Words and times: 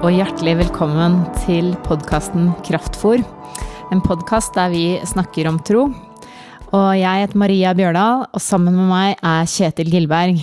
Og 0.00 0.14
hjertelig 0.16 0.54
velkommen 0.62 1.18
til 1.42 1.74
podkasten 1.84 2.50
Kraftfor. 2.64 3.20
En 3.92 4.00
podkast 4.04 4.54
der 4.56 4.70
vi 4.72 4.84
snakker 5.08 5.48
om 5.50 5.58
tro. 5.66 5.88
Og 6.70 6.88
jeg 6.96 7.24
heter 7.24 7.40
Maria 7.40 7.72
Bjørdal, 7.76 8.24
og 8.30 8.40
sammen 8.42 8.76
med 8.78 8.88
meg 8.88 9.20
er 9.26 9.48
Kjetil 9.50 9.90
Gilberg. 9.92 10.40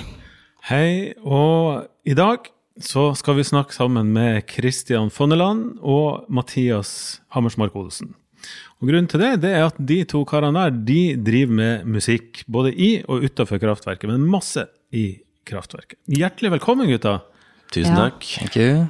Hei, 0.70 1.14
og 1.24 1.88
i 2.06 2.14
dag 2.18 2.50
så 2.84 3.10
skal 3.18 3.40
vi 3.40 3.48
snakke 3.48 3.74
sammen 3.74 4.12
med 4.14 4.44
Kristian 4.52 5.10
Fonneland 5.14 5.80
og 5.82 6.28
Mathias 6.30 7.22
Hammersmark 7.34 7.76
Olsen. 7.80 8.14
Og 8.78 8.92
Grunnen 8.92 9.10
til 9.10 9.24
det, 9.24 9.32
det 9.48 9.56
er 9.58 9.66
at 9.72 9.80
de 9.80 10.04
to 10.06 10.22
karene 10.30 10.68
der 10.68 10.78
de 10.92 11.00
driver 11.32 11.58
med 11.58 11.90
musikk 11.98 12.44
både 12.46 12.76
i 12.76 12.92
og 13.08 13.26
utafor 13.26 13.58
kraftverket, 13.64 14.12
men 14.12 14.28
masse 14.30 14.68
i 14.94 15.08
kraftverket. 15.48 15.98
Hjertelig 16.12 16.54
velkommen, 16.60 16.92
gutta. 16.92 17.22
Tusen 17.74 17.96
Ja. 17.96 18.06
takk. 18.10 18.22
Thank 18.38 18.56
you. 18.56 18.88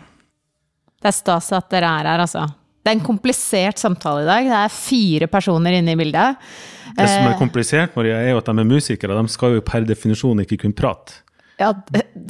Det 0.98 1.12
er 1.12 1.16
stas 1.16 1.52
at 1.56 1.70
dere 1.74 1.92
er 2.00 2.10
her, 2.12 2.24
altså. 2.26 2.48
Det 2.82 2.94
er 2.94 2.98
en 2.98 3.06
komplisert 3.06 3.82
samtale 3.82 4.24
i 4.24 4.28
dag. 4.28 4.48
Det 4.48 4.58
er 4.64 4.74
fire 4.74 5.28
personer 5.28 5.76
inne 5.76 5.94
i 5.94 6.00
bildet. 6.00 6.50
Det 6.96 7.08
som 7.12 7.28
er 7.28 7.38
komplisert, 7.40 7.96
Maria, 8.00 8.22
er 8.24 8.32
jo 8.32 8.40
at 8.40 8.48
de 8.48 8.54
er 8.64 8.68
musikere. 8.68 9.18
De 9.18 9.34
skal 9.34 9.58
jo 9.58 9.64
per 9.66 9.84
definisjon 9.86 10.40
ikke 10.46 10.62
kunne 10.64 10.78
prate. 10.78 11.22
Ja, 11.58 11.72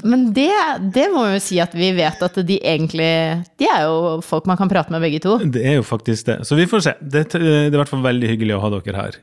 men 0.08 0.30
det, 0.32 0.50
det 0.96 1.10
må 1.12 1.26
vi 1.28 1.36
jo 1.36 1.44
si 1.44 1.58
at 1.60 1.74
vi 1.76 1.90
vet 1.98 2.22
at 2.24 2.38
de 2.48 2.56
egentlig 2.64 3.10
De 3.60 3.68
er 3.68 3.82
jo 3.84 4.22
folk 4.24 4.46
man 4.48 4.56
kan 4.56 4.70
prate 4.72 4.94
med, 4.94 5.04
begge 5.04 5.20
to. 5.24 5.36
Det 5.44 5.66
er 5.68 5.78
jo 5.78 5.86
faktisk 5.86 6.30
det. 6.30 6.38
Så 6.48 6.56
vi 6.56 6.68
får 6.70 6.86
se. 6.86 6.94
Det, 7.02 7.26
det 7.36 7.42
er 7.44 7.68
i 7.68 7.76
hvert 7.76 7.92
fall 7.92 8.06
veldig 8.06 8.32
hyggelig 8.32 8.56
å 8.56 8.62
ha 8.64 8.72
dere 8.78 9.02
her. 9.02 9.20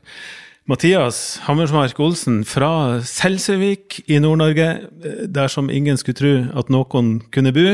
Mathias 0.69 1.41
Hammersmark 1.45 1.99
Olsen 2.01 2.39
fra 2.47 3.01
Selsevik 3.05 3.99
i 4.09 4.17
Nord-Norge, 4.21 4.69
eh, 5.05 5.25
der 5.29 5.51
som 5.51 5.69
ingen 5.69 5.97
skulle 6.01 6.17
tro 6.17 6.33
at 6.57 6.71
noen 6.73 7.19
kunne 7.33 7.53
bo. 7.53 7.67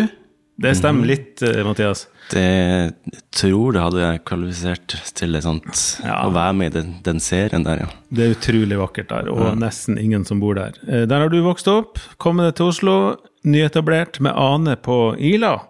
Det 0.60 0.76
stemmer 0.78 1.08
litt, 1.08 1.42
eh, 1.42 1.64
Mathias? 1.66 2.08
Det 2.32 2.42
jeg 2.42 3.22
tror 3.32 3.74
det 3.74 3.82
hadde 3.82 4.20
kvalifisert 4.28 4.96
til 5.18 5.32
det 5.34 5.42
sånt 5.44 6.00
Ja. 6.04 6.24
å 6.28 6.32
være 6.34 6.54
med 6.56 6.72
i 6.76 6.80
den, 6.80 6.92
den 7.04 7.20
serien 7.20 7.64
der, 7.64 7.80
ja. 7.80 7.88
Det 8.12 8.24
er 8.28 8.36
utrolig 8.36 8.78
vakkert 8.78 9.10
der, 9.10 9.30
og 9.32 9.58
nesten 9.58 9.98
ingen 10.00 10.24
som 10.26 10.40
bor 10.40 10.54
der. 10.56 10.74
Eh, 10.88 11.06
Der 11.06 11.20
har 11.20 11.30
du 11.30 11.42
vokst 11.42 11.68
opp, 11.68 11.98
kommet 12.20 12.56
til 12.56 12.68
Oslo, 12.68 13.18
nyetablert 13.44 14.20
med 14.22 14.34
Ane 14.36 14.76
på 14.78 15.16
Ila. 15.20 15.62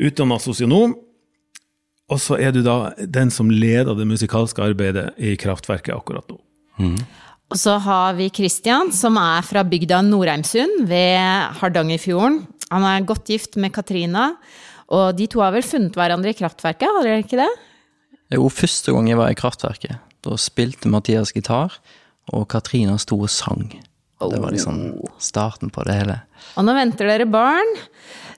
Utdanna 0.00 0.38
sosionom. 0.40 0.94
Og 2.10 2.18
så 2.20 2.36
er 2.38 2.50
du 2.52 2.62
da 2.62 2.90
den 2.98 3.30
som 3.30 3.48
leder 3.48 3.94
det 3.96 4.06
musikalske 4.06 4.60
arbeidet 4.60 5.14
i 5.18 5.36
Kraftverket 5.36 5.94
akkurat 5.94 6.26
nå. 6.28 6.40
Og 7.50 7.56
så 7.60 7.78
har 7.80 8.14
vi 8.18 8.28
Kristian, 8.30 8.90
som 8.92 9.16
er 9.20 9.40
fra 9.46 9.62
bygda 9.64 10.02
Norheimsund 10.02 10.86
ved 10.88 11.54
Hardangerfjorden. 11.60 12.42
Han 12.72 12.86
er 12.88 13.06
godt 13.06 13.28
gift 13.28 13.58
med 13.60 13.74
Katrina, 13.74 14.32
og 14.94 15.16
de 15.18 15.28
to 15.30 15.42
har 15.44 15.54
vel 15.54 15.64
funnet 15.64 15.96
hverandre 15.96 16.32
i 16.32 16.38
kraftverket, 16.38 16.88
har 16.88 17.06
dere 17.06 17.22
ikke 17.24 17.40
det? 17.40 17.50
Jo, 18.34 18.48
første 18.52 18.92
gang 18.94 19.08
jeg 19.10 19.20
var 19.20 19.32
i 19.32 19.38
Kraftverket, 19.38 20.00
da 20.24 20.36
spilte 20.40 20.90
Mathias 20.90 21.32
gitar, 21.34 21.76
og 22.32 22.46
Katrina 22.50 22.96
sto 23.00 23.18
og 23.20 23.30
sang. 23.32 23.68
Det 24.24 24.40
var 24.40 24.54
liksom 24.54 24.78
starten 25.20 25.72
på 25.74 25.84
det 25.84 25.98
hele. 25.98 26.16
Og 26.56 26.64
nå 26.64 26.74
venter 26.76 27.10
dere 27.10 27.26
barn. 27.28 27.74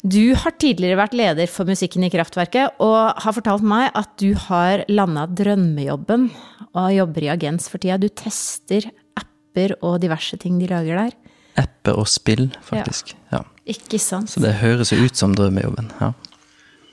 Du 0.06 0.34
har 0.38 0.54
tidligere 0.58 0.98
vært 0.98 1.14
leder 1.18 1.50
for 1.50 1.68
musikken 1.68 2.04
i 2.06 2.10
Kraftverket, 2.12 2.80
og 2.82 3.22
har 3.22 3.36
fortalt 3.36 3.64
meg 3.66 3.90
at 3.94 4.12
du 4.20 4.32
har 4.48 4.82
landa 4.90 5.26
drømmejobben 5.30 6.28
og 6.76 6.94
jobber 6.94 7.26
i 7.26 7.32
agens 7.32 7.70
for 7.70 7.82
tida. 7.82 7.98
Du 8.02 8.10
tester 8.10 8.88
apper 9.18 9.76
og 9.80 10.00
diverse 10.02 10.38
ting 10.42 10.58
de 10.60 10.70
lager 10.70 11.04
der. 11.04 11.16
Apper 11.62 12.02
og 12.02 12.10
spill, 12.10 12.50
faktisk. 12.66 13.14
Ja. 13.32 13.44
Ikke 13.66 13.98
sant? 13.98 14.30
Så 14.30 14.42
det 14.42 14.58
høres 14.62 14.92
jo 14.94 15.02
ut 15.02 15.18
som 15.18 15.34
drømmejobben. 15.34 15.90
Ja. 16.00 16.12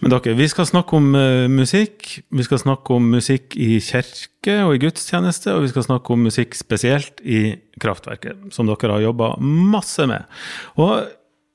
Men 0.04 0.12
dere, 0.12 0.34
vi 0.36 0.50
skal 0.52 0.68
snakke 0.68 0.98
om 0.98 1.14
uh, 1.16 1.48
musikk. 1.48 2.10
Vi 2.34 2.44
skal 2.44 2.60
snakke 2.60 2.98
om 2.98 3.06
musikk 3.14 3.56
i 3.56 3.78
kirke 3.80 4.58
og 4.66 4.76
i 4.76 4.82
gudstjeneste, 4.84 5.54
og 5.54 5.64
vi 5.64 5.72
skal 5.72 5.86
snakke 5.86 6.16
om 6.16 6.26
musikk 6.28 6.58
spesielt 6.60 7.22
i 7.24 7.54
Kraftverket, 7.80 8.50
som 8.52 8.68
dere 8.68 8.98
har 8.98 9.06
jobba 9.06 9.36
masse 9.40 10.04
med. 10.10 10.26
Og 10.76 11.06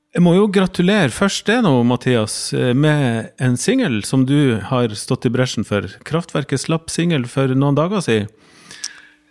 jeg 0.09 0.23
må 0.25 0.33
jo 0.33 0.47
gratulere 0.49 1.13
først 1.13 1.45
det 1.45 1.59
nå, 1.61 1.75
Mathias, 1.85 2.39
eh, 2.57 2.73
med 2.73 3.29
en 3.37 3.59
singel 3.61 4.01
som 4.07 4.23
du 4.25 4.57
har 4.71 4.89
stått 4.97 5.29
i 5.29 5.33
bresjen 5.35 5.67
for. 5.67 5.85
Kraftverket 6.07 6.63
slapp 6.63 6.89
singel 6.89 7.27
for 7.29 7.53
noen 7.53 7.77
dager 7.77 8.01
siden. 8.01 8.31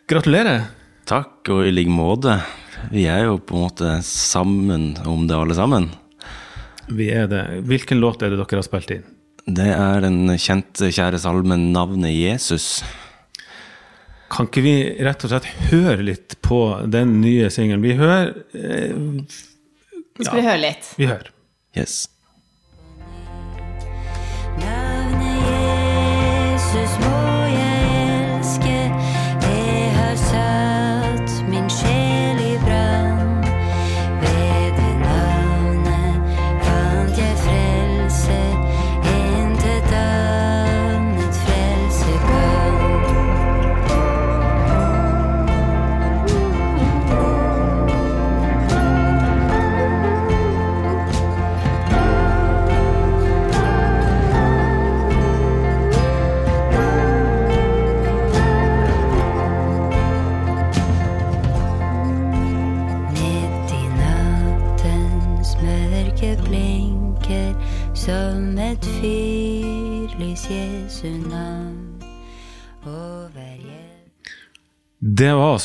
Gratulerer. 0.08 0.68
Takk, 1.10 1.42
og 1.50 1.66
i 1.66 1.74
like 1.74 1.90
måte. 1.90 2.38
Vi 2.92 3.04
er 3.10 3.26
jo 3.26 3.38
på 3.42 3.56
en 3.56 3.66
måte 3.66 3.94
sammen 4.06 4.90
om 5.08 5.26
det, 5.28 5.36
alle 5.36 5.56
sammen. 5.58 5.90
Vi 6.88 7.10
er 7.12 7.28
det. 7.28 7.44
Hvilken 7.68 8.00
låt 8.00 8.22
er 8.22 8.32
det 8.32 8.40
dere 8.40 8.60
har 8.60 8.66
spilt 8.66 8.92
inn? 8.94 9.04
Det 9.48 9.68
er 9.72 10.02
den 10.04 10.28
kjente, 10.36 10.90
kjære 10.92 11.20
salmen 11.20 11.70
'Navnet 11.72 12.12
Jesus'. 12.12 12.82
Kan 14.28 14.48
ikke 14.48 14.64
vi 14.64 14.74
rett 15.04 15.24
og 15.24 15.32
slett 15.32 15.48
høre 15.70 16.04
litt 16.04 16.36
på 16.44 16.60
den 16.84 17.20
nye 17.22 17.48
singelen? 17.50 17.80
Vi 17.84 17.96
hører 17.96 18.34
eh, 18.52 18.92
Skal 20.20 20.40
vi 20.42 20.44
høre 20.44 20.60
litt? 20.66 20.92
Vi 21.00 21.08
hører. 21.08 21.32
Yes. 21.76 22.08
Navnet 24.58 24.87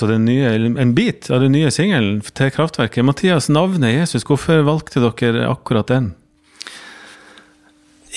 Det 0.02 0.10
den 0.10 0.26
nye, 0.26 0.50
en 0.82 0.96
bit 0.96 1.30
av 1.30 1.44
den 1.44 1.54
nye 1.54 1.70
singelen 1.72 2.22
til 2.26 2.50
Kraftverket. 2.54 3.06
Mathias, 3.06 3.50
navnet 3.50 3.94
Jesus, 3.94 4.26
hvorfor 4.26 4.64
valgte 4.66 5.04
dere 5.04 5.46
akkurat 5.52 5.92
den? 5.92 6.14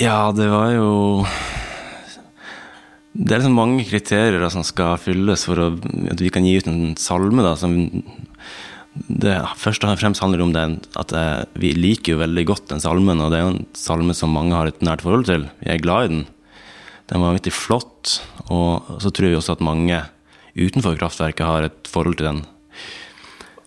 Ja, 0.00 0.32
det 0.36 0.48
var 0.52 0.70
jo 0.74 1.24
Det 3.16 3.32
er 3.32 3.40
liksom 3.40 3.56
mange 3.56 3.84
kriterier 3.88 4.40
da, 4.40 4.50
som 4.52 4.64
skal 4.66 4.98
fylles 5.00 5.46
for 5.48 5.60
å, 5.60 5.68
at 6.12 6.20
vi 6.20 6.32
kan 6.32 6.44
gi 6.44 6.58
ut 6.60 6.68
en 6.68 6.96
salme. 7.00 7.44
Da, 7.44 7.54
som 7.56 7.76
det 9.08 9.36
først 9.60 9.84
og 9.84 9.96
fremst 10.00 10.22
handler 10.24 10.44
om 10.44 10.52
det 10.52 10.64
at 11.00 11.12
eh, 11.16 11.44
vi 11.60 11.72
liker 11.76 12.14
jo 12.14 12.22
veldig 12.22 12.44
godt 12.48 12.68
den 12.72 12.82
salmen. 12.84 13.20
Og 13.20 13.32
det 13.32 13.38
er 13.38 13.46
jo 13.46 13.54
en 13.54 13.64
salme 13.76 14.16
som 14.16 14.32
mange 14.36 14.56
har 14.56 14.68
et 14.68 14.84
nært 14.84 15.04
forhold 15.04 15.28
til. 15.28 15.48
Vi 15.62 15.72
er 15.72 15.80
glad 15.80 16.06
i 16.06 16.12
den. 16.12 16.26
Den 17.08 17.22
var 17.22 17.32
vanvittig 17.32 17.54
flott. 17.56 18.18
Og 18.52 19.00
så 19.02 19.12
tror 19.12 19.32
vi 19.32 19.38
også 19.38 19.56
at 19.56 19.64
mange 19.64 20.02
utenfor 20.56 20.98
kraftverket 20.98 21.46
har 21.46 21.68
et 21.68 21.90
forhold 21.90 22.18
til 22.20 22.30
den. 22.30 22.44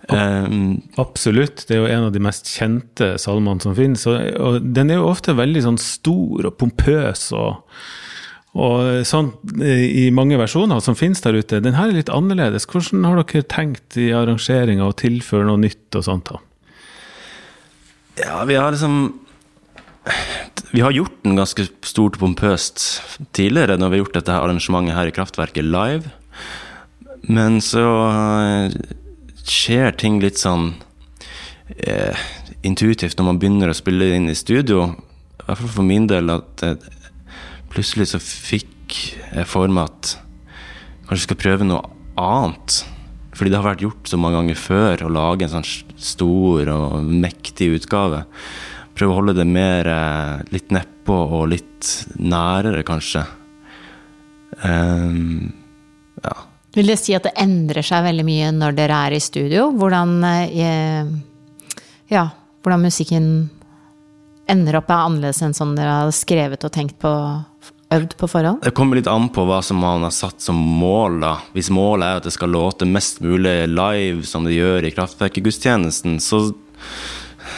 Um, 0.10 0.80
Absolutt, 0.98 1.68
det 1.70 1.76
er 1.76 1.84
jo 1.84 1.90
en 1.92 2.08
av 2.08 2.14
de 2.16 2.22
mest 2.24 2.48
kjente 2.50 3.14
salmene 3.22 3.62
som 3.62 3.76
finnes. 3.78 4.06
Og, 4.10 4.18
og 4.42 4.60
den 4.76 4.90
er 4.90 5.02
jo 5.02 5.10
ofte 5.12 5.38
veldig 5.38 5.62
sånn 5.68 5.80
stor 5.82 6.50
og 6.50 6.56
pompøs 6.58 7.28
og, 7.38 7.60
og 8.58 9.06
sånn 9.06 9.32
eh, 9.62 9.86
i 9.86 10.10
mange 10.16 10.40
versjoner 10.42 10.82
som 10.82 10.98
finnes 10.98 11.22
der 11.26 11.38
ute. 11.38 11.62
Den 11.62 11.78
her 11.78 11.92
er 11.92 12.00
litt 12.00 12.14
annerledes. 12.14 12.66
Hvordan 12.70 13.06
har 13.06 13.22
dere 13.22 13.46
tenkt 13.54 14.00
i 14.02 14.10
arrangeringa 14.16 14.90
å 14.90 14.98
tilføre 14.98 15.46
noe 15.50 15.62
nytt 15.62 16.00
og 16.00 16.08
sånt? 16.10 16.34
da? 16.34 16.42
Ja, 18.20 18.42
vi 18.50 18.58
har 18.60 18.74
liksom 18.74 19.14
Vi 20.74 20.82
har 20.82 20.92
gjort 20.92 21.22
den 21.24 21.38
ganske 21.38 21.68
stort 21.86 22.18
og 22.18 22.24
pompøst 22.24 22.82
tidligere, 23.38 23.78
når 23.78 23.92
vi 23.92 23.98
har 23.98 24.04
gjort 24.04 24.18
dette 24.18 24.40
arrangementet 24.42 24.98
her 24.98 25.10
i 25.10 25.14
Kraftverket 25.14 25.66
live. 25.66 26.10
Men 27.30 27.60
så 27.62 27.86
eh, 28.10 28.74
skjer 29.46 29.94
ting 30.02 30.18
litt 30.22 30.40
sånn 30.42 30.72
eh, 31.78 32.18
intuitivt 32.66 33.20
når 33.20 33.28
man 33.28 33.42
begynner 33.42 33.70
å 33.70 33.78
spille 33.78 34.16
inn 34.16 34.30
i 34.32 34.38
studio. 34.38 34.88
I 35.38 35.46
hvert 35.46 35.62
fall 35.62 35.76
for 35.76 35.86
min 35.86 36.08
del 36.10 36.34
at 36.34 36.64
eh, 36.66 36.88
plutselig 37.70 38.10
så 38.14 38.22
fikk 38.24 38.98
jeg 39.30 39.46
for 39.46 39.70
meg 39.70 39.92
at 39.92 40.16
kanskje 41.06 41.28
skal 41.28 41.42
prøve 41.44 41.70
noe 41.70 41.84
annet. 42.18 42.82
Fordi 43.38 43.54
det 43.54 43.60
har 43.60 43.70
vært 43.70 43.86
gjort 43.86 44.10
så 44.10 44.18
mange 44.20 44.40
ganger 44.40 44.60
før 44.60 45.06
å 45.06 45.14
lage 45.14 45.46
en 45.46 45.54
sånn 45.54 45.70
stor 46.02 46.74
og 46.74 47.14
mektig 47.14 47.70
utgave. 47.78 48.26
prøve 48.98 49.14
å 49.14 49.20
holde 49.22 49.38
det 49.38 49.48
mer 49.48 49.88
eh, 49.88 50.42
litt 50.50 50.74
nedpå 50.74 51.22
og 51.38 51.48
litt 51.54 51.94
nærere, 52.18 52.82
kanskje. 52.84 53.24
Ja. 54.66 55.59
Vil 56.78 56.92
det 56.92 57.00
si 57.02 57.16
at 57.18 57.26
det 57.26 57.34
endrer 57.42 57.86
seg 57.86 58.06
veldig 58.06 58.26
mye 58.28 58.50
når 58.54 58.76
dere 58.78 58.98
er 59.08 59.16
i 59.18 59.24
studio? 59.24 59.70
Hvordan, 59.74 60.20
eh, 60.24 61.08
ja, 62.14 62.28
hvordan 62.62 62.84
musikken 62.86 63.26
ender 64.50 64.78
opp 64.78 64.90
er 64.90 65.06
annerledes 65.08 65.42
enn 65.46 65.56
sånn 65.58 65.76
dere 65.78 66.04
har 66.04 66.12
skrevet 66.14 66.66
og 66.66 66.74
tenkt 66.74 67.00
på, 67.02 67.10
øvd 67.94 68.14
på 68.20 68.30
forhånd? 68.30 68.62
Det 68.66 68.76
kommer 68.78 69.00
litt 69.00 69.10
an 69.10 69.32
på 69.34 69.46
hva 69.50 69.64
som 69.66 69.82
man 69.82 70.06
har 70.06 70.14
satt 70.14 70.42
som 70.46 70.56
mål. 70.56 71.20
da. 71.22 71.34
Hvis 71.54 71.72
målet 71.74 72.06
er 72.06 72.22
at 72.22 72.30
det 72.30 72.36
skal 72.38 72.54
låte 72.54 72.86
mest 72.86 73.22
mulig 73.26 73.66
live 73.70 74.26
som 74.26 74.46
det 74.46 74.54
gjør 74.54 74.86
i 74.86 74.94
Kraftverket-gudstjenesten, 74.94 76.20
så, 76.22 76.52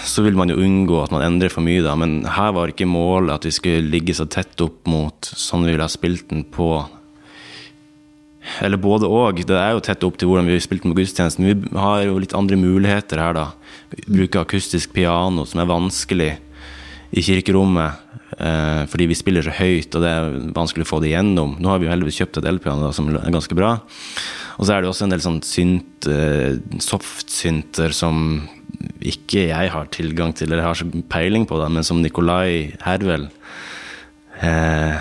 så 0.08 0.24
vil 0.24 0.40
man 0.40 0.50
jo 0.50 0.60
unngå 0.64 1.04
at 1.04 1.12
man 1.12 1.28
endrer 1.28 1.52
for 1.52 1.68
mye 1.68 1.84
da. 1.84 1.98
Men 2.00 2.24
her 2.24 2.56
var 2.56 2.72
ikke 2.72 2.88
målet 2.88 3.36
at 3.36 3.46
vi 3.50 3.56
skulle 3.60 3.92
ligge 3.92 4.16
så 4.16 4.26
tett 4.32 4.56
opp 4.64 4.88
mot 4.88 5.20
sånn 5.36 5.68
vi 5.68 5.76
ville 5.76 5.88
ha 5.88 5.92
spilt 5.92 6.30
den 6.32 6.48
på 6.48 6.78
eller 8.62 8.82
både 8.82 9.10
og. 9.10 9.42
Det 9.48 9.58
er 9.58 9.76
jo 9.76 9.84
tett 9.86 10.04
opp 10.08 10.18
til 10.20 10.32
hvordan 10.32 10.50
vi 10.50 10.60
spilte 10.64 10.90
med 10.90 10.98
gudstjenesten. 10.98 11.48
Vi 11.48 11.78
har 11.78 12.06
jo 12.08 12.20
litt 12.22 12.36
andre 12.38 12.58
muligheter 12.60 13.22
her, 13.22 13.36
da. 13.38 13.48
Vi 13.94 14.06
bruker 14.22 14.46
akustisk 14.46 14.94
piano, 14.96 15.46
som 15.46 15.62
er 15.62 15.70
vanskelig 15.70 16.32
i 17.12 17.24
kirkerommet. 17.26 18.08
Eh, 18.40 18.84
fordi 18.88 19.10
vi 19.12 19.18
spiller 19.18 19.44
så 19.46 19.54
høyt, 19.54 19.92
og 19.94 20.06
det 20.06 20.12
er 20.12 20.38
vanskelig 20.56 20.88
å 20.88 20.92
få 20.94 21.02
det 21.04 21.12
igjennom. 21.12 21.58
Nå 21.60 21.72
har 21.72 21.82
vi 21.82 21.90
jo 21.90 21.94
heldigvis 21.94 22.22
kjøpt 22.22 22.40
et 22.40 22.48
elpiano 22.50 22.94
som 22.96 23.12
er 23.12 23.34
ganske 23.34 23.58
bra. 23.58 23.76
Og 24.58 24.66
så 24.66 24.76
er 24.76 24.82
det 24.82 24.92
også 24.92 25.08
en 25.08 25.14
del 25.14 25.24
sånn 25.24 25.42
synt, 25.46 26.08
eh, 26.10 27.92
som 27.92 28.24
ikke 29.02 29.48
jeg 29.50 29.72
har 29.74 29.92
tilgang 29.94 30.34
til, 30.38 30.52
eller 30.52 30.66
har 30.66 30.78
så 30.78 30.88
peiling 31.12 31.46
på, 31.50 31.60
da, 31.60 31.68
men 31.70 31.86
som 31.86 32.02
Nikolai 32.02 32.72
Hervel 32.86 33.28
eh, 34.42 34.98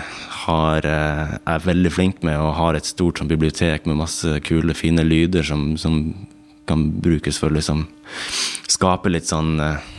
har, 0.51 0.85
eh, 0.85 1.37
er 1.47 1.65
veldig 1.65 1.91
flink 1.93 2.23
med 2.27 2.37
og 2.39 2.55
har 2.57 2.77
et 2.77 2.87
stort 2.87 3.19
sånn, 3.19 3.31
bibliotek 3.31 3.87
med 3.87 3.99
masse 4.01 4.39
kule, 4.45 4.75
fine 4.77 5.05
lyder 5.07 5.45
som, 5.47 5.75
som 5.79 6.01
kan 6.69 6.87
brukes 7.03 7.39
for 7.41 7.51
å 7.51 7.57
liksom 7.57 7.85
skape 8.71 9.11
litt 9.11 9.29
sånn 9.29 9.59
eh, 9.59 9.89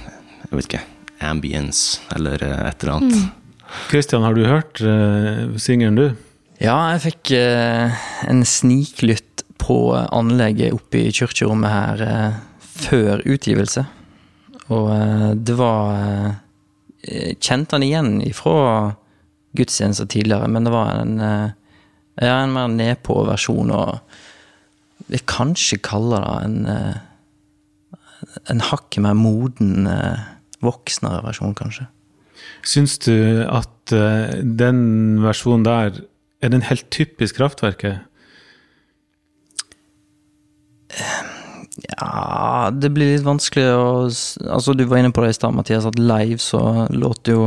Jeg 0.43 0.58
vet 0.58 0.69
ikke 0.69 0.84
ambience 1.22 2.02
eller 2.16 2.43
eh, 2.44 2.66
et 2.69 2.82
eller 2.82 2.99
annet. 2.99 3.31
Kristian, 3.88 4.25
har 4.26 4.37
du 4.37 4.44
hørt 4.44 4.82
uh, 4.84 5.49
singelen, 5.56 5.96
du? 5.96 6.10
Ja, 6.60 6.93
jeg 6.93 7.00
fikk 7.06 7.31
uh, 7.40 8.02
en 8.28 8.43
sniklytt 8.44 9.46
på 9.62 9.78
anlegget 9.96 10.76
oppe 10.76 11.06
i 11.06 11.14
kirkerommet 11.14 11.72
her 11.72 12.02
uh, 12.04 12.34
før 12.60 13.22
utgivelse. 13.25 13.87
Og 14.72 14.90
det 15.44 15.56
var 15.58 16.37
kjente 17.43 17.76
han 17.76 17.84
igjen 17.84 18.12
ifra 18.25 18.93
gudstjenester 19.56 20.08
tidligere, 20.08 20.49
men 20.49 20.66
det 20.66 20.75
var 20.75 21.00
en 21.00 21.16
eh, 21.20 21.54
ja, 22.20 22.37
en 22.43 22.52
mer 22.52 22.69
nedpå-versjon, 22.72 23.72
og 23.72 25.10
jeg 25.12 25.25
kanskje 25.31 25.81
kaller 25.84 26.25
det 26.26 26.37
en 26.46 26.60
eh, 26.72 27.00
en 28.52 28.62
hakket 28.62 29.02
mer 29.02 29.16
moden, 29.19 29.87
eh, 29.90 30.20
voksnere 30.62 31.25
versjon, 31.25 31.56
kanskje. 31.58 31.88
Syns 32.62 32.94
du 33.02 33.43
at 33.50 33.90
den 33.90 34.78
versjonen 35.22 35.64
der 35.66 35.96
er 36.43 36.52
den 36.54 36.62
helt 36.62 36.87
typisk 36.94 37.40
Kraftverket? 37.40 38.06
Ja, 41.88 42.70
det 42.75 42.90
blir 42.93 43.14
litt 43.14 43.25
vanskelig 43.25 43.64
å 43.72 43.87
Altså, 44.04 44.75
du 44.76 44.84
var 44.88 45.00
inne 45.00 45.12
på 45.14 45.25
det 45.25 45.32
i 45.32 45.38
stad, 45.38 45.54
Mathias, 45.56 45.88
at 45.88 45.99
live 45.99 46.40
så 46.43 46.87
låter 46.93 47.38
jo 47.38 47.46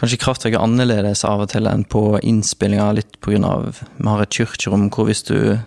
kanskje 0.00 0.20
Kraftverket 0.22 0.60
annerledes 0.60 1.24
av 1.28 1.44
og 1.44 1.50
til 1.52 1.68
enn 1.68 1.84
på 1.84 2.18
innspillinga, 2.24 2.88
litt 2.96 3.18
av 3.44 3.82
Vi 3.96 4.08
har 4.08 4.22
et 4.22 4.32
kirkerom 4.32 4.88
hvor 4.88 5.10
hvis 5.10 5.22
du 5.28 5.58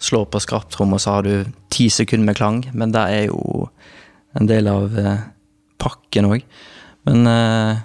slår 0.00 0.26
på 0.32 0.40
skraptrommet, 0.40 1.00
så 1.00 1.18
har 1.18 1.22
du 1.24 1.44
ti 1.72 1.90
sekunder 1.92 2.30
med 2.30 2.36
klang, 2.36 2.62
men 2.72 2.92
det 2.92 3.00
er 3.00 3.24
jo 3.28 3.68
en 4.36 4.46
del 4.48 4.68
av 4.70 4.96
eh, 4.98 5.24
pakken 5.80 6.28
òg. 6.30 6.44
Men 7.08 7.26
eh, 7.28 7.82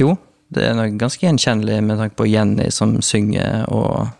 jo, 0.00 0.16
det 0.54 0.66
er 0.66 0.78
nok 0.78 0.98
ganske 0.98 1.26
gjenkjennelig 1.26 1.78
med 1.82 2.00
tanke 2.00 2.18
på 2.18 2.26
Jenny 2.30 2.70
som 2.74 2.96
synger, 3.02 3.66
og 3.70 4.10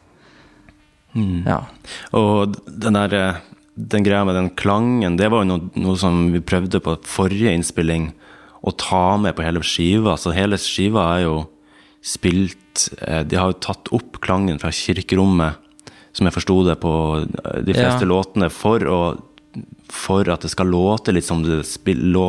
ja. 1.46 1.60
Og 2.18 2.56
den 2.66 2.98
der 2.98 3.12
eh, 3.14 3.42
den 3.74 4.06
greia 4.06 4.24
med 4.26 4.36
den 4.38 4.50
klangen, 4.54 5.16
det 5.18 5.30
var 5.30 5.42
jo 5.42 5.50
noe, 5.50 5.70
noe 5.78 5.98
som 5.98 6.28
vi 6.34 6.42
prøvde 6.42 6.80
på 6.82 6.94
forrige 7.10 7.54
innspilling 7.54 8.12
å 8.64 8.72
ta 8.80 9.16
med 9.20 9.36
på 9.36 9.44
hele 9.44 9.60
skiva. 9.64 10.16
Så 10.20 10.32
hele 10.32 10.56
skiva 10.60 11.02
er 11.18 11.26
jo 11.26 11.34
spilt 12.04 12.88
eh, 13.00 13.22
De 13.24 13.36
har 13.40 13.52
jo 13.52 13.60
tatt 13.64 13.88
opp 13.96 14.18
klangen 14.24 14.58
fra 14.60 14.70
kirkerommet, 14.74 15.60
som 16.14 16.28
jeg 16.28 16.34
forsto 16.36 16.56
det 16.66 16.78
på 16.82 16.92
eh, 17.22 17.60
de 17.64 17.76
fleste 17.76 18.04
Ja. 18.04 18.10
låtene, 18.10 18.50
for, 18.52 18.84
å, 18.88 18.98
for 19.92 20.28
at 20.32 20.44
det 20.44 20.50
skal 20.52 20.68
låte 20.72 21.12
litt 21.14 21.24
som 21.28 21.42
det 21.46 21.62
spil, 21.68 22.00
lå, 22.14 22.26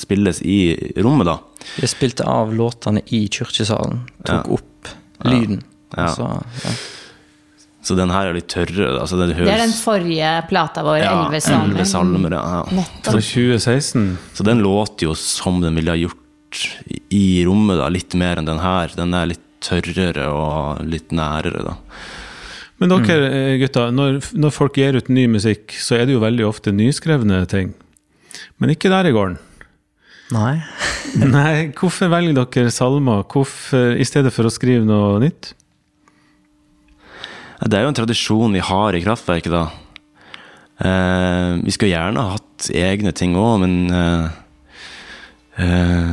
spilles 0.00 0.40
i 0.44 0.58
rommet, 1.00 1.28
da. 1.28 1.38
De 1.80 1.88
spilte 1.90 2.24
av 2.28 2.52
låtene 2.56 3.02
i 3.12 3.24
kirkesalen, 3.28 4.04
tok 4.24 4.46
Ja. 4.48 4.58
opp 4.58 4.94
lyden. 5.28 5.62
Ja. 5.96 6.06
Altså, 6.08 6.28
ja. 6.64 6.76
Så 7.88 7.96
den 7.96 8.10
her 8.12 8.28
er 8.28 8.36
litt 8.36 8.50
tørrere. 8.52 8.98
Altså 9.00 9.16
det, 9.16 9.30
høres, 9.32 9.48
Det 9.48 9.54
er 9.54 9.62
den 9.62 9.72
forrige 9.72 10.32
plata 10.50 10.84
vår, 10.84 10.98
ja, 11.00 11.12
Elleve 11.14 11.40
salmer. 11.40 11.70
elleve 11.72 11.86
salmer. 11.88 12.34
Ja, 12.36 12.84
Så 13.06 13.16
2016? 13.16 14.06
Så 14.36 14.44
den 14.44 14.60
låter 14.64 15.08
jo 15.08 15.14
som 15.16 15.62
den 15.64 15.78
ville 15.78 15.94
ha 15.94 15.96
gjort 15.96 16.60
i 17.12 17.44
rommet, 17.48 17.78
da, 17.80 17.88
litt 17.92 18.16
mer 18.18 18.40
enn 18.40 18.48
den 18.48 18.60
her. 18.60 18.92
Den 18.96 19.16
er 19.16 19.30
litt 19.32 19.44
tørrere 19.64 20.28
og 20.30 20.84
litt 20.84 21.14
nærere, 21.16 21.64
da. 21.64 21.76
Men 22.78 22.92
dere 22.92 23.16
mm. 23.32 23.56
gutta, 23.64 23.88
når, 23.90 24.20
når 24.38 24.54
folk 24.54 24.76
gir 24.78 25.00
ut 25.00 25.08
ny 25.10 25.24
musikk, 25.32 25.74
så 25.82 25.96
er 25.96 26.06
det 26.06 26.14
jo 26.14 26.22
veldig 26.22 26.44
ofte 26.46 26.74
nyskrevne 26.74 27.40
ting. 27.50 27.72
Men 28.60 28.74
ikke 28.74 28.92
der 28.92 29.08
i 29.08 29.14
gården. 29.16 29.38
Nei. 30.36 30.58
Nei, 31.24 31.52
hvorfor 31.72 32.12
velger 32.12 32.36
dere 32.36 32.74
salmer 32.74 33.24
hvorfor, 33.32 33.96
i 33.96 34.06
stedet 34.06 34.34
for 34.34 34.46
å 34.46 34.52
skrive 34.52 34.84
noe 34.86 35.16
nytt? 35.24 35.54
Det 37.58 37.74
er 37.74 37.84
jo 37.84 37.90
en 37.90 37.98
tradisjon 37.98 38.54
vi 38.54 38.62
har 38.62 38.94
i 38.94 39.02
kraftverket, 39.02 39.50
da. 39.50 39.66
Eh, 40.78 41.52
vi 41.64 41.74
skulle 41.74 41.90
gjerne 41.90 42.22
ha 42.22 42.36
hatt 42.36 42.68
egne 42.70 43.10
ting 43.16 43.34
òg, 43.38 43.64
men 43.64 43.72
eh, 43.90 44.28
eh, 45.64 46.12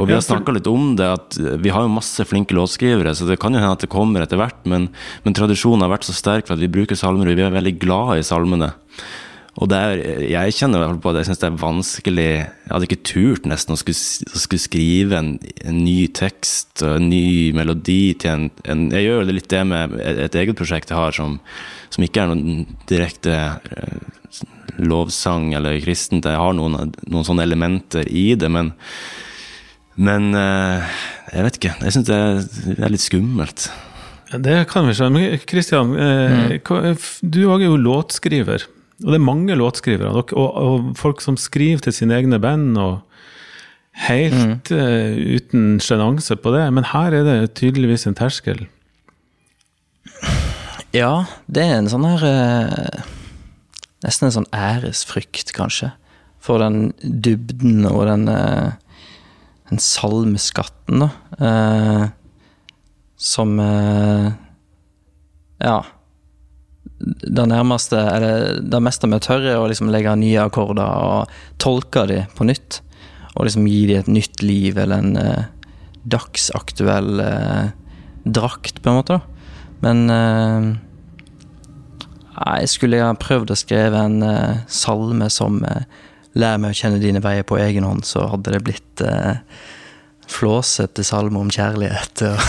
Og 0.00 0.08
vi 0.08 0.14
har 0.16 0.24
snakka 0.24 0.54
litt 0.56 0.70
om 0.70 0.94
det, 0.96 1.10
at 1.18 1.36
vi 1.60 1.72
har 1.74 1.84
jo 1.84 1.92
masse 1.92 2.24
flinke 2.24 2.56
låtskrivere, 2.56 3.12
så 3.12 3.28
det 3.28 3.36
kan 3.42 3.52
jo 3.52 3.60
hende 3.60 3.76
at 3.76 3.84
det 3.84 3.92
kommer 3.92 4.24
etter 4.24 4.40
hvert, 4.40 4.64
men, 4.70 4.88
men 5.26 5.36
tradisjonen 5.36 5.84
har 5.84 5.92
vært 5.92 6.08
så 6.08 6.16
sterk 6.16 6.48
for 6.48 6.56
at 6.56 6.62
vi 6.62 6.72
bruker 6.72 6.96
salmer, 6.96 7.28
og 7.28 7.36
vi 7.36 7.44
er 7.44 7.52
veldig 7.52 7.76
glad 7.82 8.22
i 8.22 8.24
salmene. 8.24 8.72
Og 9.54 9.70
det 9.70 9.78
er, 9.78 10.00
jeg 10.26 10.54
kjenner 10.56 10.80
i 10.80 10.82
hvert 10.82 10.92
fall 10.96 11.02
på 11.04 11.10
at 11.12 11.20
jeg 11.20 11.28
syns 11.28 11.40
det 11.40 11.46
er 11.46 11.58
vanskelig 11.60 12.26
Jeg 12.26 12.72
hadde 12.72 12.88
ikke 12.88 13.06
turt 13.06 13.44
nesten 13.46 13.76
å 13.76 13.78
skulle, 13.78 14.26
å 14.34 14.40
skulle 14.42 14.64
skrive 14.64 15.20
en, 15.20 15.28
en 15.62 15.78
ny 15.78 16.08
tekst 16.10 16.82
og 16.82 16.96
en 16.96 17.06
ny 17.12 17.52
melodi 17.54 18.16
til 18.18 18.32
en, 18.32 18.48
en 18.66 18.88
Jeg 18.90 19.06
gjør 19.06 19.22
jo 19.22 19.36
litt 19.36 19.50
det 19.52 19.62
med 19.70 19.94
et, 20.00 20.24
et 20.26 20.40
eget 20.42 20.58
prosjekt 20.58 20.90
jeg 20.90 20.98
har 20.98 21.14
som, 21.14 21.38
som 21.94 22.06
ikke 22.06 22.24
er 22.24 22.32
noen 22.32 22.66
direkte 22.90 23.36
eh, 23.76 24.42
lovsang 24.82 25.52
eller 25.54 25.78
kristent. 25.84 26.26
Jeg 26.26 26.40
har 26.40 26.56
noen, 26.58 26.90
noen 27.06 27.26
sånne 27.26 27.46
elementer 27.46 28.08
i 28.10 28.32
det, 28.34 28.50
men 28.50 28.74
Men 29.94 30.32
eh, 30.34 30.94
jeg 31.30 31.46
vet 31.46 31.56
ikke. 31.60 31.74
Jeg 31.86 31.94
syns 31.94 32.08
det, 32.08 32.20
det 32.66 32.80
er 32.82 32.90
litt 32.90 33.04
skummelt. 33.04 33.68
Det 34.34 34.64
kan 34.66 34.88
vi 34.88 34.94
skjønne. 34.98 35.20
Men 35.20 35.44
Kristian, 35.46 35.92
mm. 35.94 36.96
du 37.22 37.44
òg 37.46 37.62
er 37.62 37.68
jo 37.68 37.78
låtskriver. 37.78 38.66
Og 39.04 39.12
det 39.12 39.18
er 39.18 39.26
mange 39.26 39.56
låtskrivere. 39.60 40.10
Og, 40.16 40.32
og 40.32 40.94
folk 40.96 41.20
som 41.20 41.36
skriver 41.36 41.82
til 41.84 41.92
sine 41.92 42.16
egne 42.16 42.38
band, 42.40 42.78
og 42.80 43.02
helt 44.08 44.70
eh, 44.74 45.18
uten 45.36 45.76
sjenanse 45.82 46.36
på 46.40 46.54
det. 46.56 46.64
Men 46.72 46.88
her 46.88 47.14
er 47.20 47.26
det 47.28 47.54
tydeligvis 47.60 48.08
en 48.08 48.16
terskel. 48.16 48.64
Ja, 50.94 51.26
det 51.52 51.66
er 51.66 51.76
en 51.76 51.90
sånn 51.90 52.06
her 52.06 52.22
uh, 52.22 53.04
Nesten 54.04 54.28
en 54.28 54.34
sånn 54.34 54.50
æresfrykt, 54.52 55.52
kanskje. 55.56 55.90
For 56.44 56.60
den 56.60 56.92
dybden 57.00 57.86
og 57.88 58.04
den, 58.08 58.28
uh, 58.28 58.76
den 59.70 59.80
salmeskatten, 59.80 61.06
da. 61.06 62.10
Som 63.16 63.56
Ja. 65.64 65.78
Det 67.04 67.44
nærmeste, 67.50 67.98
eller 68.00 68.60
det 68.64 68.80
meste 68.82 69.08
vi 69.12 69.18
tør, 69.20 69.44
er 69.50 69.58
å 69.60 69.68
liksom 69.68 69.90
legge 69.92 70.14
nye 70.16 70.44
akkorder 70.46 70.84
og 71.04 71.34
tolke 71.60 72.06
dem 72.08 72.30
på 72.38 72.46
nytt. 72.48 72.80
Og 73.34 73.44
liksom 73.48 73.66
gi 73.68 73.82
dem 73.90 74.00
et 74.04 74.08
nytt 74.14 74.42
liv, 74.46 74.78
eller 74.78 75.02
en 75.02 75.16
eh, 75.20 75.44
dagsaktuell 76.08 77.20
eh, 77.20 77.66
drakt, 78.24 78.80
på 78.82 78.90
en 78.92 78.98
måte. 79.00 79.18
da. 79.18 79.22
Men 79.84 80.04
eh, 80.14 80.68
jeg 82.34 82.68
skulle 82.72 82.98
jeg 83.02 83.06
ha 83.10 83.14
prøvd 83.20 83.52
å 83.52 83.58
skrive 83.58 84.04
en 84.08 84.22
eh, 84.24 84.62
salme 84.70 85.28
som 85.30 85.60
eh, 85.64 85.84
'Lær 86.34 86.56
meg 86.58 86.72
å 86.72 86.74
kjenne 86.74 86.98
dine 86.98 87.20
veier 87.22 87.44
på 87.46 87.54
egen 87.62 87.84
hånd', 87.86 88.02
så 88.08 88.24
hadde 88.32 88.50
det 88.56 88.64
blitt 88.66 89.00
eh, 89.06 89.36
flåsete 90.26 91.04
salme 91.06 91.38
om 91.38 91.50
kjærlighet. 91.52 92.22
og- 92.26 92.40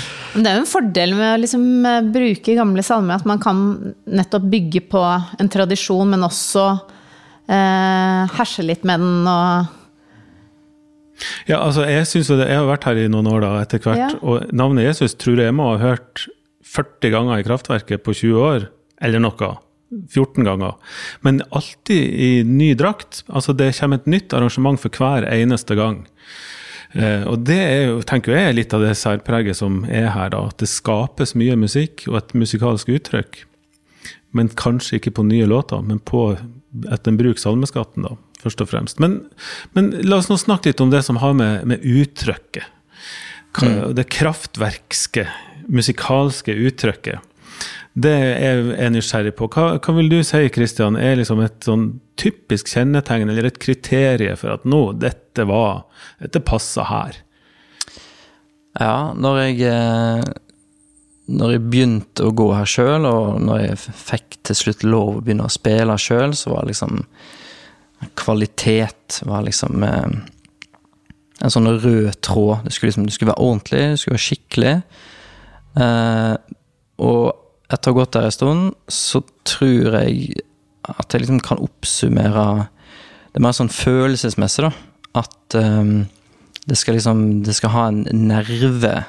Men 0.34 0.44
det 0.44 0.50
er 0.50 0.58
jo 0.58 0.62
en 0.64 0.70
fordel 0.70 1.14
med 1.18 1.28
å 1.34 1.40
liksom 1.42 1.64
eh, 1.90 2.00
bruke 2.14 2.54
gamle 2.58 2.84
salmer, 2.86 3.18
at 3.18 3.26
man 3.28 3.40
kan 3.42 3.60
nettopp 4.06 4.46
bygge 4.52 4.84
på 4.92 5.02
en 5.42 5.50
tradisjon, 5.50 6.10
men 6.12 6.26
også 6.26 6.66
eh, 7.50 8.36
herse 8.36 8.64
litt 8.66 8.86
med 8.86 9.02
den 9.02 9.30
og 9.30 9.76
Ja, 11.50 11.58
altså, 11.60 11.84
jeg 11.84 12.06
synes 12.08 12.30
jo 12.30 12.38
det, 12.40 12.46
jeg 12.48 12.60
har 12.60 12.68
vært 12.68 12.86
her 12.88 13.00
i 13.02 13.08
noen 13.12 13.28
år 13.28 13.42
da, 13.44 13.54
etter 13.64 13.82
hvert, 13.84 13.98
Ja. 13.98 14.12
og 14.22 14.52
navnet 14.56 14.86
Jesus 14.86 15.16
tror 15.20 15.42
jeg 15.42 15.56
må 15.56 15.72
ha 15.74 15.80
hørt 15.82 16.26
40 16.70 17.10
ganger 17.12 17.40
i 17.42 17.44
kraftverket 17.44 18.04
på 18.06 18.14
20 18.14 18.38
år, 18.46 18.70
eller 19.02 19.20
noe. 19.20 19.50
14 19.90 20.46
ganger. 20.46 20.76
Men 21.26 21.40
alltid 21.50 21.98
i 22.14 22.28
ny 22.46 22.68
drakt. 22.78 23.24
Altså, 23.26 23.50
det 23.58 23.72
kommer 23.74 23.98
et 23.98 24.06
nytt 24.06 24.32
arrangement 24.36 24.78
for 24.78 24.94
hver 24.94 25.26
eneste 25.26 25.74
gang. 25.74 26.04
Eh, 26.92 27.22
og 27.28 27.44
det 27.46 27.58
er 27.60 27.84
jo, 27.90 28.00
tenker 28.06 28.34
jeg, 28.34 28.56
litt 28.56 28.74
av 28.74 28.82
det 28.82 28.96
særpreget 28.98 29.58
som 29.60 29.84
er 29.86 30.10
her, 30.14 30.32
da. 30.34 30.42
At 30.50 30.58
det 30.62 30.70
skapes 30.70 31.36
mye 31.38 31.56
musikk 31.58 32.06
og 32.10 32.18
et 32.20 32.34
musikalsk 32.38 32.90
uttrykk. 32.96 33.44
Men 34.36 34.50
kanskje 34.58 34.98
ikke 34.98 35.14
på 35.18 35.26
nye 35.26 35.46
låter, 35.50 35.82
men 35.82 36.02
på 36.02 36.32
at 36.90 37.08
en 37.10 37.18
bruker 37.18 37.40
salmeskatten, 37.42 38.06
da, 38.06 38.14
først 38.42 38.62
og 38.62 38.70
fremst. 38.70 39.00
Men, 39.02 39.20
men 39.74 39.90
la 40.06 40.20
oss 40.20 40.30
nå 40.30 40.38
snakke 40.38 40.70
litt 40.70 40.82
om 40.82 40.92
det 40.92 41.02
som 41.06 41.18
har 41.22 41.34
med, 41.38 41.66
med 41.70 41.82
uttrykket. 41.82 42.76
Det 43.96 44.06
kraftverkske, 44.14 45.24
musikalske 45.66 46.54
uttrykket. 46.54 47.26
Det 47.92 48.12
er 48.12 48.60
jeg 48.76 48.92
nysgjerrig 48.94 49.32
på. 49.38 49.48
Hva, 49.50 49.72
hva 49.82 49.94
vil 49.96 50.10
du 50.12 50.20
si, 50.26 50.44
Kristian, 50.54 50.98
er 51.00 51.18
liksom 51.18 51.42
et 51.42 51.58
sånn 51.66 51.88
typisk 52.20 52.70
kjennetegn 52.70 53.32
eller 53.32 53.48
et 53.48 53.58
kriterium 53.62 54.38
for 54.38 54.54
at 54.54 54.66
nå, 54.68 54.82
dette 55.02 55.46
var, 55.48 55.84
dette 56.22 56.42
passa 56.46 56.86
her? 56.90 57.18
Ja, 58.78 59.10
når 59.18 59.40
jeg 59.42 59.66
eh, 59.66 60.22
Når 61.30 61.52
jeg 61.52 61.62
begynte 61.70 62.26
å 62.26 62.34
gå 62.34 62.48
her 62.54 62.66
sjøl, 62.66 63.04
og 63.06 63.40
når 63.42 63.60
jeg 63.64 63.78
fikk 63.78 64.38
til 64.46 64.56
slutt 64.58 64.86
lov 64.86 65.18
å 65.18 65.20
begynne 65.22 65.46
å 65.46 65.52
spille 65.52 65.94
sjøl, 65.98 66.34
så 66.34 66.54
var 66.54 66.66
liksom 66.70 67.04
Kvalitet 68.16 69.20
var 69.28 69.44
liksom 69.44 69.82
eh, 69.84 70.14
en 71.40 71.52
sånn 71.52 71.68
rød 71.68 72.14
tråd. 72.24 72.64
Det 72.64 72.72
skulle, 72.72 72.90
liksom, 72.90 73.06
det 73.06 73.14
skulle 73.16 73.32
være 73.34 73.44
ordentlig, 73.44 73.82
det 73.92 74.00
skulle 74.00 74.16
være 74.16 74.24
skikkelig. 74.24 74.72
Eh, 75.84 76.56
og 77.04 77.39
etter 77.70 77.90
å 77.90 77.94
ha 77.94 78.00
gått 78.00 78.14
der 78.16 78.28
en 78.28 78.34
stund, 78.34 78.70
så 78.90 79.22
tror 79.46 80.00
jeg 80.00 80.40
at 80.90 81.12
jeg 81.12 81.24
liksom 81.24 81.42
kan 81.44 81.60
oppsummere 81.62 82.68
Det 83.30 83.38
er 83.38 83.44
mer 83.44 83.54
sånn 83.54 83.70
følelsesmessig, 83.70 84.64
da. 84.66 84.70
At 85.20 85.54
um, 85.54 86.08
det 86.66 86.78
skal 86.78 86.96
liksom 86.98 87.42
Det 87.46 87.54
skal 87.56 87.74
ha 87.74 87.86
en 87.90 88.02
nerve, 88.10 89.04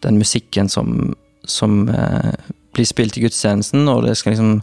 den 0.00 0.16
musikken 0.20 0.70
som, 0.72 1.12
som 1.44 1.84
uh, 1.88 2.32
blir 2.72 2.88
spilt 2.88 3.18
i 3.18 3.26
gudstjenesten, 3.26 3.88
og 3.88 4.06
det 4.06 4.16
skal 4.16 4.34
liksom 4.34 4.62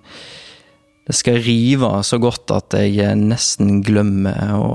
Det 1.08 1.16
skal 1.16 1.40
rive 1.46 1.92
så 2.04 2.18
godt 2.20 2.52
at 2.52 2.74
jeg 2.76 2.98
eh, 3.00 3.14
nesten 3.16 3.78
glemmer 3.86 4.58
å 4.58 4.72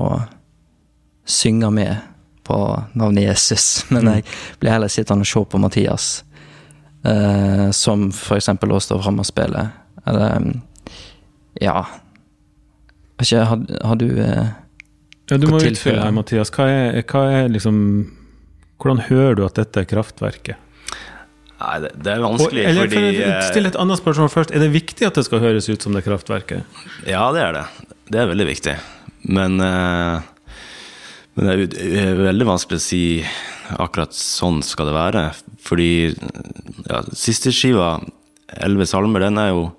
synge 1.29 1.69
med 1.69 1.99
på 2.43 2.57
navnet 2.97 3.27
Jesus. 3.27 3.83
Men 3.93 4.09
jeg 4.09 4.25
blir 4.59 4.73
heller 4.73 4.89
sittende 4.89 5.27
og 5.27 5.29
se 5.29 5.43
på 5.45 5.61
Mathias, 5.61 6.07
eh, 7.05 7.69
som 7.75 8.09
for 8.15 8.39
eksempel 8.39 8.73
stå 8.81 8.99
fram 9.03 9.21
og 9.23 9.29
spille. 9.29 9.69
Eller 10.07 10.53
Ja. 11.61 11.85
Ikke, 13.21 13.45
har, 13.45 13.61
har 13.85 13.95
du 13.95 14.07
eh, 14.19 14.51
Ja, 15.31 15.37
du 15.37 15.47
må 15.47 15.61
utfylle 15.61 16.01
her, 16.01 16.11
Mathias. 16.11 16.51
Hva 16.51 16.67
er, 16.67 17.03
hva 17.07 17.23
er 17.31 17.49
liksom 17.53 17.77
Hvordan 18.81 19.05
hører 19.07 19.37
du 19.37 19.45
at 19.45 19.55
dette 19.55 19.79
er 19.79 19.87
kraftverket? 19.87 20.59
Nei, 21.63 21.77
det, 21.79 21.93
det 22.03 22.11
er 22.11 22.19
Og, 22.19 22.33
vanskelig, 22.33 22.65
eller 22.67 22.89
fordi 22.89 22.99
for 22.99 23.29
å 23.29 23.61
eh, 23.61 23.69
et 23.69 23.77
annet 23.79 23.99
spørsmål 24.01 24.31
først. 24.33 24.51
Er 24.51 24.63
det 24.65 24.73
viktig 24.73 25.07
at 25.07 25.15
det 25.15 25.23
skal 25.29 25.39
høres 25.43 25.69
ut 25.71 25.85
som 25.85 25.95
det 25.95 26.03
kraftverket? 26.03 26.81
Ja, 27.07 27.23
det 27.35 27.45
er 27.45 27.55
det. 27.55 27.63
Det 28.11 28.19
er 28.19 28.27
veldig 28.33 28.47
viktig. 28.49 28.73
Men, 29.31 29.55
eh, 29.63 30.49
men 31.37 31.47
det 31.47 31.79
er 32.01 32.19
veldig 32.19 32.49
vanskelig 32.49 32.81
å 32.81 32.83
si 32.83 33.03
akkurat 33.79 34.11
sånn 34.17 34.59
skal 34.65 34.91
det 34.91 34.97
være. 34.97 35.23
Fordi 35.63 35.91
ja, 36.11 37.03
siste 37.15 37.53
skiva, 37.55 37.95
'Elleve 38.53 38.85
salmer', 38.89 39.23
den 39.23 39.39
er 39.41 39.53
jo 39.53 39.69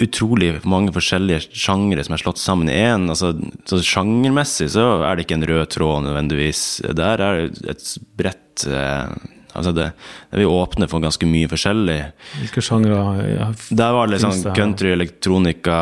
utrolig 0.00 0.50
mange 0.68 0.92
forskjellige 0.92 1.48
sjangre 1.56 2.04
som 2.04 2.14
er 2.16 2.20
slått 2.20 2.40
sammen 2.40 2.68
i 2.68 2.76
én. 2.76 3.08
Altså, 3.12 3.32
så 3.68 3.80
sjangermessig 3.80 4.68
så 4.74 4.84
er 5.06 5.16
det 5.16 5.24
ikke 5.26 5.38
en 5.38 5.48
rød 5.48 5.70
tråd 5.72 6.04
nødvendigvis. 6.04 6.62
Der 6.96 7.22
er 7.24 7.40
det 7.46 7.72
et 7.76 7.88
bredt 8.18 8.68
eh, 8.68 9.16
Altså 9.56 9.70
det, 9.72 9.86
det 10.28 10.42
vil 10.42 10.50
åpne 10.52 10.84
for 10.84 11.00
ganske 11.00 11.24
mye 11.24 11.48
forskjellig. 11.48 11.94
Hvilke 12.42 12.60
sjangre 12.60 12.98
ja, 13.24 13.46
Der 13.72 13.94
var 13.96 14.04
det 14.04 14.18
litt 14.18 14.24
sånn 14.26 14.52
country, 14.52 14.90
elektronika, 14.92 15.78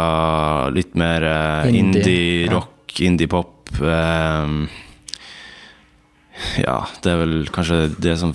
litt 0.70 0.94
mer 0.94 1.26
eh, 1.26 1.72
Indie, 1.72 2.04
indie, 2.04 2.44
ja. 2.44 2.52
rock, 2.54 2.94
indie-pop. 3.02 3.72
ehm, 3.82 4.60
ja, 6.58 6.78
det 7.04 7.12
er 7.12 7.20
vel 7.22 7.36
kanskje 7.54 7.78
det 8.02 8.16
som 8.20 8.32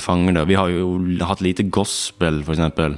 fanger 0.00 0.38
det. 0.38 0.46
Vi 0.48 0.56
har 0.58 0.70
jo 0.72 0.94
hatt 1.28 1.42
lite 1.44 1.66
gospel, 1.72 2.42
for 2.46 2.54
eksempel. 2.56 2.96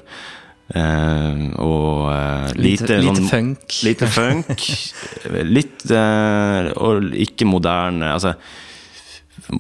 Eh, 0.72 1.42
og 1.60 2.06
eh, 2.12 2.52
Lite- 2.56 2.62
lite, 2.62 2.98
lite 3.02 3.16
sånn- 3.18 3.30
funk. 3.32 3.78
Lite 3.84 4.06
funk. 4.08 4.62
litt 5.56 5.84
eh, 5.90 6.70
Og 6.80 7.10
ikke 7.26 7.48
moderne. 7.50 8.12
Altså 8.14 8.36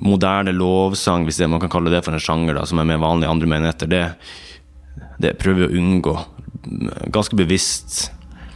moderne 0.04 0.52
lovsang, 0.54 1.24
hvis 1.26 1.40
det, 1.42 1.48
man 1.50 1.60
kan 1.60 1.70
kalle 1.72 1.90
det 1.92 2.04
for 2.06 2.14
en 2.14 2.22
sjanger, 2.22 2.54
da, 2.54 2.64
som 2.68 2.78
er 2.78 2.86
mer 2.88 3.00
vanlig 3.02 3.26
i 3.26 3.32
andre 3.32 3.48
menigheter, 3.50 3.88
det, 3.90 4.02
det 5.20 5.32
prøver 5.40 5.64
vi 5.64 5.68
å 5.68 5.80
unngå. 5.80 6.14
Ganske 7.12 7.36
bevisst. 7.40 8.04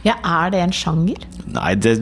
Ja, 0.05 0.13
er 0.23 0.53
det 0.53 0.61
en 0.63 0.71
sjanger? 0.77 1.25
Nei, 1.51 1.73
det 1.75 1.97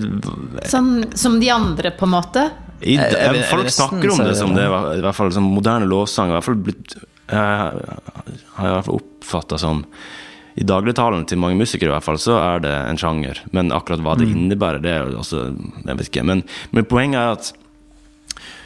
Sånn 0.70 1.08
som 1.18 1.40
de 1.42 1.50
andre, 1.50 1.90
på 1.98 2.06
en 2.06 2.14
måte? 2.14 2.44
I, 2.82 2.96
Jeg- 2.96 3.12
jeg 3.12 3.12
vil- 3.12 3.20
jeg 3.20 3.32
vil 3.34 3.44
Folk 3.44 3.70
snakker 3.70 4.12
om 4.12 4.26
det 4.26 4.36
som 4.38 4.54
det, 4.56 4.66
i 4.66 5.02
hvert 5.02 5.16
fall 5.16 5.32
som 5.32 5.44
moderne 5.44 5.86
lovsang. 5.88 6.30
I 6.30 6.34
hvert 6.36 6.44
fall 6.44 6.56
blitt, 6.56 6.96
jeg 7.30 7.38
har 7.38 7.72
jeg 7.74 8.72
i 8.72 8.74
hvert 8.76 8.86
fall 8.86 9.00
oppfatta 9.02 9.58
som 9.60 9.86
I 10.58 10.64
dagligtalen 10.64 11.26
til 11.28 11.38
mange 11.38 11.58
musikere 11.60 11.90
i 11.90 11.92
hvert 11.92 12.04
fall, 12.04 12.16
så 12.18 12.38
er 12.40 12.60
det 12.62 12.72
en 12.72 12.96
sjanger. 12.96 13.40
Men 13.52 13.72
akkurat 13.72 14.00
hva 14.00 14.16
Mm. 14.16 14.20
det 14.20 14.28
innebærer, 14.30 14.82
det 14.82 14.92
er 14.92 15.10
jo 15.12 15.18
også 15.20 15.58
Jeg 15.86 15.98
vet 15.98 16.10
ikke. 16.10 16.24
Men, 16.26 16.44
men 16.72 16.86
poenget 16.86 17.16
er 17.20 17.32
at 17.34 17.54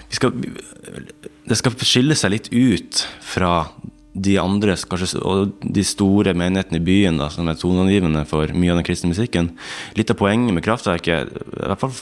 vi 0.10 0.16
skal, 0.16 0.32
det 0.32 1.58
skal 1.58 1.72
skille 1.72 2.16
seg 2.16 2.32
litt 2.32 2.50
ut 2.54 3.08
fra 3.22 3.68
de 4.14 4.36
andre, 4.42 4.74
kanskje, 4.90 5.22
og 5.22 5.54
de 5.62 5.84
store 5.86 6.34
menighetene 6.38 6.80
i 6.82 6.86
byen, 6.86 7.20
da, 7.22 7.30
som 7.34 7.48
er 7.48 7.60
toneangivende 7.60 8.26
for 8.30 8.50
mye 8.56 8.74
av 8.74 8.80
den 8.80 8.88
kristne 8.88 9.12
musikken. 9.12 9.52
Litt 10.00 10.12
av 10.12 10.18
poenget 10.20 10.56
med 10.56 10.66
Kraftverket, 10.66 11.30
i 11.30 11.70
hvert 11.70 11.84
fall 11.84 11.94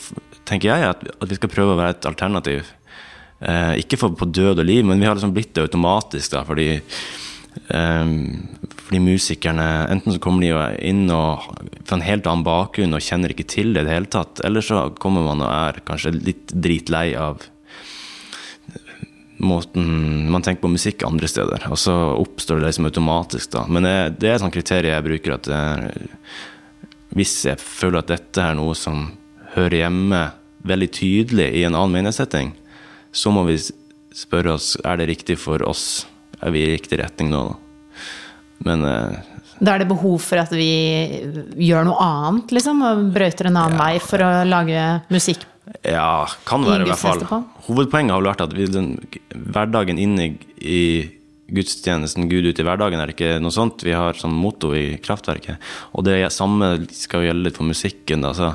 tenker 0.48 0.72
jeg, 0.72 0.88
at, 0.94 1.04
at 1.18 1.28
vi 1.28 1.38
skal 1.38 1.52
prøve 1.52 1.76
å 1.76 1.80
være 1.80 1.98
et 1.98 2.08
alternativ. 2.08 2.72
Eh, 3.38 3.74
ikke 3.84 4.00
for 4.00 4.16
på 4.18 4.30
død 4.32 4.64
og 4.64 4.66
liv, 4.66 4.86
men 4.88 5.00
vi 5.00 5.08
har 5.08 5.18
liksom 5.18 5.36
blitt 5.36 5.52
det 5.54 5.68
automatisk, 5.68 6.32
da, 6.32 6.44
fordi 6.48 6.70
eh, 6.78 8.14
fordi 8.88 9.02
musikerne 9.04 9.66
Enten 9.92 10.14
så 10.14 10.20
kommer 10.22 10.46
de 10.46 10.88
inn 10.88 11.10
og 11.12 11.44
fra 11.84 11.98
en 11.98 12.06
helt 12.06 12.26
annen 12.26 12.46
bakgrunn 12.46 12.96
og 12.96 13.04
kjenner 13.04 13.34
ikke 13.34 13.44
til 13.48 13.74
det 13.74 13.84
i 13.84 13.88
det 13.88 13.94
hele 13.98 14.10
tatt, 14.10 14.40
eller 14.48 14.64
så 14.64 14.86
kommer 14.96 15.26
man 15.26 15.44
og 15.44 15.52
er 15.52 15.80
kanskje 15.84 16.14
litt 16.16 16.54
dritlei 16.56 17.12
av 17.20 17.44
måten 19.38 20.30
man 20.30 20.42
tenker 20.42 20.64
på 20.64 20.72
musikk 20.72 21.04
andre 21.06 21.28
steder. 21.30 21.68
Og 21.70 21.78
så 21.78 21.94
oppstår 22.18 22.60
det 22.60 22.70
liksom 22.70 22.88
automatisk, 22.90 23.52
da. 23.54 23.64
Men 23.70 23.86
det, 23.86 23.96
det 24.18 24.30
er 24.30 24.36
et 24.36 24.44
sånt 24.44 24.54
kriterium 24.54 24.96
jeg 24.96 25.06
bruker 25.06 25.36
at 25.36 25.48
det, 25.48 26.08
hvis 27.18 27.34
jeg 27.48 27.62
føler 27.62 28.02
at 28.02 28.10
dette 28.12 28.42
er 28.44 28.58
noe 28.58 28.74
som 28.78 29.06
hører 29.54 29.84
hjemme 29.84 30.22
veldig 30.68 30.90
tydelig 30.92 31.48
i 31.56 31.64
en 31.66 31.76
annen 31.78 31.94
menighetssetting, 31.96 32.52
så 33.14 33.32
må 33.32 33.46
vi 33.48 33.56
spørre 34.18 34.56
oss 34.58 34.74
er 34.84 35.00
det 35.00 35.08
riktig 35.12 35.38
for 35.40 35.62
oss. 35.66 36.06
Er 36.42 36.52
vi 36.54 36.66
i 36.66 36.72
riktig 36.74 37.00
retning 37.00 37.32
nå? 37.32 37.44
da? 37.48 38.04
Men 38.66 38.84
eh, 38.84 39.18
Da 39.58 39.74
er 39.74 39.82
det 39.82 39.90
behov 39.90 40.18
for 40.22 40.40
at 40.42 40.52
vi 40.54 40.68
gjør 41.62 41.86
noe 41.88 42.02
annet, 42.02 42.52
liksom? 42.54 42.82
Og 42.84 43.06
brøyter 43.14 43.50
en 43.50 43.60
annen 43.60 43.78
vei 43.80 43.94
for 44.02 44.22
å 44.22 44.32
lage 44.46 44.84
musikk? 45.14 45.46
Ja, 45.84 46.26
kan 46.48 46.64
være 46.66 46.86
i 46.86 46.88
hvert 46.88 47.00
fall. 47.00 47.44
Hovedpoenget 47.68 48.14
har 48.14 48.22
vel 48.22 48.30
vært 48.30 48.44
at 48.44 48.56
vi, 48.56 48.66
den, 48.72 48.90
hverdagen 49.52 50.00
inne 50.00 50.30
i 50.58 50.82
gudstjenesten, 51.48 52.28
Gud 52.28 52.48
ut 52.48 52.60
i 52.60 52.66
hverdagen, 52.66 53.00
er 53.00 53.08
det 53.08 53.16
ikke 53.16 53.38
noe 53.40 53.54
sånt 53.54 53.84
vi 53.86 53.94
har 53.96 54.18
sånn 54.18 54.36
motto 54.36 54.74
i 54.76 54.98
Kraftverket. 55.04 55.62
Og 55.96 56.04
det 56.08 56.20
samme 56.34 56.74
skal 56.92 57.24
gjelde 57.24 57.46
litt 57.46 57.60
for 57.60 57.68
musikken. 57.68 58.26
Altså. 58.28 58.54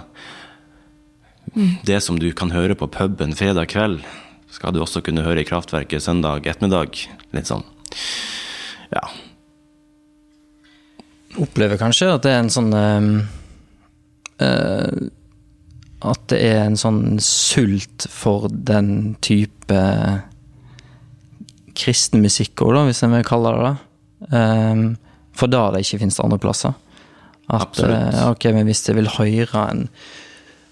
Mm. 1.53 1.79
Det 1.85 1.99
som 2.05 2.19
du 2.21 2.29
kan 2.37 2.53
høre 2.53 2.77
på 2.77 2.89
puben 2.93 3.33
fredag 3.37 3.71
kveld, 3.73 4.03
skal 4.53 4.73
du 4.73 4.83
også 4.83 5.01
kunne 5.05 5.25
høre 5.25 5.41
i 5.41 5.47
Kraftverket 5.47 6.05
søndag 6.05 6.45
ettermiddag. 6.45 7.01
Litt 7.33 7.49
sånn. 7.49 7.65
Ja. 8.93 9.07
opplever 11.41 11.79
kanskje 11.81 12.11
at 12.13 12.25
det 12.25 12.29
er 12.29 12.43
en 12.43 12.51
sånn 12.53 12.73
øh, 12.77 13.07
eh, 14.45 15.07
At 16.03 16.19
det 16.31 16.39
er 16.43 16.65
en 16.65 16.77
sånn 16.79 17.17
sult 17.23 18.07
for 18.11 18.49
den 18.51 19.15
type 19.23 19.79
kristen 21.77 22.21
musikk 22.23 22.61
òg, 22.65 22.75
hvis 22.89 23.03
en 23.05 23.15
vil 23.15 23.25
kalle 23.27 23.53
det 23.55 23.63
det. 23.69 23.75
Um, 24.33 24.83
for 25.33 25.51
da 25.51 25.69
det 25.73 25.83
ikke 25.85 26.03
finnes 26.03 26.19
andre 26.21 26.39
plasser. 26.41 26.75
At 27.51 27.69
Absolutt. 27.69 28.13
eh, 28.13 28.27
ok, 28.29 28.49
men 28.55 28.67
hvis 28.69 28.83
jeg 28.87 28.97
vil 28.97 29.09
høre 29.15 29.63
en, 29.71 29.87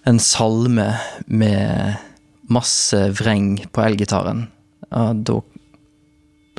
en 0.08 0.20
salme 0.24 0.88
med 1.28 1.98
masse 2.52 3.00
vreng 3.18 3.56
på 3.72 3.84
elgitaren, 3.86 4.46
uh, 4.92 5.12
da, 5.16 5.40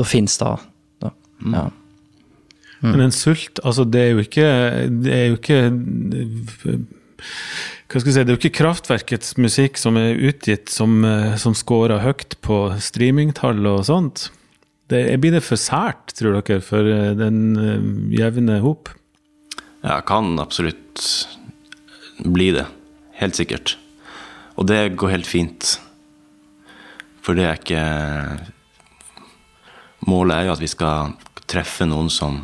da 0.00 0.09
fins 0.09 0.37
det. 0.41 0.57
Da. 1.05 1.12
Ja. 1.52 1.69
Men 2.83 3.05
en 3.05 3.14
sult, 3.14 3.61
altså 3.62 3.85
det 3.87 4.00
er 4.00 4.09
jo 4.11 4.23
ikke 4.25 4.47
Det 5.05 5.12
er 5.14 5.26
jo 5.31 5.37
ikke 5.38 5.59
hva 7.93 8.01
skal 8.01 8.09
jeg 8.09 8.15
si, 8.17 8.23
Det 8.25 8.33
er 8.33 8.37
jo 8.39 8.41
ikke 8.41 8.57
Kraftverkets 8.57 9.35
musikk 9.37 9.77
som 9.77 9.99
er 10.01 10.17
utgitt 10.17 10.71
som, 10.73 11.05
eh, 11.05 11.37
som 11.37 11.53
scorer 11.53 12.01
høyt 12.01 12.39
på 12.41 12.73
streamingtall 12.81 13.61
og 13.69 13.85
sånt. 13.85 14.31
Det, 14.89 15.21
blir 15.21 15.33
det 15.37 15.43
for 15.45 15.61
sært, 15.61 16.15
tror 16.17 16.39
dere, 16.41 16.63
for 16.65 16.89
eh, 16.89 17.13
den 17.19 17.39
eh, 17.61 17.85
jevne 18.17 18.61
hop? 18.65 18.89
Ja, 19.85 20.01
kan 20.01 20.39
absolutt 20.41 21.05
bli 22.25 22.49
det. 22.57 22.65
Helt 23.21 23.37
sikkert. 23.37 23.77
Og 24.57 24.69
det 24.71 24.97
går 24.97 25.13
helt 25.19 25.29
fint. 25.29 25.77
For 27.23 27.37
det 27.37 27.45
er 27.47 27.61
ikke 27.61 27.85
Målet 30.03 30.35
er 30.35 30.49
jo 30.49 30.55
at 30.57 30.63
vi 30.65 30.67
skal 30.67 31.13
treffe 31.47 31.87
noen 31.87 32.09
som 32.11 32.41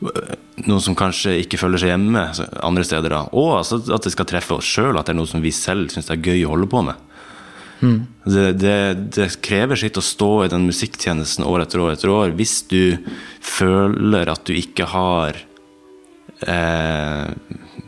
Noen 0.00 0.80
som 0.80 0.96
kanskje 0.96 1.36
ikke 1.42 1.58
føler 1.60 1.80
seg 1.80 1.92
hjemme 1.92 2.22
andre 2.64 2.84
steder. 2.86 3.12
da. 3.12 3.22
Og 3.36 3.58
altså 3.58 3.80
at 3.92 4.06
det 4.06 4.12
skal 4.14 4.28
treffe 4.28 4.56
oss 4.56 4.68
sjøl, 4.68 4.96
at 4.96 5.08
det 5.08 5.14
er 5.14 5.20
noe 5.20 5.28
som 5.28 5.44
vi 5.44 5.52
selv 5.54 5.92
syns 5.92 6.10
er 6.12 6.20
gøy 6.20 6.44
å 6.46 6.54
holde 6.54 6.70
på 6.72 6.82
med. 6.88 7.06
Det, 8.24 8.46
det, 8.60 8.78
det 9.16 9.28
krever 9.40 9.78
sitt 9.80 9.96
å 9.96 10.04
stå 10.04 10.30
i 10.44 10.50
den 10.52 10.66
musikktjenesten 10.68 11.46
år 11.48 11.64
etter 11.64 11.80
år 11.80 11.94
etter 11.94 12.12
år 12.12 12.34
hvis 12.36 12.58
du 12.68 12.98
føler 13.40 14.28
at 14.28 14.44
du 14.44 14.52
ikke 14.52 14.84
har 14.92 15.38
eh, 16.44 17.30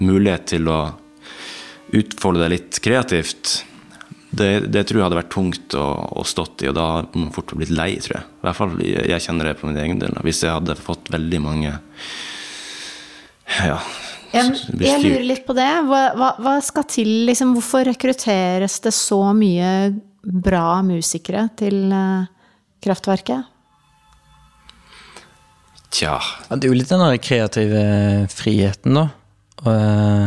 mulighet 0.00 0.48
til 0.54 0.70
å 0.72 0.80
utfolde 1.92 2.40
deg 2.40 2.54
litt 2.54 2.80
kreativt. 2.84 3.58
Det, 4.32 4.50
det 4.72 4.86
tror 4.88 4.98
jeg 4.98 5.04
hadde 5.04 5.18
vært 5.18 5.32
tungt 5.34 5.74
å, 5.76 5.86
å 6.16 6.22
stått 6.24 6.64
i, 6.64 6.70
og 6.70 6.76
da 6.78 6.86
hadde 6.96 7.20
man 7.20 7.32
fort 7.34 7.52
blitt 7.52 7.72
lei, 7.72 7.90
tror 8.00 8.16
jeg. 8.16 8.24
I 8.24 8.46
hvert 8.46 8.58
fall 8.58 8.78
jeg 8.80 9.24
kjenner 9.26 9.50
det 9.50 9.58
på 9.60 9.68
min 9.68 9.80
egen 9.82 10.00
del. 10.00 10.16
Hvis 10.24 10.40
jeg 10.46 10.54
hadde 10.54 10.76
fått 10.80 11.12
veldig 11.12 11.40
mange 11.44 11.74
ja, 13.52 13.76
Jeg, 14.32 14.54
jeg 14.80 15.02
lurer 15.02 15.26
litt 15.28 15.44
på 15.44 15.56
det. 15.58 15.68
Hva, 15.84 16.02
hva, 16.16 16.32
hva 16.40 16.56
skal 16.64 16.88
til, 16.88 17.10
liksom? 17.28 17.52
Hvorfor 17.58 17.84
rekrutteres 17.90 18.78
det 18.86 18.94
så 18.96 19.20
mye 19.36 19.92
bra 20.22 20.80
musikere 20.86 21.48
til 21.58 21.92
uh, 21.92 22.24
Kraftverket? 22.82 23.50
Tja. 25.92 26.16
Det 26.48 26.64
er 26.64 26.70
jo 26.70 26.78
litt 26.78 26.88
den 26.88 27.04
der 27.04 27.18
kreative 27.20 27.82
friheten, 28.32 28.96
da. 28.96 29.10
Og, 29.62 29.72
eh, 29.76 30.21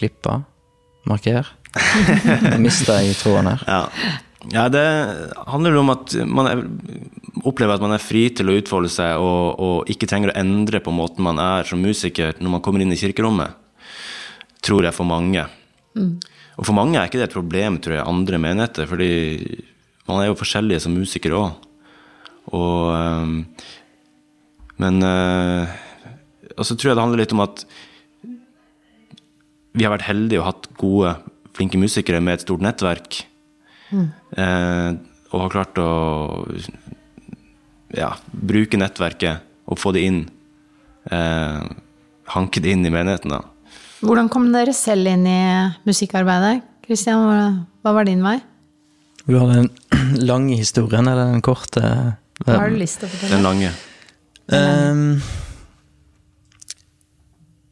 Klippe. 0.00 0.40
Marker. 1.08 1.48
Mista 2.64 2.98
jeg 3.04 3.16
tråden 3.20 3.52
her. 3.52 3.62
Ja. 3.68 3.80
ja, 4.50 4.64
det 4.72 4.84
handler 5.52 5.78
om 5.80 5.92
at 5.92 6.14
man 6.26 6.48
er, 6.50 6.64
opplever 7.44 7.76
at 7.76 7.84
man 7.84 7.94
er 7.94 8.02
fri 8.02 8.26
til 8.34 8.50
å 8.50 8.56
utfolde 8.58 8.90
seg 8.92 9.20
og, 9.20 9.60
og 9.60 9.92
ikke 9.92 10.08
trenger 10.10 10.32
å 10.32 10.38
endre 10.40 10.82
på 10.82 10.94
måten 10.94 11.24
man 11.26 11.40
er 11.42 11.68
som 11.68 11.82
musiker 11.82 12.40
når 12.40 12.56
man 12.56 12.64
kommer 12.64 12.84
inn 12.84 12.92
i 12.94 13.00
kirkerommet. 13.00 13.56
Tror 14.64 14.88
jeg 14.88 14.96
for 14.96 15.08
mange. 15.08 15.46
Og 16.60 16.66
for 16.68 16.76
mange 16.76 16.98
er 16.98 17.08
ikke 17.08 17.20
det 17.20 17.30
et 17.30 17.36
problem, 17.36 17.78
tror 17.80 17.96
jeg, 17.96 18.08
andre 18.08 18.40
menigheter, 18.42 18.88
fordi 18.90 19.10
man 20.08 20.20
er 20.20 20.30
jo 20.30 20.40
forskjellige 20.40 20.82
som 20.84 20.96
musikere 20.96 21.38
òg. 21.38 21.68
Og 22.56 22.90
ehm, 22.96 23.36
Men 24.80 25.02
eh, 25.04 25.68
Og 26.56 26.64
så 26.66 26.74
tror 26.74 26.90
jeg 26.90 26.96
det 26.96 27.04
handler 27.04 27.20
litt 27.20 27.34
om 27.36 27.44
at 27.44 27.64
vi 29.76 29.86
har 29.86 29.94
vært 29.94 30.08
heldige 30.08 30.42
og 30.42 30.48
hatt 30.48 30.70
gode, 30.80 31.14
flinke 31.56 31.78
musikere 31.80 32.20
med 32.22 32.38
et 32.38 32.46
stort 32.46 32.64
nettverk. 32.64 33.22
Eh, 33.90 34.90
og 35.30 35.44
har 35.44 35.52
klart 35.52 35.78
å 35.82 35.90
ja, 37.96 38.12
bruke 38.30 38.78
nettverket 38.78 39.46
og 39.70 39.78
få 39.78 39.94
det 39.94 40.04
inn. 40.06 40.20
Eh, 41.10 41.64
hanke 42.34 42.62
det 42.62 42.74
inn 42.74 42.86
i 42.86 42.92
menigheten, 42.94 43.34
da. 43.34 43.42
Hvordan 44.00 44.30
kom 44.32 44.48
dere 44.54 44.72
selv 44.74 45.10
inn 45.10 45.26
i 45.28 45.40
musikkarbeidet? 45.86 46.62
Kristian, 46.86 47.26
hva, 47.26 47.42
hva 47.84 47.94
var 47.98 48.08
din 48.08 48.24
vei? 48.24 48.38
Du 49.26 49.36
har 49.36 49.50
den 49.52 49.68
lange 50.30 50.56
historien, 50.58 51.06
eller 51.06 51.34
den 51.34 51.44
korte? 51.44 51.84
Hva 52.40 52.62
har 52.62 52.72
du 52.72 52.80
lyst 52.80 53.02
til 53.02 53.10
å 53.10 53.12
fortelle? 53.12 53.36
Den 53.36 53.46
lange. 53.46 53.74
Um, 54.50 55.20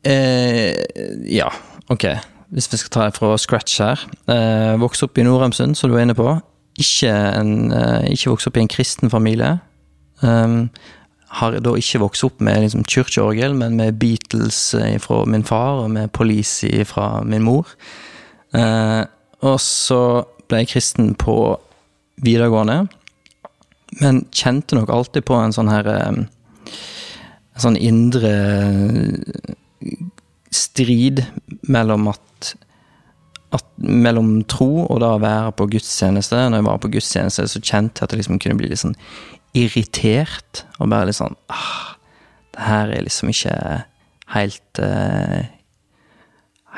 eh, 0.06 0.76
ja, 1.32 1.48
ok. 1.90 2.04
Hvis 2.48 2.70
vi 2.72 2.80
skal 2.80 2.90
ta 2.90 3.08
fra 3.12 3.36
scratch 3.36 3.80
her. 3.82 4.04
Eh, 4.28 4.80
vokste 4.80 5.04
opp 5.04 5.18
i 5.18 5.24
Nord-Emsund, 5.26 5.76
som 5.76 5.90
du 5.90 5.96
var 5.96 6.06
inne 6.06 6.16
på. 6.16 6.40
Ikke, 6.78 7.12
en, 7.12 7.72
eh, 7.72 8.12
ikke 8.14 8.30
vokst 8.30 8.48
opp 8.48 8.56
i 8.56 8.60
en 8.64 8.70
kristen 8.72 9.10
familie. 9.10 9.58
Um, 10.22 10.70
har 11.28 11.58
da 11.60 11.74
ikke 11.76 12.00
vokst 12.00 12.24
opp 12.24 12.40
med 12.40 12.62
liksom, 12.64 12.84
kirkeorgel, 12.88 13.54
men 13.54 13.76
med 13.76 13.98
Beatles 14.00 14.74
fra 15.04 15.24
min 15.28 15.44
far 15.44 15.84
og 15.84 15.90
med 15.90 16.08
Police 16.16 16.84
fra 16.84 17.20
min 17.24 17.42
mor. 17.42 17.68
Eh, 18.56 19.04
og 19.44 19.60
så 19.60 20.24
ble 20.48 20.62
jeg 20.62 20.72
kristen 20.72 21.12
på 21.18 21.36
videregående, 22.24 22.86
men 24.00 24.24
kjente 24.32 24.78
nok 24.78 24.90
alltid 24.92 25.26
på 25.28 25.36
en 25.38 25.54
sånn 25.54 25.70
her 25.72 25.88
eh, 25.92 26.24
En 27.58 27.64
sånn 27.64 27.76
indre 27.82 28.30
strid 30.78 31.24
mellom 31.68 32.08
at, 32.12 32.54
at 33.56 33.66
Mellom 33.78 34.42
tro 34.50 34.84
og 34.84 34.98
da 35.02 35.12
å 35.14 35.20
være 35.22 35.52
på 35.58 35.68
gudstjeneste. 35.72 36.36
Når 36.50 36.60
jeg 36.60 36.66
var 36.66 36.80
på 36.82 36.90
gudstjeneste, 36.92 37.46
så 37.48 37.60
kjente 37.62 38.00
jeg 38.00 38.08
at 38.08 38.14
jeg 38.14 38.22
liksom 38.22 38.40
kunne 38.42 38.58
bli 38.58 38.70
litt 38.70 38.82
sånn 38.82 38.96
irritert. 39.56 40.64
Og 40.78 40.90
bare 40.90 41.08
litt 41.08 41.18
sånn 41.18 41.36
ah, 41.52 41.94
Det 42.54 42.66
her 42.66 42.92
er 42.96 43.06
liksom 43.06 43.30
ikke 43.32 43.54
helt 44.34 44.82
eh, 44.82 45.54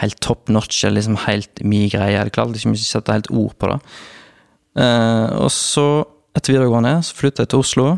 Helt 0.00 0.20
top 0.24 0.48
notch, 0.48 0.84
eller 0.84 1.00
liksom 1.00 1.18
helt 1.26 1.60
mi 1.66 1.82
greie. 1.92 2.14
Jeg 2.14 2.32
klarte 2.32 2.54
liksom 2.54 2.72
ikke 2.72 2.86
å 2.86 2.92
sette 2.94 3.16
helt 3.16 3.26
ord 3.36 3.56
på 3.60 3.68
det. 3.68 3.80
Eh, 4.80 5.26
og 5.42 5.50
så, 5.52 5.88
etter 6.36 6.54
videregående, 6.54 6.94
så 7.04 7.18
flyttet 7.18 7.42
jeg 7.42 7.50
til 7.52 7.64
Oslo. 7.64 7.88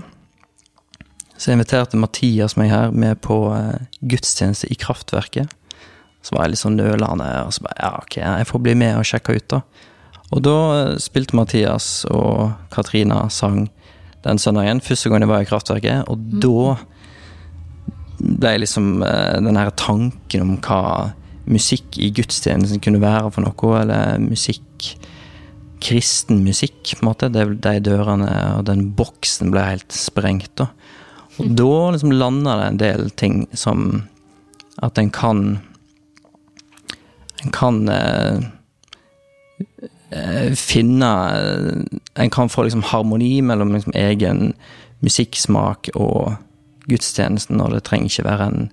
Så 1.37 1.51
jeg 1.51 1.59
inviterte 1.61 2.01
Mathias 2.01 2.57
meg 2.59 2.73
her 2.73 2.91
med 2.91 3.21
på 3.23 3.37
eh, 3.55 3.85
gudstjeneste 4.01 4.71
i 4.73 4.79
Kraftverket. 4.79 5.53
Så 6.23 6.37
var 6.37 6.47
jeg 6.47 6.55
litt 6.55 6.63
sånn 6.63 6.79
nølende, 6.79 7.29
og 7.47 7.55
så 7.55 7.65
bare 7.67 7.79
ja, 7.81 7.93
ok, 7.99 8.19
jeg 8.23 8.49
får 8.49 8.63
bli 8.63 8.77
med 8.79 8.99
og 9.01 9.09
sjekke 9.09 9.37
ut, 9.39 9.49
da. 9.51 9.63
Og 10.33 10.43
da 10.47 10.57
eh, 10.79 10.99
spilte 11.03 11.37
Mathias 11.37 11.89
og 12.11 12.55
Katrina 12.73 13.25
sang 13.33 13.67
den 14.23 14.39
søndagen, 14.39 14.81
første 14.85 15.11
gang 15.11 15.25
jeg 15.25 15.33
var 15.33 15.43
i 15.43 15.49
Kraftverket, 15.49 16.07
og 16.07 16.23
da 16.43 16.77
ble 18.23 18.53
liksom 18.63 19.03
eh, 19.03 19.41
den 19.43 19.59
her 19.59 19.73
tanken 19.75 20.45
om 20.47 20.55
hva 20.63 21.11
musikk 21.51 21.99
i 21.99 22.13
gudstjenesten 22.15 22.83
kunne 22.83 23.03
være 23.03 23.33
for 23.35 23.45
noe, 23.45 23.81
eller 23.81 24.23
musikk 24.23 24.95
Kristen 25.83 26.45
musikk, 26.47 26.93
på 26.95 27.03
en 27.03 27.09
måte. 27.09 27.29
Det, 27.35 27.43
de 27.65 27.81
dørene 27.83 28.31
og 28.61 28.67
den 28.69 28.85
boksen 28.95 29.51
ble 29.51 29.65
helt 29.67 29.95
sprengt, 29.95 30.53
da. 30.61 30.69
Og 31.41 31.55
da 31.59 31.75
liksom 31.95 32.13
landa 32.15 32.55
det 32.61 32.69
en 32.69 32.81
del 32.83 33.11
ting 33.19 33.37
som 33.57 34.05
at 34.85 35.01
en 35.01 35.11
kan 35.13 35.43
kan 37.51 37.89
eh, 37.89 38.39
eh, 40.11 40.53
finne 40.55 41.11
En 42.15 42.31
kan 42.31 42.49
få 42.49 42.63
liksom 42.63 42.83
harmoni 42.83 43.43
mellom 43.43 43.73
liksom 43.75 43.93
egen 43.97 44.53
musikksmak 45.03 45.89
og 45.99 46.37
gudstjenesten, 46.87 47.61
og 47.63 47.73
det 47.75 47.83
trenger 47.87 48.11
ikke 48.11 48.25
være 48.29 48.47
en 48.53 48.65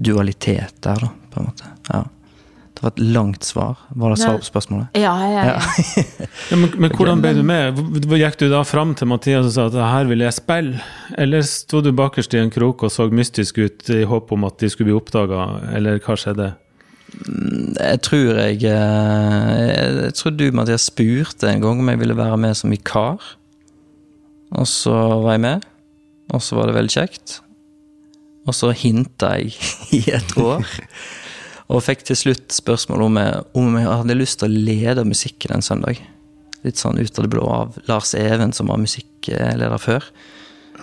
dualitet 0.00 0.74
der, 0.84 1.00
da, 1.00 1.08
på 1.32 1.40
en 1.40 1.46
måte. 1.50 1.68
Ja. 1.90 2.04
Det 2.74 2.82
var 2.82 2.90
et 2.90 3.02
langt 3.14 3.44
svar. 3.46 3.76
Var 3.94 4.10
det 4.10 4.18
svar 4.18 4.38
på 4.40 4.46
spørsmålet? 4.48 4.96
Ja, 4.98 5.12
ja, 5.30 5.44
ja. 5.46 5.58
Ja, 6.50 6.56
men, 6.60 6.72
men 6.82 6.90
hvordan 6.96 7.20
ble 7.22 7.30
du 7.36 7.42
med? 7.46 7.76
Hvor- 7.78 8.18
Gikk 8.18 8.38
du 8.40 8.48
da 8.50 8.64
fram 8.66 8.94
til 8.98 9.06
Mathias 9.12 9.46
og 9.46 9.52
sa 9.54 9.66
at 9.70 9.76
her 9.92 10.08
vil 10.10 10.24
jeg 10.24 10.34
spille? 10.34 10.80
Eller 11.20 11.44
sto 11.46 11.80
du 11.84 11.92
bakerst 11.94 12.34
i 12.34 12.40
en 12.42 12.50
krok 12.50 12.82
og 12.88 12.90
så 12.92 13.06
mystisk 13.12 13.60
ut 13.62 13.90
i 13.94 14.02
håp 14.10 14.32
om 14.34 14.44
at 14.48 14.58
de 14.64 14.70
skulle 14.72 14.90
bli 14.90 14.96
oppdaga, 14.98 15.44
eller 15.76 16.00
hva 16.02 16.16
skjedde? 16.18 16.50
Jeg 17.54 18.00
tror 18.06 18.38
jeg 18.40 18.62
eh, 18.68 20.02
Jeg 20.06 20.14
tror 20.18 20.34
du, 20.34 20.46
Mathias, 20.56 20.88
spurte 20.90 21.50
en 21.50 21.62
gang 21.64 21.80
om 21.80 21.90
jeg 21.92 22.00
ville 22.00 22.16
være 22.18 22.38
med 22.40 22.56
som 22.58 22.72
vikar. 22.72 23.22
Og 24.54 24.68
så 24.70 24.94
var 25.24 25.34
jeg 25.34 25.42
med, 25.44 25.64
og 26.30 26.42
så 26.44 26.58
var 26.58 26.70
det 26.70 26.76
veldig 26.76 26.94
kjekt. 26.94 27.38
Og 28.46 28.54
så 28.56 28.70
hinta 28.76 29.34
jeg 29.40 29.54
i 29.98 30.02
et 30.14 30.36
år. 30.40 30.66
Og 31.72 31.82
fikk 31.82 32.04
til 32.06 32.18
slutt 32.18 32.52
spørsmål 32.52 33.06
om 33.06 33.20
jeg, 33.20 33.44
om 33.56 33.78
jeg 33.80 33.88
hadde 33.88 34.18
lyst 34.18 34.42
til 34.42 34.50
å 34.50 34.64
lede 34.68 35.06
musikken 35.08 35.56
en 35.56 35.64
søndag. 35.64 36.02
Litt 36.64 36.80
sånn 36.80 37.00
ut 37.00 37.18
av 37.18 37.24
det 37.24 37.32
blå 37.32 37.44
av 37.50 37.78
Lars 37.88 38.14
Even, 38.16 38.52
som 38.56 38.70
var 38.72 38.80
musikkleder 38.80 39.76
før. 39.80 40.06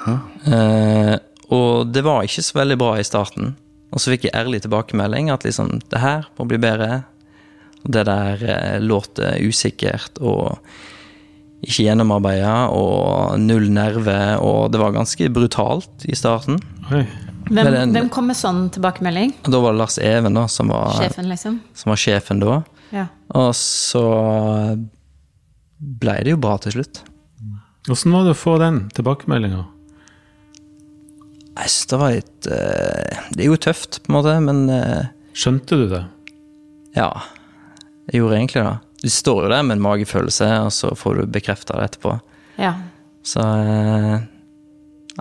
Eh, 0.02 1.16
og 1.54 1.92
det 1.94 2.04
var 2.06 2.26
ikke 2.26 2.44
så 2.46 2.58
veldig 2.62 2.78
bra 2.82 2.96
i 2.98 3.06
starten. 3.06 3.56
Og 3.92 4.00
så 4.00 4.14
fikk 4.14 4.30
jeg 4.30 4.36
ærlig 4.40 4.62
tilbakemelding 4.64 5.30
at 5.34 5.44
liksom, 5.44 5.80
det 5.92 6.00
her 6.00 6.26
må 6.40 6.46
bli 6.48 6.58
bedre. 6.64 7.04
Og 7.84 7.92
det 7.96 8.06
der 8.08 8.44
eh, 8.48 8.80
låter 8.80 9.40
usikkert 9.44 10.20
og 10.22 10.58
ikke 11.62 11.84
gjennomarbeida 11.86 12.54
og 12.74 13.36
null 13.38 13.68
nerve, 13.70 14.16
og 14.42 14.72
det 14.74 14.80
var 14.82 14.96
ganske 14.96 15.28
brutalt 15.34 16.06
i 16.10 16.16
starten. 16.18 16.58
Oi. 16.92 17.04
Hvem, 17.52 17.68
den- 17.74 17.92
hvem 17.94 18.08
kom 18.10 18.28
med 18.32 18.38
sånn 18.38 18.70
tilbakemelding? 18.74 19.34
Da 19.44 19.60
var 19.62 19.74
det 19.76 19.80
Lars 19.82 19.98
Even 20.00 20.34
da, 20.38 20.48
som 20.48 20.70
var 20.72 20.94
Sjefen, 20.98 21.28
liksom? 21.30 21.60
som 21.76 21.90
var 21.92 21.98
sjefen 22.02 22.40
da. 22.42 22.62
Ja. 22.96 23.08
Og 23.36 23.52
så 23.58 24.06
ble 25.82 26.16
det 26.24 26.34
jo 26.36 26.40
bra 26.42 26.58
til 26.62 26.76
slutt. 26.78 27.02
Åssen 27.90 28.14
var 28.14 28.26
det 28.28 28.36
å 28.36 28.38
få 28.40 28.58
den 28.62 28.84
tilbakemeldinga? 28.96 29.64
Jeg 31.58 31.70
synes 31.70 31.90
det 31.92 32.00
var 32.00 32.14
litt 32.16 32.48
eh, 32.48 33.22
Det 33.36 33.44
er 33.44 33.50
jo 33.50 33.58
tøft, 33.60 34.00
på 34.06 34.12
en 34.12 34.18
måte, 34.18 34.36
men 34.46 34.62
eh, 34.72 35.10
Skjønte 35.36 35.78
du 35.80 35.86
det? 35.92 36.04
ja. 36.98 37.12
Jeg 38.12 38.20
gjorde 38.20 38.36
egentlig 38.40 38.64
det. 38.66 38.78
Du 39.06 39.10
står 39.14 39.44
jo 39.46 39.50
der 39.54 39.62
med 39.64 39.78
en 39.78 39.84
magefølelse, 39.86 40.48
og 40.66 40.72
så 40.76 40.90
får 40.98 41.20
du 41.22 41.28
bekrefta 41.32 41.78
det 41.80 41.92
etterpå. 41.92 42.18
ja. 42.60 42.74
Så 43.24 43.40
eh, 43.40 44.24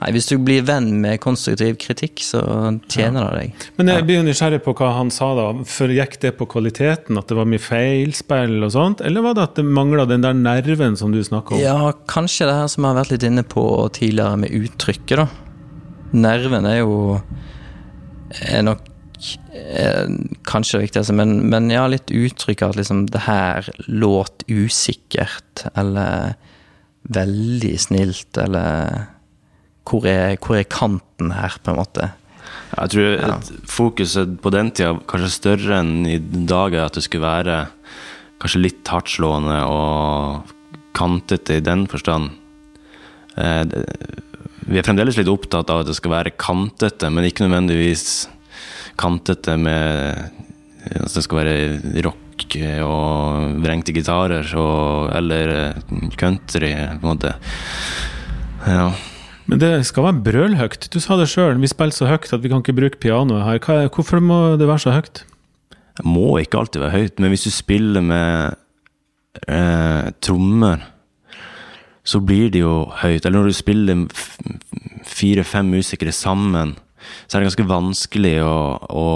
Nei, 0.01 0.09
hvis 0.15 0.29
du 0.31 0.37
blir 0.39 0.63
venn 0.65 1.01
med 1.03 1.19
konstruktiv 1.21 1.75
kritikk, 1.83 2.23
så 2.25 2.41
tjener 2.89 3.27
det 3.27 3.41
deg. 3.41 3.65
Men 3.77 3.91
jeg 3.91 4.05
blir 4.07 4.21
jo 4.21 4.25
nysgjerrig 4.29 4.61
på 4.65 4.73
hva 4.79 4.93
han 4.97 5.11
sa 5.13 5.33
da. 5.37 5.49
For 5.67 5.91
Gikk 5.93 6.15
det 6.23 6.31
på 6.39 6.47
kvaliteten, 6.49 7.19
at 7.19 7.27
det 7.29 7.37
var 7.37 7.49
mye 7.51 7.61
feilspill 7.61 8.55
og 8.65 8.71
sånt? 8.73 9.03
Eller 9.05 9.27
var 9.27 9.35
det 9.37 9.49
at 9.49 9.59
det 9.59 9.67
mangla 9.67 10.07
den 10.09 10.23
der 10.25 10.39
nerven 10.39 10.97
som 10.97 11.11
du 11.13 11.19
snakka 11.27 11.57
om? 11.59 11.61
Ja, 11.61 11.91
kanskje 12.09 12.47
det 12.49 12.55
her 12.61 12.71
som 12.71 12.87
jeg 12.87 12.95
har 12.95 13.01
vært 13.03 13.13
litt 13.17 13.27
inne 13.29 13.45
på 13.45 13.65
tidligere 13.99 14.39
med 14.47 14.55
uttrykket, 14.63 15.25
da. 15.25 15.27
Nerven 16.13 16.67
er 16.67 16.81
jo 16.83 16.95
er 18.47 18.65
nok 18.67 18.87
er 19.53 20.09
kanskje 20.49 20.79
det 20.79 20.87
viktigste, 20.87 21.15
men, 21.17 21.35
men 21.53 21.69
ja, 21.73 21.85
litt 21.91 22.11
uttrykk 22.15 22.65
av 22.65 22.73
at 22.73 22.81
liksom 22.81 23.03
det 23.13 23.25
her 23.27 23.69
låt 23.87 24.45
usikkert, 24.49 25.67
eller 25.75 26.37
veldig 27.13 27.75
snilt, 27.81 28.31
eller 28.41 29.11
hvor 29.89 30.07
er, 30.09 30.39
hvor 30.41 30.61
er 30.61 30.69
kanten 30.71 31.35
her, 31.35 31.59
på 31.61 31.73
en 31.73 31.81
måte? 31.81 32.11
Jeg 32.71 32.93
tror 32.95 33.17
et 33.19 33.53
fokuset 33.69 34.37
på 34.43 34.53
den 34.55 34.71
tida 34.75 34.95
kanskje 35.11 35.31
større 35.35 35.81
enn 35.83 36.07
i 36.07 36.19
dag 36.21 36.77
er 36.77 36.87
at 36.87 36.97
det 36.97 37.05
skulle 37.07 37.27
være 37.27 37.57
kanskje 38.41 38.63
litt 38.63 38.89
hardtslående 38.89 39.59
og 39.69 40.55
kantete 40.97 41.59
i 41.59 41.65
den 41.65 41.85
forstand. 41.91 42.31
Eh, 43.37 43.65
Vi 44.71 44.79
er 44.79 44.87
fremdeles 44.87 45.17
litt 45.19 45.31
opptatt 45.31 45.71
av 45.73 45.83
at 45.83 45.89
det 45.91 45.97
skal 45.99 46.13
være 46.15 46.37
kantete, 46.39 47.11
men 47.11 47.27
ikke 47.27 47.49
nødvendigvis 47.49 48.05
kantete 49.01 49.57
med 49.59 50.21
at 50.91 51.15
det 51.15 51.25
skal 51.27 51.41
være 51.41 52.05
rock 52.07 52.55
og 52.87 53.57
vrengte 53.61 53.93
gitarer 53.93 54.47
og, 54.57 55.11
eller 55.13 55.51
eh, 55.53 56.05
country, 56.19 56.71
på 56.73 57.03
en 57.03 57.11
måte. 57.11 57.35
Ja. 58.65 58.87
Men 59.51 59.61
det 59.61 59.73
skal 59.89 60.07
være 60.07 60.23
brølhøyt. 60.25 60.89
Du 60.95 61.01
sa 61.03 61.19
det 61.19 61.29
sjøl, 61.33 61.59
vi 61.61 61.71
spiller 61.71 61.97
så 61.97 62.09
høyt 62.09 62.31
at 62.33 62.43
vi 62.43 62.53
kan 62.53 62.63
ikke 62.63 62.77
bruke 62.79 63.03
pianoet 63.03 63.45
her. 63.45 63.61
Hva, 63.67 63.91
hvorfor 63.93 64.23
må 64.25 64.41
det 64.61 64.71
være 64.71 64.85
så 64.87 64.95
høyt? 64.95 65.25
Det 65.99 66.07
må 66.07 66.39
ikke 66.41 66.63
alltid 66.63 66.85
være 66.85 66.97
høyt, 66.97 67.21
men 67.21 67.35
hvis 67.35 67.49
du 67.49 67.53
spiller 67.53 68.05
med 68.07 68.57
eh, 69.51 70.15
trommer, 70.23 70.87
så 72.11 72.21
blir 72.25 72.51
det 72.51 72.65
jo 72.65 72.89
høyt. 73.03 73.25
Eller 73.25 73.39
når 73.39 73.51
du 73.51 73.57
spiller 73.57 74.05
fire-fem 75.07 75.71
musikere 75.71 76.15
sammen, 76.15 76.75
så 77.27 77.37
er 77.37 77.41
det 77.41 77.51
ganske 77.51 77.71
vanskelig 77.71 78.35
å, 78.45 78.57
å 78.91 79.07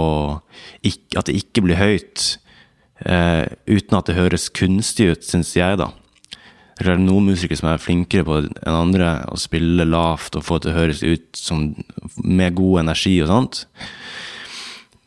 ikke, 0.85 1.19
at 1.19 1.29
det 1.29 1.37
ikke 1.41 1.65
blir 1.65 1.79
høyt, 1.79 2.25
eh, 3.03 3.43
uten 3.67 3.99
at 3.99 4.09
det 4.09 4.17
høres 4.17 4.49
kunstig 4.55 5.11
ut, 5.11 5.27
syns 5.27 5.53
jeg, 5.57 5.79
da. 5.81 5.91
Det 6.75 6.91
er 6.91 6.99
noen 6.99 7.29
musikere 7.31 7.59
som 7.59 7.69
er 7.71 7.79
flinkere 7.79 8.25
på 8.27 8.39
enn 8.43 8.75
andre 8.75 9.11
å 9.31 9.37
spille 9.39 9.85
lavt 9.87 10.35
og 10.35 10.43
få 10.43 10.57
det 10.57 10.65
til 10.65 10.73
å 10.73 10.79
høres 10.81 11.03
ut 11.05 11.39
som 11.39 11.69
med 12.19 12.57
god 12.57 12.81
energi 12.83 13.13
og 13.23 13.31
sånt. 13.31 13.61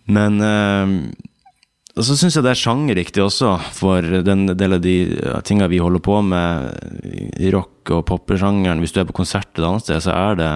Men 0.08 0.40
eh, 0.40 0.94
og 1.98 2.06
så 2.06 2.14
syns 2.14 2.36
jeg 2.36 2.44
det 2.46 2.52
er 2.52 2.60
sjangerriktig 2.60 3.22
også, 3.24 3.56
for 3.74 4.04
den 4.22 4.46
del 4.52 4.76
av 4.76 4.82
de 4.84 4.96
tinga 5.46 5.66
vi 5.70 5.80
holder 5.82 6.02
på 6.04 6.20
med 6.22 7.32
i 7.42 7.50
rock- 7.50 7.90
og 7.96 8.04
poppersjangeren. 8.06 8.78
Hvis 8.84 8.94
du 8.94 9.00
er 9.02 9.08
på 9.08 9.16
konsert 9.18 9.50
et 9.56 9.64
annet 9.66 9.82
sted, 9.82 10.04
så 10.06 10.14
er 10.14 10.38
det 10.38 10.52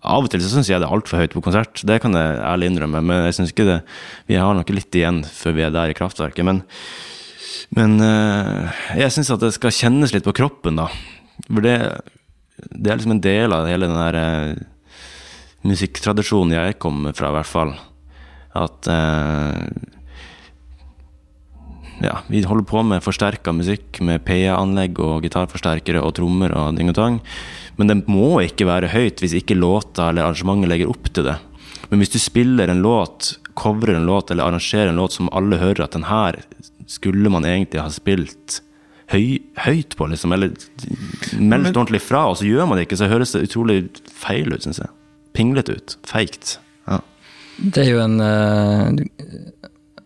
Av 0.00 0.24
og 0.24 0.30
til 0.32 0.40
så 0.40 0.48
syns 0.48 0.70
jeg 0.70 0.80
det 0.80 0.86
er 0.88 0.94
altfor 0.96 1.20
høyt 1.20 1.34
på 1.36 1.42
konsert. 1.44 1.82
Det 1.84 1.98
kan 2.00 2.16
jeg 2.16 2.38
ærlig 2.40 2.70
innrømme, 2.70 3.02
men 3.04 3.26
jeg 3.26 3.34
synes 3.36 3.50
ikke 3.52 3.66
det 3.68 3.76
Vi 4.30 4.38
har 4.40 4.56
nok 4.56 4.72
litt 4.72 4.96
igjen 4.96 5.20
før 5.28 5.52
vi 5.58 5.66
er 5.66 5.74
der 5.74 5.92
i 5.92 5.96
kraftverket. 5.98 6.46
Men, 6.48 6.62
men 7.76 8.00
eh, 8.00 8.80
jeg 9.02 9.12
syns 9.12 9.34
at 9.34 9.44
det 9.44 9.52
skal 9.58 9.76
kjennes 9.76 10.14
litt 10.16 10.24
på 10.24 10.34
kroppen, 10.40 10.80
da. 10.80 10.88
For 11.44 11.60
det, 11.66 11.76
det 12.72 12.88
er 12.88 12.96
liksom 12.96 13.18
en 13.18 13.24
del 13.28 13.52
av 13.52 13.68
hele 13.68 13.92
den 13.92 14.00
der 14.00 14.20
eh, 14.22 14.64
musikktradisjonen 15.68 16.56
jeg 16.56 16.80
kommer 16.80 17.12
fra, 17.12 17.28
i 17.28 17.36
hvert 17.36 17.52
fall. 17.52 17.76
At 18.56 18.88
eh, 18.88 19.68
ja, 22.00 22.20
vi 22.32 22.42
holder 22.48 22.64
på 22.64 22.82
med 22.86 23.04
forsterka 23.04 23.52
musikk 23.52 24.00
med 24.04 24.24
PA-anlegg 24.24 24.98
og 25.04 25.26
gitarforsterkere 25.26 26.02
og 26.04 26.14
trommer 26.16 26.54
og 26.56 26.78
ding 26.78 26.92
og 26.92 26.96
tang. 26.96 27.20
Men 27.76 27.90
det 27.90 27.98
må 28.10 28.40
ikke 28.44 28.68
være 28.68 28.92
høyt 28.94 29.20
hvis 29.22 29.36
ikke 29.36 29.58
låta 29.58 30.10
eller 30.10 30.28
arrangementet 30.28 30.72
legger 30.72 30.92
opp 30.92 31.12
til 31.12 31.28
det. 31.28 31.36
Men 31.90 32.00
hvis 32.00 32.12
du 32.14 32.18
spiller 32.22 32.70
en 32.70 32.82
låt, 32.84 33.34
covrer 33.58 33.98
en 33.98 34.08
låt 34.08 34.30
eller 34.30 34.46
arrangerer 34.46 34.92
en 34.92 35.00
låt 35.00 35.16
som 35.16 35.30
alle 35.36 35.60
hører 35.60 35.84
at 35.84 35.96
den 35.96 36.08
her 36.08 36.40
skulle 36.90 37.30
man 37.32 37.46
egentlig 37.46 37.82
ha 37.82 37.90
spilt 37.92 38.60
høy, 39.10 39.40
høyt 39.64 39.96
på, 39.98 40.06
liksom, 40.10 40.34
eller 40.34 40.54
meldt 41.38 41.74
ordentlig 41.74 42.02
fra, 42.02 42.26
og 42.30 42.38
så 42.38 42.46
gjør 42.46 42.68
man 42.70 42.78
det 42.78 42.86
ikke, 42.86 42.98
så 43.00 43.10
høres 43.10 43.34
det 43.34 43.44
utrolig 43.48 43.80
feil 44.06 44.52
ut, 44.52 44.62
syns 44.64 44.82
jeg. 44.82 44.90
Pinglete 45.34 45.76
ut. 45.78 45.96
Feigt. 46.06 46.56
Ja. 46.90 47.00
Det 47.58 47.84
er 47.84 47.90
jo 47.90 48.02
en 48.02 48.20
eh, 48.24 49.02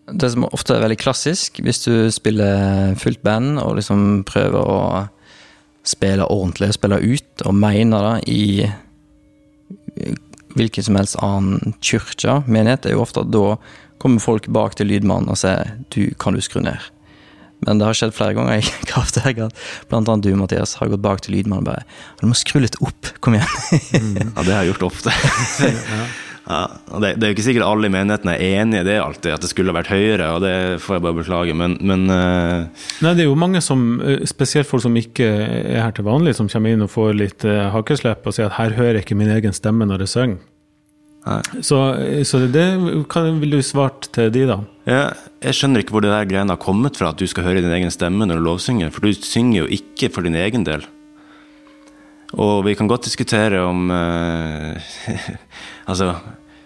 Det 0.04 0.28
som 0.34 0.44
ofte 0.50 0.76
er 0.76 0.84
veldig 0.84 1.00
klassisk, 1.00 1.60
hvis 1.64 1.84
du 1.86 2.10
spiller 2.12 2.92
fullt 3.00 3.22
band 3.24 3.58
og 3.62 3.78
liksom 3.78 4.24
prøver 4.28 4.60
å 4.60 4.80
spille 5.84 6.26
ordentlig 6.32 6.74
spille 6.76 7.00
ut, 7.00 7.44
og 7.44 7.56
mener 7.56 8.08
det 8.08 8.32
i 8.32 8.44
hvilken 10.54 10.86
som 10.86 10.98
helst 10.98 11.18
annen 11.22 11.74
kirke, 11.84 12.42
menighet, 12.46 12.86
er 12.86 12.96
jo 12.96 13.04
ofte 13.04 13.24
at 13.24 13.32
da 13.32 13.56
kommer 14.02 14.22
folk 14.22 14.48
bak 14.52 14.76
til 14.78 14.90
lydmannen 14.92 15.32
og 15.32 15.40
sier 15.40 15.76
du, 15.94 16.12
kan 16.20 16.36
du 16.36 16.42
skru 16.44 16.60
ned? 16.64 16.90
Men 17.64 17.80
det 17.80 17.86
har 17.88 17.96
skjedd 17.96 18.12
flere 18.16 18.36
ganger 18.36 18.60
i 18.60 18.72
Kraftverk 18.90 19.40
at 19.46 19.64
blant 19.88 20.10
annet 20.10 20.26
du, 20.26 20.34
Mathias, 20.36 20.76
har 20.80 20.90
gått 20.92 21.04
bak 21.04 21.24
til 21.24 21.38
lydmannen 21.38 21.64
og 21.64 21.70
bare 21.70 21.86
Du 22.20 22.28
må 22.28 22.36
skru 22.36 22.60
litt 22.60 22.76
opp, 22.84 23.14
kom 23.24 23.38
igjen. 23.38 23.48
Ja, 23.80 24.44
det 24.44 24.52
har 24.52 24.60
jeg 24.60 24.74
gjort 24.74 24.88
ofte. 24.90 25.14
ja, 25.64 26.04
og 26.44 27.00
det, 27.00 27.14
det 27.16 27.24
er 27.24 27.30
jo 27.30 27.36
ikke 27.38 27.46
sikkert 27.46 27.66
alle 27.66 27.88
i 27.88 27.92
menigheten 27.94 28.28
er 28.28 28.42
enig 28.60 28.82
i 28.82 28.86
det 28.86 28.98
alltid, 29.00 29.30
at 29.32 29.44
det 29.44 29.48
skulle 29.48 29.72
vært 29.72 29.88
høyere, 29.88 30.26
og 30.36 30.42
det 30.44 30.54
får 30.84 30.98
jeg 30.98 31.04
bare 31.06 31.18
beklage, 31.22 31.56
men, 31.56 31.76
men 31.80 32.04
uh... 32.12 32.88
Nei, 33.04 33.14
det 33.16 33.24
er 33.24 33.30
jo 33.30 33.38
mange 33.40 33.62
som, 33.64 33.86
eh, 34.04 34.26
spesielt 34.28 34.68
folk 34.68 34.84
som 34.84 34.96
ikke 35.00 35.24
er 35.24 35.80
her 35.80 35.94
til 35.96 36.04
vanlig, 36.04 36.36
som 36.36 36.50
kommer 36.52 36.74
inn 36.74 36.84
og 36.84 36.92
får 36.92 37.14
litt 37.16 37.46
uh, 37.48 37.70
hakkeslepp 37.72 38.28
og 38.28 38.36
sier 38.36 38.50
at 38.50 38.58
her 38.58 38.76
hører 38.76 38.98
jeg 38.98 39.06
ikke 39.06 39.20
min 39.22 39.32
egen 39.32 39.56
stemme 39.56 39.88
når 39.88 40.04
jeg 40.04 40.14
synger. 40.18 40.42
Så, 41.64 41.78
så 42.28 42.38
det 42.52 42.64
hva 43.08 43.22
ville 43.40 43.56
du 43.56 43.64
svart 43.64 44.10
til 44.12 44.28
de, 44.34 44.42
da? 44.50 44.58
Ja, 44.84 45.04
jeg 45.40 45.56
skjønner 45.56 45.80
ikke 45.80 45.96
hvor 45.96 46.04
det 46.04 46.12
der 46.12 46.26
greiene 46.28 46.52
har 46.52 46.60
kommet 46.60 47.00
fra, 47.00 47.14
at 47.14 47.20
du 47.20 47.24
skal 47.30 47.46
høre 47.46 47.62
din 47.64 47.72
egen 47.72 47.92
stemme 47.94 48.28
når 48.28 48.42
du 48.42 48.44
lovsynger, 48.50 48.92
for 48.92 49.08
du 49.08 49.16
synger 49.16 49.62
jo 49.62 49.70
ikke 49.72 50.12
for 50.12 50.28
din 50.28 50.36
egen 50.36 50.68
del. 50.68 50.84
Og 52.40 52.64
vi 52.66 52.74
kan 52.78 52.88
godt 52.90 53.06
diskutere 53.06 53.62
om 53.62 53.90
eh, 53.94 54.94
Altså, 55.90 56.14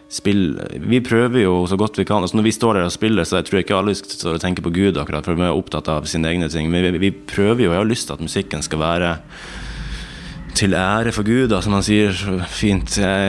spill 0.08 0.56
Vi 0.88 1.00
prøver 1.04 1.42
jo 1.42 1.66
så 1.68 1.76
godt 1.76 1.98
vi 2.00 2.06
kan. 2.08 2.22
Altså 2.24 2.38
Når 2.38 2.46
vi 2.48 2.56
står 2.56 2.78
der 2.78 2.88
og 2.88 2.94
spiller, 2.94 3.24
så 3.28 3.40
jeg 3.40 3.48
tror 3.48 3.62
ikke 3.62 3.78
alle 3.78 3.94
står 3.98 4.38
og 4.38 4.42
tenker 4.42 4.64
på 4.64 4.72
Gud 4.74 4.96
akkurat, 4.96 5.26
for 5.26 5.36
vi 5.36 5.44
er 5.46 5.56
opptatt 5.56 5.90
av 5.92 6.08
sine 6.08 6.30
egne 6.30 6.48
ting. 6.52 6.70
Men 6.72 6.86
vi, 6.94 7.08
vi 7.08 7.10
prøver 7.12 7.66
jo, 7.66 7.72
jeg 7.72 7.82
har 7.82 7.88
lyst 7.88 8.08
til 8.08 8.16
at 8.16 8.24
musikken 8.24 8.64
skal 8.64 8.80
være 8.80 9.16
til 10.58 10.74
ære 10.74 11.12
for 11.14 11.22
Gud, 11.22 11.46
da, 11.52 11.60
som 11.62 11.76
han 11.76 11.84
sier 11.86 12.16
fint. 12.50 12.96
Jeg 12.98 13.28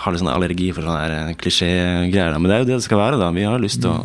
har 0.00 0.14
litt 0.14 0.22
sånn 0.22 0.32
allergi 0.32 0.70
for 0.72 0.86
sånne 0.86 1.34
klisjégreier, 1.40 2.38
men 2.38 2.48
det 2.48 2.54
er 2.54 2.62
jo 2.62 2.68
det 2.70 2.78
det 2.78 2.86
skal 2.86 3.02
være. 3.02 3.18
da. 3.20 3.28
Vi 3.36 3.44
har 3.44 3.60
lyst 3.60 3.82
til 3.82 3.92
å, 3.92 3.98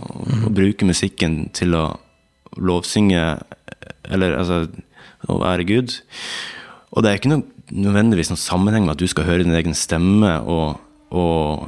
å 0.50 0.52
bruke 0.52 0.90
musikken 0.90 1.46
til 1.56 1.78
å 1.78 1.86
lovsynge, 2.58 3.24
eller 4.12 4.36
altså 4.42 4.66
å 5.32 5.40
ære 5.48 5.68
Gud. 5.70 5.96
Og 6.98 7.04
det 7.06 7.12
er 7.12 7.20
ikke 7.20 7.30
noe, 7.30 7.46
nødvendigvis 7.70 8.32
noen 8.32 8.42
sammenheng 8.42 8.88
med 8.88 8.96
at 8.96 9.02
du 9.02 9.10
skal 9.12 9.28
høre 9.28 9.46
din 9.46 9.54
egen 9.54 9.76
stemme 9.78 10.32
og, 10.50 10.80
og 11.14 11.68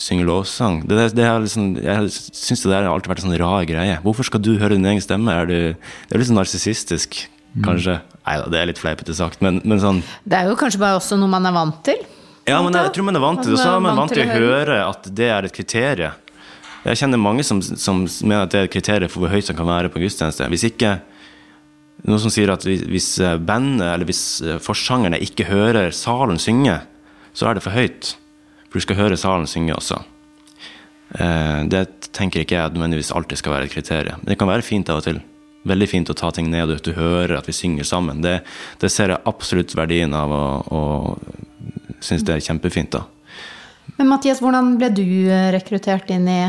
synge 0.00 0.24
lovsang. 0.24 0.80
Det, 0.88 0.96
det, 0.96 1.10
det 1.18 1.28
liksom, 1.44 1.66
jeg 1.82 2.08
syns 2.14 2.64
det 2.64 2.72
der 2.72 2.86
har 2.86 2.94
alltid 2.94 3.12
vært 3.12 3.22
en 3.22 3.28
sånn 3.28 3.42
rar 3.42 3.66
greie. 3.68 3.98
Hvorfor 4.06 4.28
skal 4.30 4.42
du 4.42 4.54
høre 4.56 4.78
din 4.78 4.88
egen 4.88 5.04
stemme? 5.04 5.36
Er 5.36 5.50
du, 5.50 5.58
det 5.76 6.16
er 6.16 6.22
litt 6.22 6.30
sånn 6.30 6.40
narsissistisk, 6.40 7.20
kanskje. 7.66 7.98
Nei 8.22 8.38
da, 8.40 8.48
det 8.54 8.62
er 8.62 8.70
litt 8.70 8.80
fleipete 8.80 9.14
sagt, 9.18 9.42
men, 9.44 9.60
men 9.68 9.82
sånn 9.82 10.00
Det 10.24 10.38
er 10.38 10.48
jo 10.48 10.56
kanskje 10.56 10.80
bare 10.80 10.96
også 11.00 11.18
noe 11.20 11.30
man 11.30 11.46
er 11.48 11.54
vant 11.54 11.82
til. 11.84 12.00
Ja, 12.48 12.58
men 12.64 12.74
jeg 12.74 12.90
tror 12.96 13.06
man 13.06 13.18
er 13.18 13.22
vant 13.22 13.44
til 13.44 13.52
det. 13.52 13.58
Og 13.58 13.62
så 13.62 13.76
er 13.76 13.84
man 13.84 13.98
vant 14.00 14.16
til 14.16 14.24
å 14.24 14.32
høre 14.32 14.80
at 14.88 15.06
det 15.12 15.28
er 15.30 15.46
et 15.46 15.54
kriterium. 15.54 16.18
Jeg 16.82 16.98
kjenner 16.98 17.20
mange 17.20 17.44
som, 17.46 17.60
som 17.62 18.00
mener 18.02 18.46
at 18.46 18.54
det 18.54 18.58
er 18.58 18.66
et 18.66 18.72
kriterium 18.72 19.10
for 19.12 19.22
hvor 19.22 19.30
høyt 19.30 19.46
som 19.46 19.58
kan 19.58 19.68
være 19.68 19.92
på 19.92 20.00
gudstjeneste. 20.02 20.48
Hvis 20.50 20.64
ikke 20.72 20.96
noen 22.04 22.18
som 22.18 22.30
sier 22.34 22.50
at 22.50 22.64
hvis- 22.66 23.20
eh, 23.22 23.36
bandet 23.38 23.86
eller 23.94 24.04
hvis 24.08 24.42
eh, 24.42 24.58
forsangerne 24.58 25.20
ikke 25.22 25.46
hører 25.46 25.92
salen 25.94 26.38
synge, 26.38 26.80
så 27.34 27.48
er 27.48 27.54
det 27.54 27.62
for 27.62 27.70
høyt. 27.76 28.16
For 28.68 28.78
du 28.80 28.84
skal 28.86 28.96
høre 28.96 29.16
salen 29.20 29.46
synge 29.46 29.74
også. 29.76 30.02
Eh, 31.18 31.64
Det 31.68 32.10
tenker 32.12 32.40
ikke 32.44 32.56
jeg 32.58 32.72
nødvendigvis 32.74 33.12
alltid 33.14 33.38
skal 33.38 33.52
være 33.52 33.64
et 33.68 33.72
kriterium. 33.72 34.18
Men 34.22 34.32
det 34.34 34.38
kan 34.38 34.48
være 34.48 34.62
fint 34.66 34.88
av 34.90 34.96
og 35.00 35.04
til. 35.04 35.20
Veldig 35.64 35.88
fint 35.88 36.10
å 36.10 36.14
ta 36.18 36.30
ting 36.34 36.50
ned, 36.50 36.68
og 36.70 36.76
at 36.80 36.82
du 36.88 36.92
hører 36.92 37.36
at 37.38 37.46
vi 37.46 37.52
synger 37.54 37.84
sammen. 37.86 38.20
Det, 38.20 38.40
det 38.80 38.90
ser 38.90 39.12
jeg 39.14 39.22
absolutt 39.30 39.74
verdien 39.78 40.12
av, 40.12 40.32
og, 40.32 40.72
og 40.72 42.02
syns 42.02 42.24
det 42.26 42.34
er 42.34 42.42
kjempefint. 42.42 42.90
da. 42.90 43.04
Men 43.96 44.08
Mathias, 44.10 44.40
hvordan 44.42 44.76
ble 44.80 44.88
du 44.90 45.04
rekruttert 45.54 46.10
inn 46.10 46.26
i, 46.28 46.40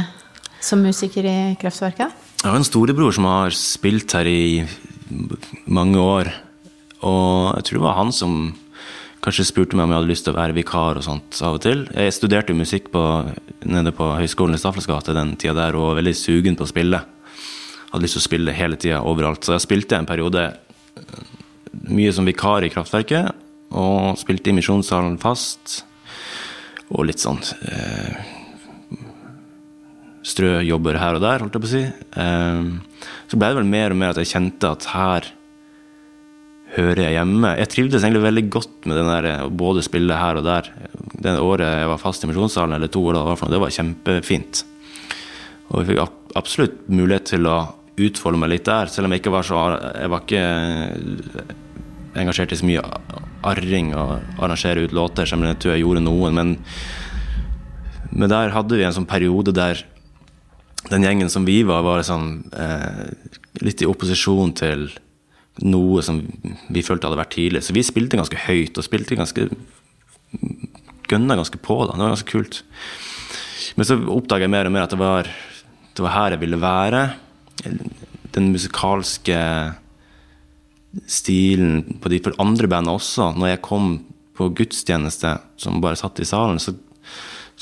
som 0.64 0.82
musiker 0.82 1.28
i 1.30 1.38
Kreftverket? 1.62 2.10
Jeg 2.42 2.50
har 2.50 2.58
en 2.58 2.66
storebror 2.66 3.14
som 3.14 3.28
har 3.30 3.54
spilt 3.56 4.12
her 4.18 4.26
i 4.28 4.66
mange 5.66 6.02
år. 6.02 6.32
Og 7.04 7.56
jeg 7.58 7.68
tror 7.68 7.80
det 7.80 7.86
var 7.88 8.00
han 8.00 8.14
som 8.16 8.36
kanskje 9.24 9.46
spurte 9.48 9.78
meg 9.78 9.86
om 9.86 9.94
jeg 9.94 10.02
hadde 10.02 10.12
lyst 10.12 10.26
til 10.28 10.34
å 10.34 10.40
være 10.40 10.56
vikar 10.58 11.00
og 11.00 11.06
sånt 11.06 11.40
av 11.46 11.58
og 11.58 11.64
til. 11.64 11.86
Jeg 11.96 12.16
studerte 12.16 12.52
jo 12.52 12.60
musikk 12.60 12.90
på, 12.92 13.04
nede 13.72 13.94
på 13.96 14.10
Høgskolen 14.18 14.58
i 14.58 14.60
Staffels 14.60 14.88
gate 14.90 15.16
den 15.16 15.36
tida 15.40 15.56
der, 15.62 15.78
og 15.80 15.94
var 15.94 16.02
veldig 16.02 16.16
sugen 16.18 16.60
på 16.60 16.68
å 16.68 16.72
spille. 16.72 17.00
Hadde 17.94 18.04
lyst 18.04 18.18
til 18.18 18.24
å 18.24 18.28
spille 18.28 18.58
hele 18.58 18.80
tida 18.80 19.00
overalt. 19.08 19.46
Så 19.46 19.56
jeg 19.56 19.64
spilte 19.64 20.00
en 20.00 20.10
periode 20.10 20.44
eh, 20.50 21.24
mye 21.88 22.12
som 22.16 22.28
vikar 22.28 22.68
i 22.68 22.72
Kraftverket, 22.74 23.32
og 23.74 24.20
spilte 24.20 24.52
i 24.52 24.58
Misjonssalen 24.58 25.16
fast. 25.22 25.84
Og 26.92 27.08
litt 27.08 27.24
sånn 27.24 27.40
eh, 27.64 28.18
strø 30.24 30.58
jobber 30.68 31.00
her 31.00 31.18
og 31.18 31.24
der, 31.24 31.46
holdt 31.46 31.56
jeg 31.56 31.64
på 31.64 31.70
å 31.70 31.76
si. 31.78 31.86
Eh, 32.20 32.93
så 33.30 33.40
ble 33.40 33.52
det 33.52 33.60
vel 33.62 33.70
mer 33.70 33.94
og 33.94 34.00
mer 34.00 34.14
at 34.14 34.22
jeg 34.22 34.32
kjente 34.34 34.70
at 34.70 34.90
her 34.94 35.30
hører 36.74 37.04
jeg 37.06 37.18
hjemme. 37.18 37.54
Jeg 37.60 37.70
trivdes 37.70 38.02
egentlig 38.02 38.24
veldig 38.24 38.44
godt 38.54 38.88
med 38.90 38.98
den 38.98 39.10
der, 39.12 39.48
både 39.50 39.86
spille 39.86 40.18
her 40.18 40.40
og 40.40 40.48
der. 40.48 40.70
Det 41.22 41.36
året 41.38 41.70
jeg 41.70 41.92
var 41.92 42.02
fast 42.02 42.26
i 42.26 42.30
Misjonssalen, 42.30 42.76
eller 42.78 42.92
to 42.92 43.04
år, 43.12 43.20
da, 43.20 43.50
det 43.54 43.62
var 43.62 43.74
kjempefint. 43.74 44.64
Og 45.70 45.82
jeg 45.82 45.92
fikk 45.92 46.02
absolutt 46.40 46.80
mulighet 46.90 47.30
til 47.36 47.50
å 47.50 47.58
utfolde 48.02 48.40
meg 48.42 48.56
litt 48.56 48.66
der, 48.66 48.90
selv 48.90 49.08
om 49.08 49.14
jeg 49.14 49.22
ikke 49.22 49.36
var 49.36 49.46
så 49.46 49.60
Jeg 49.94 50.10
var 50.10 50.24
ikke 50.24 50.46
engasjert 52.18 52.54
i 52.54 52.58
så 52.58 52.66
mye 52.66 52.82
arring 53.46 53.94
og 53.98 54.20
arrangere 54.42 54.86
ut 54.86 54.94
låter, 54.96 55.30
selv 55.30 55.44
om 55.44 55.50
jeg 55.50 55.62
tror 55.62 55.76
jeg 55.76 55.86
gjorde 55.86 56.06
noen. 56.06 56.38
Men, 56.38 56.56
men 58.12 58.32
der 58.32 58.54
hadde 58.54 58.78
vi 58.80 58.86
en 58.88 58.96
sånn 58.96 59.10
periode 59.10 59.54
der 59.56 59.86
den 60.90 61.06
gjengen 61.06 61.30
som 61.32 61.46
vi 61.48 61.62
var, 61.68 61.84
var 61.86 62.04
sånn, 62.04 62.44
eh, 62.52 63.06
litt 63.64 63.82
i 63.82 63.88
opposisjon 63.88 64.54
til 64.58 64.90
noe 65.64 66.02
som 66.04 66.20
vi 66.74 66.84
følte 66.84 67.08
hadde 67.08 67.22
vært 67.22 67.36
tidlig. 67.38 67.64
Så 67.64 67.76
vi 67.76 67.86
spilte 67.86 68.20
ganske 68.20 68.40
høyt, 68.48 68.78
og 68.78 68.88
spilte 68.88 69.20
ganske 69.20 69.50
Gønna 71.04 71.36
ganske 71.38 71.60
på, 71.62 71.76
da. 71.86 71.94
Det 71.94 72.02
var 72.02 72.14
ganske 72.16 72.32
kult. 72.32 72.62
Men 73.78 73.86
så 73.86 73.98
oppdaga 74.10 74.48
jeg 74.48 74.54
mer 74.54 74.66
og 74.66 74.74
mer 74.74 74.86
at 74.88 74.94
det 74.96 74.98
var, 74.98 75.28
det 75.94 76.02
var 76.02 76.16
her 76.16 76.34
jeg 76.34 76.42
ville 76.42 76.58
være. 76.58 77.02
Den 78.34 78.48
musikalske 78.56 79.38
stilen 81.06 82.00
på 82.02 82.10
de 82.10 82.22
andre 82.42 82.70
band 82.72 82.90
også. 82.90 83.34
Når 83.38 83.52
jeg 83.52 83.62
kom 83.68 83.92
på 84.34 84.50
gudstjeneste 84.58 85.36
som 85.60 85.82
bare 85.84 86.00
satt 86.00 86.24
i 86.24 86.26
salen, 86.26 86.58
så 86.58 86.74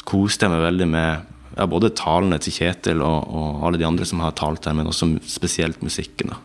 koste 0.08 0.48
jeg 0.48 0.54
meg 0.54 0.64
veldig 0.70 0.88
med 0.94 1.31
ja, 1.58 1.68
både 1.70 1.92
talene 1.98 2.40
til 2.42 2.56
Kjetil 2.56 3.02
og, 3.06 3.28
og 3.28 3.66
alle 3.68 3.82
de 3.82 3.88
andre 3.88 4.08
som 4.08 4.24
har 4.24 4.36
talt 4.40 4.68
her, 4.68 4.76
men 4.78 4.90
også 4.92 5.14
spesielt 5.28 5.84
musikken. 5.86 6.34
da. 6.34 6.40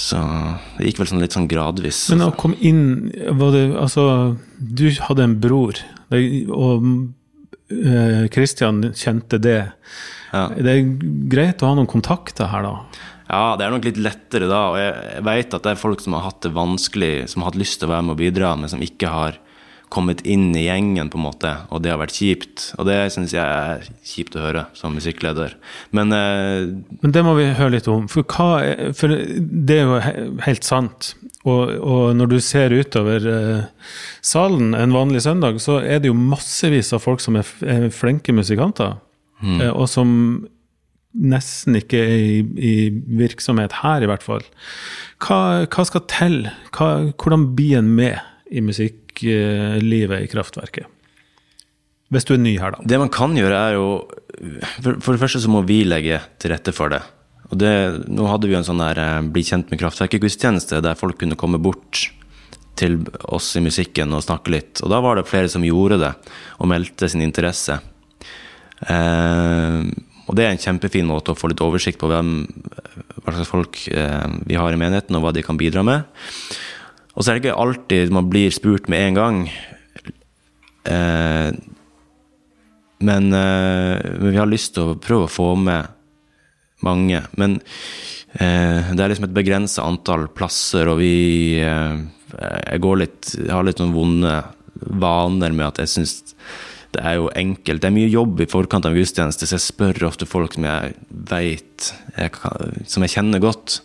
Så 0.00 0.18
det 0.78 0.88
gikk 0.88 1.00
vel 1.02 1.10
sånn 1.10 1.22
litt 1.22 1.34
sånn 1.36 1.48
gradvis. 1.50 2.04
Men 2.14 2.28
å 2.28 2.34
komme 2.38 2.58
inn 2.64 3.10
det, 3.10 3.64
Altså, 3.76 4.36
du 4.56 4.86
hadde 5.08 5.26
en 5.26 5.40
bror, 5.42 5.80
og 6.10 6.86
Kristian 7.70 8.28
Christian 8.34 8.80
kjente 8.98 9.38
det. 9.38 9.60
Ja. 10.32 10.48
Det 10.54 10.72
er 10.72 10.88
greit 11.30 11.62
å 11.62 11.70
ha 11.70 11.76
noen 11.78 11.90
kontakter 11.90 12.50
her, 12.50 12.66
da. 12.66 13.04
Ja, 13.30 13.42
det 13.54 13.66
er 13.66 13.74
nok 13.74 13.86
litt 13.86 14.00
lettere 14.02 14.48
da. 14.50 14.62
Og 14.72 14.78
jeg, 14.80 14.94
jeg 15.14 15.26
vet 15.28 15.54
at 15.54 15.66
det 15.66 15.74
er 15.74 15.78
folk 15.78 16.02
som 16.02 16.16
har 16.16 16.26
hatt 16.26 16.40
det 16.42 16.50
vanskelig, 16.56 17.12
som 17.30 17.44
har 17.44 17.52
hatt 17.52 17.60
lyst 17.60 17.78
til 17.78 17.86
å 17.86 17.92
være 17.92 18.06
med 18.08 18.16
og 18.16 18.22
bidra, 18.22 18.56
men 18.58 18.72
som 18.72 18.82
ikke 18.82 19.12
har 19.12 19.38
kommet 19.90 20.20
inn 20.22 20.52
i 20.54 20.64
gjengen, 20.68 21.08
på 21.10 21.18
en 21.18 21.24
måte. 21.26 21.50
Og 21.74 21.82
det 21.82 21.90
har 21.90 21.98
vært 21.98 22.14
kjipt. 22.14 22.68
Og 22.78 22.86
det 22.86 22.98
syns 23.14 23.32
jeg 23.34 23.42
er 23.42 23.88
kjipt 24.06 24.36
å 24.38 24.44
høre 24.44 24.62
som 24.78 24.94
musikkleder. 24.94 25.56
Men 25.96 26.14
eh, 26.14 26.68
Men 27.02 27.14
det 27.16 27.24
må 27.26 27.34
vi 27.38 27.48
høre 27.58 27.74
litt 27.74 27.88
om. 27.90 28.06
For, 28.10 28.22
hva 28.22 28.92
for 28.94 29.10
det 29.16 29.76
er 29.80 29.88
jo 29.88 29.98
he- 30.04 30.28
helt 30.46 30.64
sant. 30.68 31.14
Og, 31.48 31.74
og 31.80 32.14
når 32.18 32.30
du 32.34 32.38
ser 32.44 32.70
utover 32.76 33.26
eh, 33.32 33.66
salen 34.22 34.74
en 34.78 34.94
vanlig 34.94 35.24
søndag, 35.26 35.58
så 35.64 35.80
er 35.82 35.98
det 36.04 36.10
jo 36.12 36.16
massevis 36.18 36.92
av 36.94 37.02
folk 37.04 37.20
som 37.24 37.38
er, 37.40 37.50
er 37.66 37.90
flinke 37.94 38.34
musikanter. 38.36 38.98
Eh, 39.42 39.70
og 39.72 39.86
som 39.90 40.10
nesten 41.10 41.74
ikke 41.80 41.98
i, 41.98 42.34
i 42.54 42.74
virksomhet 43.18 43.72
her, 43.80 44.04
i 44.04 44.08
hvert 44.10 44.22
fall. 44.22 44.44
Hva, 45.24 45.66
hva 45.66 45.84
skal 45.88 46.04
til? 46.12 46.36
Hva, 46.76 46.90
hvordan 47.18 47.48
blir 47.58 47.80
en 47.80 47.88
med 47.98 48.20
i 48.50 48.62
musikklivet 49.10 50.24
i 50.24 50.28
Kraftverket? 50.28 50.86
Hvis 52.10 52.26
du 52.26 52.34
er 52.34 52.42
ny 52.42 52.58
her, 52.58 52.72
da. 52.74 52.82
det 52.82 52.98
man 52.98 53.10
kan 53.10 53.36
gjøre, 53.36 53.54
er 53.54 53.74
jo 53.74 54.08
For, 54.82 55.12
det 55.12 55.20
første 55.20 55.40
så 55.40 55.50
må 55.50 55.62
vi 55.62 55.84
legge 55.84 56.20
til 56.38 56.50
rette 56.50 56.72
for 56.72 56.90
det. 56.90 57.02
Og 57.50 57.58
det, 57.58 58.06
nå 58.08 58.26
hadde 58.26 58.48
vi 58.48 58.56
en 58.56 58.64
sånn 58.64 58.80
der 58.80 58.98
eh, 58.98 59.20
bli 59.22 59.42
kjent 59.44 59.70
med 59.70 59.78
kraftverket-gudstjeneste, 59.80 60.80
der 60.80 60.98
folk 60.98 61.18
kunne 61.20 61.36
komme 61.36 61.58
bort 61.58 62.10
til 62.78 63.02
oss 63.28 63.56
i 63.58 63.60
musikken 63.60 64.14
og 64.14 64.24
snakke 64.24 64.54
litt. 64.54 64.80
Og 64.80 64.90
da 64.90 65.00
var 65.02 65.18
det 65.18 65.28
flere 65.28 65.50
som 65.50 65.66
gjorde 65.66 65.98
det, 66.00 66.12
og 66.58 66.70
meldte 66.70 67.10
sin 67.10 67.22
interesse. 67.22 67.76
Eh, 68.86 69.82
og 70.30 70.38
det 70.38 70.46
er 70.46 70.54
en 70.54 70.62
kjempefin 70.62 71.10
måte 71.10 71.34
å 71.34 71.38
få 71.38 71.50
litt 71.50 71.60
oversikt 71.60 72.00
på 72.00 72.08
hvem, 72.08 72.46
hva 73.20 73.34
slags 73.34 73.50
folk 73.50 73.82
eh, 73.92 74.26
vi 74.46 74.56
har 74.56 74.72
i 74.72 74.80
menigheten, 74.80 75.18
og 75.18 75.26
hva 75.26 75.34
de 75.36 75.44
kan 75.44 75.58
bidra 75.60 75.84
med. 75.84 76.06
Og 77.14 77.24
så 77.24 77.30
er 77.30 77.36
det 77.36 77.44
ikke 77.44 77.58
alltid 77.58 78.14
man 78.14 78.30
blir 78.30 78.54
spurt 78.54 78.88
med 78.92 79.08
en 79.08 79.18
gang. 79.18 79.42
Eh, 80.90 81.50
men, 83.00 83.32
eh, 83.32 84.10
men 84.20 84.30
vi 84.30 84.36
har 84.36 84.48
lyst 84.48 84.74
til 84.76 84.92
å 84.92 84.98
prøve 85.00 85.26
å 85.26 85.32
få 85.32 85.54
med 85.56 85.88
mange. 86.84 87.22
Men 87.40 87.58
eh, 88.36 88.92
det 88.92 89.02
er 89.02 89.12
liksom 89.12 89.30
et 89.30 89.36
begrensa 89.36 89.86
antall 89.88 90.28
plasser, 90.36 90.88
og 90.88 91.00
vi 91.02 91.60
eh, 91.64 92.00
Jeg 92.30 92.78
går 92.84 92.98
litt 93.00 93.32
Jeg 93.34 93.50
har 93.50 93.64
litt 93.66 93.80
sånn 93.80 93.94
vonde 93.96 94.36
vaner 95.02 95.50
med 95.50 95.66
at 95.66 95.80
jeg 95.82 95.90
syns 95.96 96.12
det 96.90 97.02
er 97.06 97.20
jo 97.20 97.28
enkelt. 97.38 97.82
Det 97.82 97.86
er 97.86 97.94
mye 97.94 98.10
jobb 98.10 98.40
i 98.42 98.48
forkant 98.50 98.86
av 98.88 98.96
gudstjeneste, 98.96 99.46
så 99.46 99.54
jeg 99.54 99.62
spør 99.62 100.08
ofte 100.08 100.26
folk 100.26 100.56
som 100.56 100.64
jeg 100.66 100.94
veit 101.30 101.90
Som 102.90 103.04
jeg 103.06 103.12
kjenner 103.14 103.42
godt. 103.42 103.76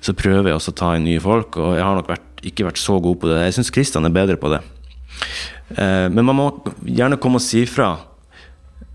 Så 0.00 0.14
prøver 0.16 0.50
jeg 0.50 0.58
også 0.58 0.72
å 0.72 0.78
ta 0.80 0.92
inn 0.96 1.06
nye 1.08 1.22
folk, 1.22 1.58
og 1.60 1.74
jeg 1.76 1.84
har 1.84 1.98
nok 1.98 2.08
vært, 2.08 2.44
ikke 2.46 2.66
vært 2.70 2.80
så 2.80 2.96
god 3.04 3.18
på 3.20 3.28
det. 3.28 3.42
Jeg 3.44 3.58
syns 3.58 3.72
Kristian 3.74 4.08
er 4.08 4.14
bedre 4.14 4.38
på 4.40 4.52
det. 4.52 4.62
Eh, 5.76 6.06
men 6.08 6.24
man 6.24 6.38
må 6.38 6.46
gjerne 6.86 7.18
komme 7.20 7.40
og 7.40 7.44
si 7.44 7.66
fra 7.68 7.92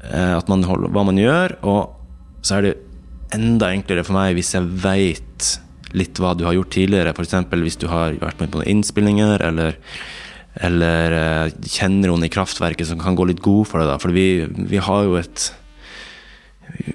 eh, 0.10 0.40
man 0.50 0.66
holder, 0.66 0.92
hva 0.96 1.06
man 1.08 1.22
gjør, 1.22 1.60
og 1.70 2.42
så 2.46 2.58
er 2.58 2.68
det 2.68 2.74
enda 3.36 3.72
enklere 3.74 4.06
for 4.06 4.18
meg 4.18 4.36
hvis 4.38 4.54
jeg 4.56 4.68
veit 4.84 5.56
litt 5.96 6.20
hva 6.20 6.34
du 6.36 6.46
har 6.48 6.56
gjort 6.58 6.74
tidligere. 6.76 7.14
F.eks. 7.16 7.38
hvis 7.54 7.80
du 7.82 7.88
har 7.92 8.18
vært 8.22 8.42
med 8.42 8.52
på 8.52 8.62
noen 8.62 8.72
innspillinger, 8.74 9.44
eller, 9.46 9.78
eller 10.66 11.18
eh, 11.20 11.54
kjenner 11.70 12.12
noen 12.12 12.26
i 12.28 12.32
kraftverket 12.34 12.90
som 12.90 13.02
kan 13.02 13.18
gå 13.18 13.30
litt 13.30 13.44
god 13.46 13.70
for 13.70 13.82
deg. 13.82 13.94
da, 13.94 14.00
For 14.02 14.16
vi, 14.16 14.28
vi 14.74 14.82
har 14.82 15.06
jo 15.08 15.20
et 15.22 15.52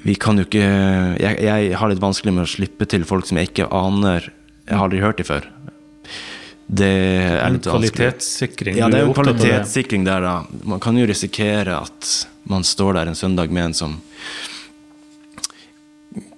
Vi 0.05 0.15
kan 0.21 0.39
jo 0.41 0.47
ikke 0.47 0.67
jeg, 1.21 1.39
jeg 1.45 1.79
har 1.81 1.93
litt 1.93 2.03
vanskelig 2.03 2.35
med 2.37 2.45
å 2.45 2.51
slippe 2.51 2.89
til 2.91 3.07
folk 3.09 3.29
som 3.29 3.41
jeg 3.41 3.51
ikke 3.51 3.71
aner 3.75 4.29
Jeg 4.31 4.77
har 4.77 4.87
aldri 4.87 5.03
hørt 5.03 5.21
dem 5.21 5.29
før. 5.29 5.49
det 6.71 6.91
er 6.91 7.51
litt 7.51 7.67
vanskelig. 7.67 7.91
kvalitetssikring. 7.91 8.77
Ja, 8.79 8.89
det 8.93 9.01
er 9.01 9.09
jo 9.09 9.15
kvalitetssikring 9.17 10.05
der, 10.07 10.23
da. 10.23 10.35
Man 10.63 10.83
kan 10.83 10.99
jo 10.99 11.07
risikere 11.09 11.81
at 11.81 12.11
man 12.51 12.63
står 12.65 13.01
der 13.01 13.11
en 13.11 13.19
søndag 13.19 13.51
med 13.51 13.71
en 13.71 13.75
som 13.75 13.97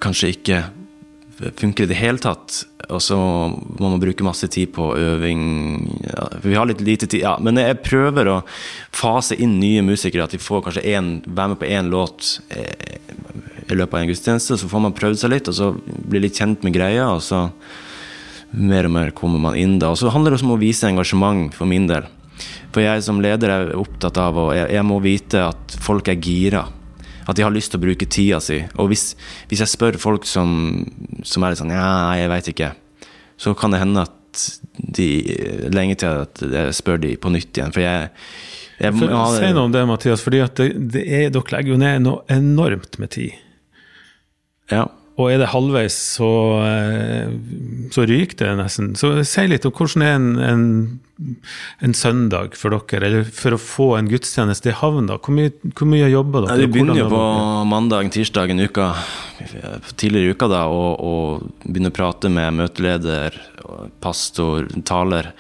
kanskje 0.01 0.33
ikke 0.37 0.63
funker 1.59 1.85
i 1.85 1.91
det 1.91 1.99
hele 2.01 2.23
tatt. 2.23 2.63
Og 2.93 3.03
så 3.03 3.17
må 3.19 3.89
man 3.89 4.01
bruke 4.03 4.27
masse 4.27 4.49
tid 4.53 4.73
på 4.77 4.91
øving. 4.99 5.43
Ja, 6.07 6.27
vi 6.45 6.57
har 6.59 6.69
litt 6.69 6.83
lite 6.85 7.09
tid. 7.09 7.25
Ja, 7.25 7.37
men 7.41 7.61
jeg 7.61 7.81
prøver 7.85 8.31
å 8.31 8.41
fase 8.95 9.39
inn 9.39 9.59
nye 9.61 9.85
musikere. 9.87 10.27
At 10.27 10.35
de 10.37 10.43
får 10.43 10.67
kanskje 10.67 10.85
en, 10.95 11.15
være 11.27 11.55
med 11.55 11.63
på 11.63 11.71
én 11.71 11.93
låt 11.93 12.35
eh, 12.53 12.99
i 13.69 13.79
løpet 13.79 13.97
av 13.97 14.03
en 14.03 14.13
gudstjeneste. 14.13 14.61
Så 14.61 14.71
får 14.71 14.85
man 14.87 14.97
prøvd 14.97 15.23
seg 15.23 15.33
litt, 15.35 15.49
og 15.49 15.57
så 15.57 15.73
blir 15.83 16.27
litt 16.27 16.39
kjent 16.39 16.67
med 16.67 16.77
greia. 16.77 17.09
Og 17.15 17.25
så 17.25 17.47
mer 18.53 18.89
og 18.89 18.95
mer 18.99 19.15
kommer 19.17 19.41
man 19.41 19.57
inn 19.59 19.79
da. 19.81 19.93
Og 19.93 20.01
så 20.01 20.13
handler 20.13 20.33
det 20.33 20.41
også 20.41 20.51
om 20.51 20.57
å 20.59 20.61
vise 20.63 20.91
engasjement 20.91 21.57
for 21.57 21.71
min 21.71 21.89
del. 21.91 22.09
For 22.73 22.85
jeg 22.85 23.05
som 23.05 23.21
leder 23.23 23.53
er 23.53 23.75
opptatt 23.77 24.19
av 24.21 24.39
og 24.41 24.55
jeg, 24.57 24.71
jeg 24.73 24.89
må 24.89 25.01
vite 25.05 25.43
at 25.51 25.77
folk 25.85 26.09
er 26.09 26.21
gira. 26.21 26.67
At 27.29 27.39
de 27.39 27.45
har 27.45 27.55
lyst 27.55 27.73
til 27.73 27.79
å 27.79 27.85
bruke 27.85 28.09
tida 28.11 28.41
si. 28.43 28.59
Og 28.83 28.91
hvis, 28.91 29.13
hvis 29.51 29.63
jeg 29.63 29.71
spør 29.71 29.99
folk 30.01 30.27
som, 30.29 30.83
som 31.23 31.45
er 31.45 31.53
litt 31.53 31.63
sånn 31.63 31.75
Ja, 31.75 32.17
jeg 32.19 32.33
veit 32.33 32.51
ikke. 32.51 32.73
Så 33.41 33.55
kan 33.59 33.75
det 33.75 33.83
hende 33.83 34.07
at 34.07 34.47
de 34.97 35.09
lenge 35.73 35.99
til 36.01 36.25
at 36.25 36.41
jeg 36.43 36.75
spør 36.77 37.03
de 37.03 37.15
på 37.21 37.33
nytt 37.33 37.53
igjen. 37.53 37.75
For 37.75 37.85
jeg, 37.85 38.09
jeg 38.79 38.97
For, 38.97 39.13
ja, 39.13 39.27
si 39.37 39.53
noe 39.53 39.69
om 39.69 39.75
det, 39.75 39.85
Mathias, 39.89 40.25
fordi 40.25 40.43
det, 40.59 40.69
det 40.95 41.05
er, 41.05 41.31
dere 41.35 41.57
legger 41.57 41.75
jo 41.75 41.81
ned 41.83 42.05
noe 42.07 42.25
enormt 42.33 42.99
med 43.03 43.15
tid. 43.19 43.39
ja. 44.73 44.89
Og 45.21 45.29
er 45.29 45.43
det 45.43 45.51
halvveis, 45.53 45.93
så, 46.17 46.29
eh, 46.65 47.22
så 47.93 48.05
ryker 48.09 48.39
det 48.41 48.53
nesten. 48.59 48.93
Så 48.97 49.11
si 49.29 49.45
litt 49.51 49.67
om 49.69 49.73
hvordan 49.77 50.05
er 50.07 50.15
en, 50.17 50.29
en, 50.43 50.63
en 51.85 51.95
søndag 51.97 52.57
for 52.59 52.73
dere, 52.75 53.05
eller 53.09 53.27
for 53.29 53.57
å 53.57 53.61
få 53.61 53.89
en 53.99 54.09
gudstjeneste 54.11 54.73
i 54.73 54.77
havn. 54.79 55.11
da. 55.11 55.19
Hvor 55.21 55.37
mye, 55.37 55.53
hvor 55.77 55.91
mye 55.91 56.09
jobber 56.13 56.47
Ja, 56.47 56.55
dere? 56.57 56.65
vi 56.67 56.73
begynner 56.79 57.03
jo 57.03 57.11
på 57.13 57.25
mandag, 57.69 58.09
tirsdag 58.15 58.55
en 58.55 58.65
uka, 58.65 58.93
tidligere 60.01 60.31
i 60.33 60.37
uka 60.37 60.49
da, 60.53 60.63
og, 60.73 61.05
og 61.05 61.67
begynne 61.67 61.93
å 61.93 61.99
prate 62.01 62.33
med 62.33 62.57
møteleder, 62.63 63.37
pastor, 64.03 64.67
taler, 64.89 65.33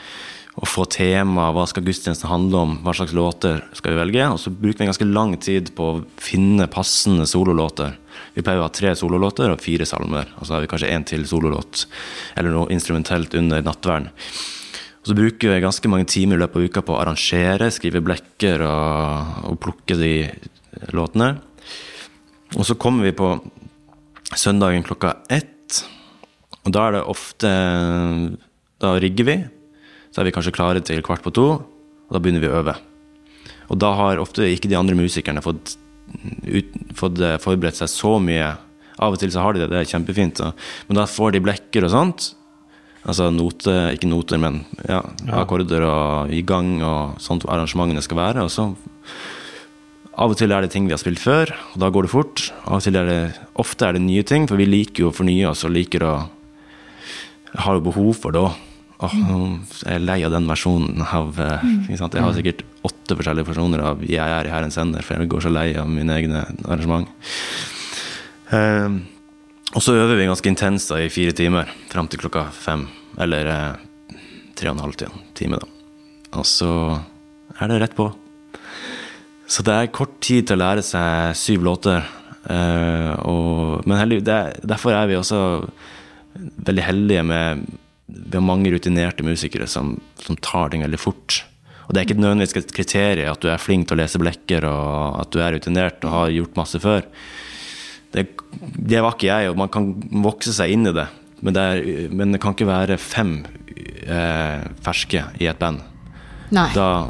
og 0.52 0.68
få 0.68 0.84
tema, 0.92 1.46
hva 1.56 1.64
skal 1.64 1.86
gudstjenesten 1.86 2.28
handle 2.28 2.58
om, 2.66 2.72
hva 2.84 2.92
slags 2.92 3.14
låter 3.16 3.62
skal 3.72 3.94
vi 3.94 4.00
velge, 4.02 4.26
og 4.34 4.36
så 4.42 4.52
bruker 4.52 4.82
vi 4.84 4.90
ganske 4.90 5.08
lang 5.08 5.32
tid 5.40 5.70
på 5.78 5.86
å 5.94 6.00
finne 6.20 6.66
passende 6.68 7.24
sololåter. 7.30 7.94
Vi 8.34 8.44
pleier 8.44 8.62
å 8.62 8.66
ha 8.66 8.72
tre 8.72 8.94
sololåter 8.98 9.52
og 9.52 9.62
fire 9.62 9.86
salmer, 9.88 10.30
og 10.38 10.46
så 10.46 10.56
har 10.56 10.64
vi 10.64 10.70
kanskje 10.70 10.90
en 10.94 11.06
til 11.08 11.24
sololåt, 11.28 11.86
eller 12.38 12.54
noe 12.54 12.72
instrumentelt 12.74 13.34
under 13.38 13.64
nattvern. 13.64 14.10
Og 15.02 15.10
så 15.10 15.16
bruker 15.18 15.50
vi 15.50 15.62
ganske 15.64 15.90
mange 15.90 16.06
timer 16.10 16.38
i 16.38 16.42
løpet 16.44 16.60
av 16.60 16.68
uka 16.68 16.84
på 16.86 16.94
å 16.94 17.00
arrangere, 17.02 17.72
skrive 17.74 18.04
blekker 18.06 18.62
og, 18.62 19.40
og 19.50 19.58
plukke 19.64 19.98
de 19.98 20.14
låtene. 20.94 21.34
Og 22.54 22.68
så 22.68 22.76
kommer 22.78 23.08
vi 23.08 23.16
på 23.16 23.34
søndagen 24.38 24.86
klokka 24.86 25.16
ett. 25.32 25.82
Og 26.62 26.70
da 26.74 26.86
er 26.86 26.96
det 26.98 27.02
ofte 27.10 27.50
Da 28.82 28.96
rigger 28.98 29.26
vi. 29.26 29.36
Så 30.12 30.20
er 30.20 30.28
vi 30.28 30.34
kanskje 30.34 30.54
klare 30.54 30.80
til 30.84 31.02
kvart 31.02 31.22
på 31.24 31.32
to, 31.34 31.46
og 31.62 32.10
da 32.12 32.20
begynner 32.20 32.42
vi 32.42 32.50
å 32.50 32.56
øve. 32.60 32.74
Og 33.72 33.78
da 33.80 33.92
har 33.96 34.20
ofte 34.20 34.44
ikke 34.44 34.68
de 34.68 34.76
andre 34.76 34.96
musikerne 34.98 35.40
fått, 35.40 35.76
ut, 36.46 36.78
fått 36.98 37.20
eh, 37.22 37.38
forberedt 37.42 37.80
seg 37.80 37.90
så 37.90 38.16
mye. 38.22 38.52
Av 39.02 39.14
og 39.14 39.20
til 39.20 39.32
så 39.32 39.44
har 39.44 39.54
de 39.54 39.64
det, 39.64 39.70
det 39.72 39.80
er 39.80 39.90
kjempefint. 39.90 40.40
Så. 40.40 40.52
Men 40.88 41.00
da 41.00 41.08
får 41.10 41.34
de 41.34 41.44
blekker 41.44 41.86
og 41.86 41.94
sånt. 41.94 42.32
Altså 43.02 43.32
noter, 43.34 43.96
ikke 43.96 44.10
noter, 44.10 44.38
men 44.38 44.60
ja, 44.86 45.00
akkorder 45.40 45.82
og 45.88 46.34
i 46.34 46.42
gang 46.46 46.76
og 46.86 47.16
sånt 47.22 47.48
arrangementene 47.50 48.04
skal 48.04 48.20
være. 48.20 48.44
Og 48.46 48.52
så 48.52 48.68
av 50.12 50.30
og 50.30 50.36
til 50.36 50.52
er 50.52 50.62
det 50.62 50.70
ting 50.74 50.84
vi 50.86 50.92
har 50.92 51.00
spilt 51.00 51.22
før, 51.22 51.50
og 51.72 51.80
da 51.82 51.88
går 51.90 52.06
det 52.06 52.12
fort. 52.12 52.44
Av 52.68 52.76
og 52.78 52.84
til 52.84 52.98
er 53.00 53.08
det, 53.08 53.20
ofte 53.58 53.88
er 53.88 53.96
det 53.96 54.04
nye 54.04 54.22
ting, 54.28 54.46
for 54.46 54.60
vi 54.60 54.68
liker 54.68 55.06
jo 55.06 55.10
å 55.10 55.16
fornye 55.16 55.48
oss 55.50 55.64
og 55.66 55.74
liker 55.74 56.06
å 56.06 56.14
Har 57.52 57.76
jo 57.76 57.82
behov 57.84 58.14
for 58.16 58.32
det 58.32 58.40
Åh, 59.02 59.14
nå 59.18 59.36
er 59.86 59.96
jeg 59.96 60.02
lei 60.06 60.18
av 60.26 60.30
den 60.34 60.46
versjonen 60.46 61.00
av 61.02 61.38
eh, 61.42 61.64
sant? 61.98 62.14
Jeg 62.14 62.22
har 62.22 62.34
sikkert 62.36 62.60
åtte 62.86 63.16
forskjellige 63.18 63.48
versjoner 63.48 63.82
av 63.82 64.02
'Jeg 64.06 64.22
er 64.38 64.46
i 64.46 64.52
Herrens 64.52 64.76
hender', 64.78 65.02
for 65.02 65.18
jeg 65.18 65.28
går 65.32 65.42
så 65.42 65.50
lei 65.52 65.72
av 65.76 65.88
mine 65.90 66.14
egne 66.14 66.44
arrangement. 66.68 67.08
Eh, 68.52 68.88
og 69.74 69.80
så 69.82 69.94
øver 69.96 70.16
vi 70.20 70.26
ganske 70.28 70.48
intenst 70.52 70.90
i 70.94 71.08
fire 71.08 71.32
timer, 71.32 71.66
fram 71.90 72.06
til 72.08 72.20
klokka 72.20 72.46
fem. 72.52 72.86
Eller 73.18 73.46
eh, 73.48 74.16
tre 74.54 74.68
og 74.70 74.76
en 74.76 74.84
halv 74.84 74.94
time, 75.34 75.58
da. 75.58 75.66
Og 76.38 76.44
så 76.46 76.70
er 77.60 77.68
det 77.68 77.80
rett 77.82 77.96
på. 77.96 78.10
Så 79.48 79.62
det 79.66 79.74
er 79.74 79.90
kort 79.92 80.20
tid 80.24 80.46
til 80.46 80.56
å 80.56 80.62
lære 80.62 80.82
seg 80.86 81.34
syv 81.36 81.62
låter. 81.66 82.04
eh, 82.48 83.12
og, 83.26 83.86
men 83.86 83.98
heldig, 83.98 84.22
det, 84.24 84.34
er- 84.34 84.66
derfor 84.66 84.92
er 84.96 85.06
vi 85.06 85.14
også 85.18 85.42
veldig 86.64 86.82
heldige 86.82 87.22
med 87.24 87.66
Vi 88.12 88.36
har 88.36 88.44
mange 88.44 88.72
rutinerte 88.72 89.24
musikere 89.26 89.68
som, 89.70 89.96
som 90.20 90.38
tar 90.40 90.72
ting 90.72 90.84
veldig 90.84 91.00
fort. 91.00 91.42
Og 91.86 91.92
det 91.92 92.00
er 92.00 92.06
ikke 92.06 92.20
nødvendigvis 92.20 92.56
et 92.60 92.74
kriterium 92.76 93.32
at 93.32 93.42
du 93.42 93.48
er 93.50 93.62
flink 93.62 93.88
til 93.88 93.98
å 93.98 94.02
lese 94.02 94.20
blekker 94.22 94.66
og 94.68 95.22
at 95.22 95.32
du 95.34 95.40
er 95.42 95.56
rutinert 95.56 96.04
og 96.06 96.14
har 96.14 96.34
gjort 96.36 96.60
masse 96.60 96.80
før. 96.82 97.06
Det, 98.12 98.26
det 98.76 99.00
var 99.00 99.16
ikke 99.16 99.30
jeg, 99.30 99.50
og 99.50 99.58
man 99.60 99.72
kan 99.72 99.88
vokse 100.24 100.52
seg 100.54 100.74
inn 100.74 100.88
i 100.88 100.94
det. 100.96 101.08
Men 101.42 101.56
det, 101.56 101.62
er, 101.62 102.12
men 102.12 102.34
det 102.34 102.42
kan 102.42 102.54
ikke 102.54 102.68
være 102.68 102.98
fem 103.00 103.40
eh, 104.06 104.62
ferske 104.84 105.24
i 105.42 105.48
et 105.50 105.58
band. 105.58 105.80
Nei. 106.52 106.68
Da, 106.76 107.08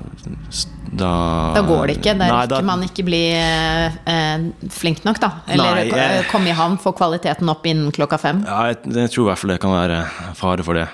da 0.93 1.11
Da 1.57 1.63
går 1.67 1.87
det 1.89 1.97
ikke. 1.99 2.15
Da 2.21 2.29
rekker 2.43 2.65
man 2.69 2.83
ikke 2.85 3.05
bli 3.07 3.21
eh, 3.33 3.95
eh, 4.13 4.47
flink 4.71 5.05
nok, 5.07 5.21
da. 5.23 5.31
Eller 5.49 5.79
Nei, 5.81 5.85
jeg- 5.89 6.27
komme 6.31 6.49
i 6.53 6.57
havn, 6.57 6.77
få 6.79 6.93
kvaliteten 6.97 7.49
opp 7.49 7.65
innen 7.67 7.93
klokka 7.93 8.19
fem. 8.21 8.43
Ja, 8.47 8.67
jeg, 8.73 8.83
jeg 8.93 9.11
tror 9.15 9.25
i 9.25 9.31
hvert 9.31 9.39
fall 9.43 9.55
det 9.55 9.61
kan 9.63 9.73
være 9.73 10.03
fare 10.39 10.63
for 10.67 10.75
det. 10.75 10.89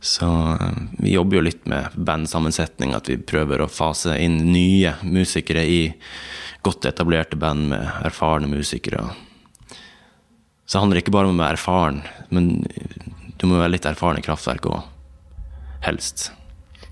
Så 0.00 0.28
eh, 0.60 0.82
vi 1.02 1.14
jobber 1.16 1.40
jo 1.40 1.46
litt 1.48 1.64
med 1.66 1.96
bandsammensetning, 1.96 2.94
at 2.94 3.08
vi 3.08 3.16
prøver 3.16 3.64
å 3.64 3.70
fase 3.72 4.18
inn 4.20 4.40
nye 4.52 4.94
musikere 5.02 5.64
i 5.64 5.80
godt 6.62 6.84
etablerte 6.90 7.38
band 7.38 7.68
med 7.72 7.88
erfarne 8.04 8.46
musikere. 8.50 9.06
Så 10.68 10.76
det 10.76 10.80
handler 10.82 11.00
ikke 11.00 11.14
bare 11.14 11.30
om 11.30 11.38
å 11.38 11.42
være 11.46 11.56
erfaren, 11.56 12.02
men 12.28 12.48
du 13.38 13.46
må 13.48 13.56
være 13.56 13.72
litt 13.78 13.86
erfaren 13.88 14.18
i 14.20 14.24
kraftverket 14.26 14.68
òg. 14.68 14.82
Helst. 15.86 16.32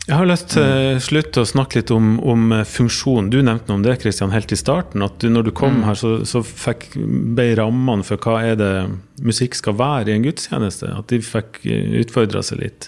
Jeg 0.06 0.20
har 0.20 0.28
lyst 0.28 0.52
til 0.52 0.62
å 0.62 0.98
slutte 1.02 1.42
å 1.42 1.48
snakke 1.50 1.80
litt 1.80 1.90
om, 1.90 2.12
om 2.22 2.52
eh, 2.54 2.60
funksjon. 2.62 3.26
Du 3.32 3.40
nevnte 3.40 3.66
noe 3.66 3.80
om 3.80 3.82
det 3.82 3.96
Christian, 4.04 4.30
helt 4.30 4.52
i 4.54 4.58
starten. 4.58 5.02
At 5.02 5.16
du, 5.18 5.26
når 5.34 5.48
du 5.48 5.50
kom 5.58 5.80
her, 5.82 5.98
så, 5.98 6.20
så 6.22 6.44
fikk, 6.46 6.92
ble 7.34 7.48
rammene 7.58 8.06
for 8.06 8.22
hva 8.22 8.36
er 8.52 8.60
det 8.60 8.70
musikk 9.26 9.56
skal 9.58 9.74
være 9.80 10.12
i 10.12 10.14
en 10.14 10.26
gudstjeneste. 10.28 10.92
At 10.94 11.10
de 11.10 11.18
fikk 11.26 11.58
utfordra 12.04 12.44
seg 12.46 12.60
litt. 12.62 12.86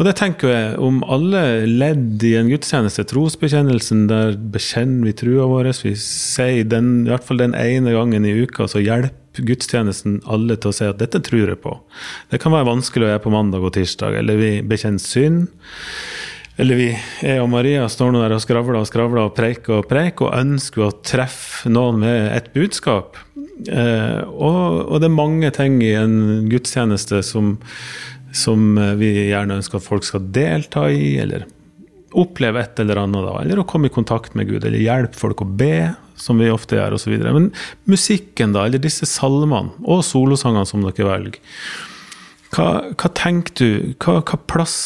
Og 0.00 0.08
det 0.08 0.14
tenker 0.16 0.48
jeg 0.54 0.70
om 0.80 1.02
alle 1.12 1.42
ledd 1.68 2.24
i 2.24 2.32
en 2.40 2.48
gudstjeneste. 2.48 3.04
Trosbekjennelsen, 3.10 4.06
der 4.08 4.38
bekjenner 4.54 5.10
vi 5.10 5.16
trua 5.20 5.48
vår. 5.50 5.74
Vi 5.84 5.92
sier 6.00 6.64
den, 6.64 7.02
i 7.04 7.12
hvert 7.12 7.26
fall 7.26 7.42
den 7.42 7.56
ene 7.58 7.92
gangen 7.92 8.24
i 8.24 8.32
uka, 8.46 8.64
så 8.70 8.80
hjelper 8.80 9.44
gudstjenesten 9.44 10.22
alle 10.24 10.56
til 10.56 10.72
å 10.72 10.74
si 10.74 10.88
at 10.88 11.04
dette 11.04 11.20
tror 11.28 11.52
jeg 11.52 11.60
på. 11.60 11.76
Det 12.32 12.40
kan 12.40 12.56
være 12.56 12.70
vanskelig 12.70 13.06
å 13.06 13.12
gjøre 13.12 13.24
på 13.26 13.34
mandag 13.36 13.68
og 13.68 13.76
tirsdag, 13.76 14.16
eller 14.22 14.40
vi 14.40 14.50
bekjenner 14.64 15.04
synd. 15.04 15.44
Eller 16.60 16.76
vi, 16.76 16.88
jeg 17.24 17.40
og 17.40 17.48
Maria 17.48 17.86
står 17.88 18.12
nå 18.12 18.20
der 18.20 18.34
og 18.36 18.42
skravler 18.44 18.82
og 18.82 18.88
skravler 18.88 19.28
og 19.30 19.36
preiker 19.36 19.78
og 19.78 19.86
preiker 19.88 20.26
og 20.28 20.36
ønsker 20.42 20.84
å 20.84 20.92
treffe 21.06 21.70
noen 21.72 22.02
med 22.02 22.26
et 22.34 22.50
budskap. 22.52 23.16
Eh, 23.68 24.20
og, 24.28 24.90
og 24.90 25.00
det 25.00 25.08
er 25.08 25.14
mange 25.14 25.52
ting 25.56 25.78
i 25.84 25.94
en 25.96 26.50
gudstjeneste 26.50 27.22
som, 27.24 27.54
som 28.36 28.76
eh, 28.76 28.92
vi 29.00 29.14
gjerne 29.30 29.56
ønsker 29.60 29.80
at 29.80 29.86
folk 29.86 30.04
skal 30.04 30.28
delta 30.36 30.84
i, 30.92 31.14
eller 31.22 31.48
oppleve 32.20 32.60
et 32.60 32.80
eller 32.82 33.04
annet, 33.06 33.24
da, 33.24 33.34
eller 33.40 33.62
å 33.62 33.68
komme 33.70 33.88
i 33.88 33.94
kontakt 33.94 34.36
med 34.36 34.50
Gud, 34.50 34.64
eller 34.64 34.82
hjelpe 34.82 35.16
folk 35.16 35.44
å 35.44 35.48
be, 35.48 35.92
som 36.20 36.40
vi 36.42 36.50
ofte 36.52 36.76
gjør, 36.76 36.98
osv. 36.98 37.14
Men 37.22 37.52
musikken, 37.88 38.52
da, 38.56 38.66
eller 38.66 38.82
disse 38.82 39.08
salmene, 39.08 39.72
og 39.86 40.02
solosangene 40.04 40.68
som 40.68 40.84
dere 40.84 41.08
velger, 41.08 41.40
hva, 42.50 42.66
hva 42.98 43.10
tenker 43.14 43.54
du, 43.58 43.68
hva, 44.02 44.18
hva 44.26 44.38
plass, 44.50 44.78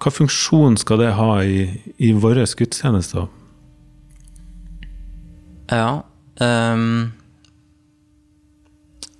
hva 0.00 0.12
funksjon 0.12 0.78
skal 0.80 1.02
det 1.02 1.12
ha 1.18 1.34
i, 1.44 1.66
i 2.00 2.12
våre 2.16 2.46
gudstjenester? 2.46 3.28
Ja. 5.72 6.02
um, 6.40 7.12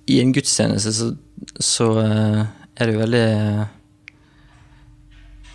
I 0.09 0.19
en 0.21 0.33
gudstjeneste 0.35 0.93
så, 0.93 1.13
så 1.61 1.87
eh, 2.01 2.41
er 2.77 2.89
det 2.89 2.93
jo 2.93 3.01
veldig 3.01 3.23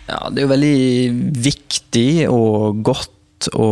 Ja, 0.09 0.19
det 0.31 0.41
er 0.41 0.43
jo 0.43 0.51
veldig 0.55 0.79
viktig 1.45 2.11
og 2.33 2.81
godt 2.83 3.51
å, 3.53 3.69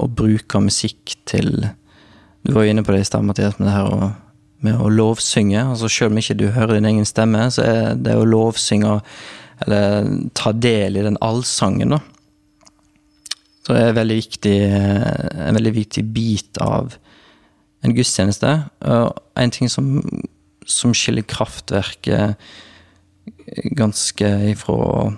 å 0.00 0.06
bruke 0.08 0.62
musikk 0.62 1.16
til 1.28 1.50
Du 1.60 2.54
var 2.54 2.64
jo 2.64 2.72
inne 2.72 2.84
på 2.86 2.94
det 2.94 3.02
i 3.02 3.08
stad, 3.08 3.26
Mathias, 3.26 3.58
med 3.58 3.68
det 3.68 3.74
her 3.74 3.88
å, 3.90 4.12
med 4.64 4.78
å 4.80 4.90
lovsynge. 4.92 5.62
altså 5.72 5.88
Selv 5.88 6.12
om 6.12 6.20
ikke 6.20 6.38
du 6.38 6.48
hører 6.54 6.78
din 6.78 6.88
egen 6.90 7.08
stemme, 7.08 7.46
så 7.50 7.64
er 7.64 8.00
det 8.00 8.16
å 8.16 8.28
lovsynge 8.28 9.00
eller 9.60 10.08
ta 10.34 10.52
del 10.56 10.96
i 10.96 11.04
den 11.04 11.18
allsangen, 11.20 11.92
da. 11.92 12.00
Så 13.60 13.74
det 13.76 13.80
er 13.82 13.90
en 13.90 13.98
veldig 13.98 14.16
viktig, 14.16 14.56
eh, 14.64 15.48
en 15.48 15.58
veldig 15.58 15.74
viktig 15.76 16.04
bit 16.14 16.60
av 16.64 16.96
en 17.84 17.94
gudstjeneste. 17.94 18.54
Og 18.80 19.20
en 19.36 19.52
ting 19.52 19.68
som, 19.68 20.00
som 20.66 20.94
skiller 20.96 21.28
kraftverket 21.28 22.40
ganske 23.76 24.30
ifra 24.50 25.12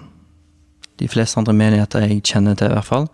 de 1.01 1.09
fleste 1.09 1.38
andre 1.40 1.55
menigheter 1.57 2.05
jeg 2.07 2.22
kjenner 2.26 2.59
til, 2.59 2.70
i 2.70 2.76
hvert 2.76 2.88
fall, 2.88 3.09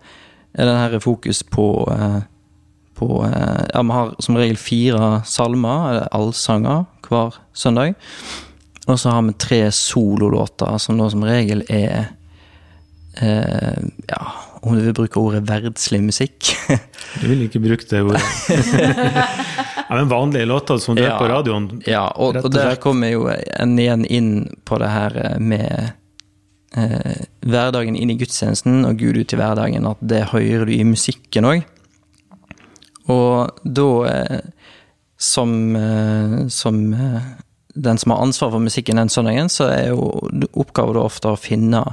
er 0.53 0.65
den 0.65 0.81
her 0.81 0.99
fokus 0.99 1.43
på, 1.43 1.87
eh, 1.93 2.21
på 2.99 3.23
eh, 3.25 3.65
Ja, 3.73 3.81
vi 3.81 3.95
har 3.95 4.13
som 4.19 4.37
regel 4.37 4.59
fire 4.59 5.21
salmer, 5.25 5.89
eller 5.89 6.13
allsanger, 6.15 6.85
hver 7.07 7.39
søndag. 7.53 7.95
Og 8.89 8.99
så 8.99 9.13
har 9.13 9.21
vi 9.21 9.33
tre 9.33 9.61
sololåter, 9.71 10.77
som 10.77 10.99
da 10.99 11.09
som 11.09 11.25
regel 11.25 11.63
er 11.69 12.11
eh, 13.21 13.81
Ja, 14.09 14.23
om 14.61 14.75
du 14.75 14.83
vil 14.83 14.95
bruke 14.97 15.21
ordet 15.21 15.45
verdslig 15.47 16.01
musikk. 16.03 16.51
Du 17.21 17.27
vil 17.29 17.45
ikke 17.47 17.61
bruke 17.63 17.87
det 17.89 18.01
ordet. 18.03 18.21
ja, 19.89 19.95
men 19.95 20.09
vanlige 20.11 20.45
låter 20.45 20.77
som 20.77 20.97
du 20.97 21.03
er 21.03 21.15
på 21.17 21.29
radioen. 21.31 21.69
Ja, 21.87 22.09
og, 22.15 22.35
og 22.35 22.49
og 22.49 22.53
der 22.53 22.75
kommer 22.81 23.13
jo 23.13 23.29
en 23.31 23.79
igjen 23.79 24.05
inn 24.05 24.33
på 24.67 24.81
det 24.81 24.91
her 24.91 25.15
eh, 25.23 25.39
med 25.39 25.91
eh, 26.75 27.25
hverdagen 27.45 27.97
inn 27.97 28.13
i 28.13 28.19
gudstjenesten 28.19 28.83
og 28.85 28.99
Gud 28.99 29.17
ut 29.21 29.33
i 29.33 29.39
hverdagen, 29.39 29.87
at 29.89 30.03
det 30.03 30.27
hører 30.33 30.67
du 30.67 30.75
i 30.75 30.83
musikken 30.87 31.47
òg. 31.49 31.63
Og 33.09 33.61
da, 33.63 33.89
eh, 34.07 34.39
som, 35.17 35.75
eh, 35.75 36.47
som 36.47 36.93
eh, 36.93 37.21
den 37.73 37.97
som 37.97 38.11
har 38.11 38.21
ansvar 38.21 38.51
for 38.51 38.59
musikken 38.59 38.95
den 38.95 39.09
søndagen, 39.09 39.49
så 39.49 39.69
er 39.69 39.89
jo 39.89 40.29
oppgaven 40.53 41.01
ofte 41.01 41.33
å 41.33 41.39
finne 41.39 41.83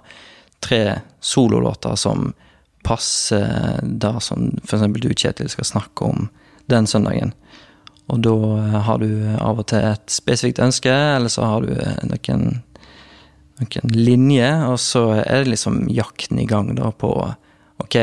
tre 0.61 1.01
sololåter 1.21 1.97
som 1.97 2.33
passer 2.87 3.81
det 3.83 4.14
som 4.23 4.51
f.eks. 4.64 4.87
du, 4.95 5.11
Kjetil, 5.14 5.51
skal 5.51 5.69
snakke 5.69 6.05
om 6.05 6.29
den 6.71 6.87
søndagen. 6.87 7.35
Og 8.07 8.23
da 8.23 8.37
har 8.87 9.03
du 9.03 9.09
av 9.43 9.59
og 9.59 9.67
til 9.71 9.83
et 9.83 10.07
spesifikt 10.11 10.62
ønske, 10.62 10.93
eller 10.93 11.33
så 11.33 11.49
har 11.51 11.67
du 11.67 11.73
noen, 12.07 12.45
noen 13.59 13.95
linjer, 13.95 14.62
og 14.71 14.79
så 14.83 15.09
er 15.25 15.43
det 15.43 15.57
liksom 15.57 15.89
jakten 15.91 16.39
i 16.43 16.47
gang 16.47 16.75
da 16.79 16.93
på 16.95 17.12
Ok, 17.77 17.99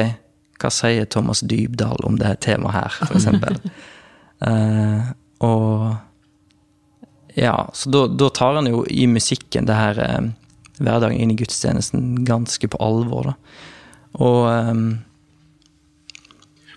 hva 0.63 0.71
sier 0.73 1.05
Thomas 1.11 1.43
Dybdahl 1.43 2.07
om 2.07 2.17
det 2.21 2.37
temaet 2.45 2.77
her, 2.77 2.97
for 3.03 3.19
eksempel? 3.19 3.59
eh, 4.47 5.11
og 5.43 5.93
ja, 7.35 7.69
så 7.73 7.89
da, 7.89 8.07
da 8.07 8.29
tar 8.29 8.55
han 8.59 8.69
jo 8.69 8.83
i 8.89 9.07
musikken 9.09 9.67
det 9.67 9.77
her 9.77 9.99
eh, 9.99 10.27
hverdagen 10.79 11.17
inn 11.17 11.33
i 11.33 11.37
gudstjenesten 11.39 12.21
ganske 12.27 12.69
på 12.69 12.79
alvor, 12.81 13.33
da. 13.33 13.33
Og 14.21 14.45
um, 14.45 14.83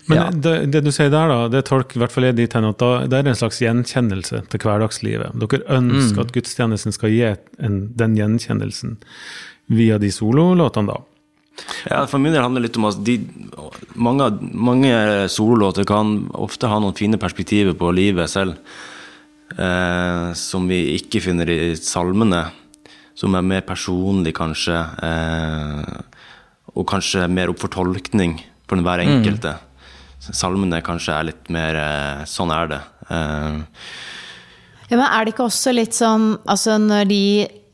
Men 0.07 0.17
Ja. 0.17 0.29
det, 0.31 0.71
det 0.71 0.81
du 0.85 0.91
sier 0.95 1.11
der, 1.13 1.29
da, 1.29 1.49
det 1.51 1.65
tolker 1.67 1.99
i 1.99 2.01
hvert 2.01 2.13
fall 2.13 2.25
jeg 2.29 2.37
dit 2.37 2.53
hen 2.55 2.65
at 2.65 2.79
da, 2.81 2.91
det 3.05 3.19
er 3.19 3.27
en 3.27 3.37
slags 3.37 3.59
gjenkjennelse 3.61 4.39
til 4.49 4.63
hverdagslivet. 4.63 5.35
Dere 5.37 5.67
ønsker 5.77 6.23
at 6.23 6.31
gudstjenesten 6.33 6.95
skal 6.95 7.11
gi 7.11 7.25
en, 7.27 7.75
den 7.99 8.15
gjenkjennelsen 8.17 8.95
via 9.67 9.99
de 9.99 10.09
sololåtene, 10.15 10.95
da. 10.95 11.03
Ja, 11.89 12.03
For 12.09 12.21
min 12.21 12.33
del 12.35 12.43
handler 12.43 12.61
det 12.63 12.69
litt 12.69 12.79
om 12.79 12.87
at 12.89 12.99
de, 13.05 13.15
mange, 13.95 14.27
mange 14.53 14.91
sololåter 15.31 15.87
kan 15.89 16.27
ofte 16.37 16.69
ha 16.69 16.79
noen 16.83 16.95
fine 16.97 17.17
perspektiver 17.21 17.73
på 17.77 17.89
livet 17.95 18.29
selv, 18.29 18.57
eh, 19.57 20.33
som 20.37 20.67
vi 20.69 20.81
ikke 20.97 21.21
finner 21.23 21.49
i 21.49 21.75
salmene. 21.79 22.45
Som 23.17 23.33
er 23.33 23.41
mer 23.41 23.63
personlig, 23.65 24.35
kanskje, 24.37 24.77
eh, 25.01 26.27
og 26.77 26.85
kanskje 26.91 27.25
mer 27.33 27.49
opp 27.49 27.63
for 27.63 27.73
tolkning 27.73 28.35
for 28.67 28.77
den 28.77 28.85
hver 28.85 29.01
enkelte. 29.01 29.55
Salmene 30.27 30.83
kanskje 30.85 31.15
er 31.15 31.27
litt 31.31 31.49
mer 31.53 31.75
eh, 31.81 32.21
sånn 32.29 32.53
er 32.53 32.67
det. 32.75 32.81
Eh, 33.09 33.57
Ja, 34.87 34.95
men 34.95 35.07
er 35.11 35.25
det 35.25 35.33
ikke 35.33 35.43
også 35.49 35.73
litt 35.75 35.91
sånn 35.91 36.37
Altså 36.47 36.77
når 36.79 37.09
de 37.09 37.17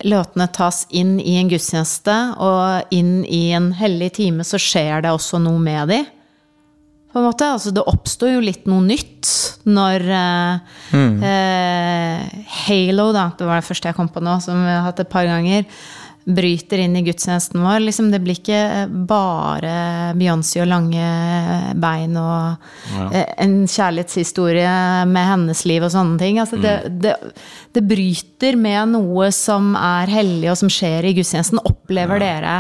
låtene 0.03 0.47
tas 0.53 0.83
inn 0.91 1.15
i 1.19 1.37
en 1.39 1.49
gudstjeneste 1.51 2.15
og 2.43 2.93
inn 2.95 3.23
i 3.25 3.47
en 3.55 3.71
hellig 3.77 4.13
time, 4.19 4.45
så 4.47 4.59
skjer 4.61 5.05
det 5.05 5.13
også 5.13 5.39
noe 5.43 5.61
med 5.61 5.91
de? 5.93 6.03
På 7.13 7.21
en 7.21 7.27
måte. 7.27 7.45
Altså 7.45 7.71
det 7.73 7.85
oppstår 7.85 8.35
jo 8.35 8.43
litt 8.43 8.65
noe 8.69 8.81
nytt 8.85 9.29
når 9.69 10.07
mm. 10.91 11.19
eh, 11.23 12.45
Halo, 12.65 13.11
da, 13.15 13.27
det 13.37 13.47
var 13.47 13.61
det 13.61 13.67
første 13.67 13.91
jeg 13.91 13.97
kom 13.99 14.09
på 14.11 14.23
nå, 14.23 14.39
som 14.43 14.57
vi 14.65 14.71
har 14.73 14.87
hatt 14.87 15.03
et 15.03 15.11
par 15.11 15.27
ganger, 15.29 15.67
bryter 16.23 16.79
inn 16.79 16.95
i 16.95 17.03
gudstjenesten 17.03 17.63
vår. 17.63 17.79
Liksom, 17.83 18.11
det 18.11 18.21
blir 18.23 18.37
ikke 18.39 18.85
bare 19.09 19.73
Beyoncé 20.19 20.61
og 20.63 20.69
lange 20.71 21.07
bein 21.79 22.15
og 22.19 22.69
ja. 22.93 23.25
en 23.43 23.57
kjærlighetshistorie 23.67 24.75
med 25.09 25.29
hennes 25.29 25.65
liv 25.67 25.83
og 25.83 25.91
sånne 25.93 26.21
ting. 26.21 26.39
Altså, 26.43 26.59
det, 26.63 26.77
det, 27.03 27.17
det 27.75 27.83
bryter 27.89 28.59
med 28.59 28.95
noe 28.95 29.31
som 29.35 29.73
er 29.79 30.11
hellig, 30.13 30.47
og 30.53 30.59
som 30.63 30.71
skjer 30.71 31.09
i 31.09 31.15
gudstjenesten. 31.17 31.61
Opplever 31.67 32.23
dere 32.23 32.55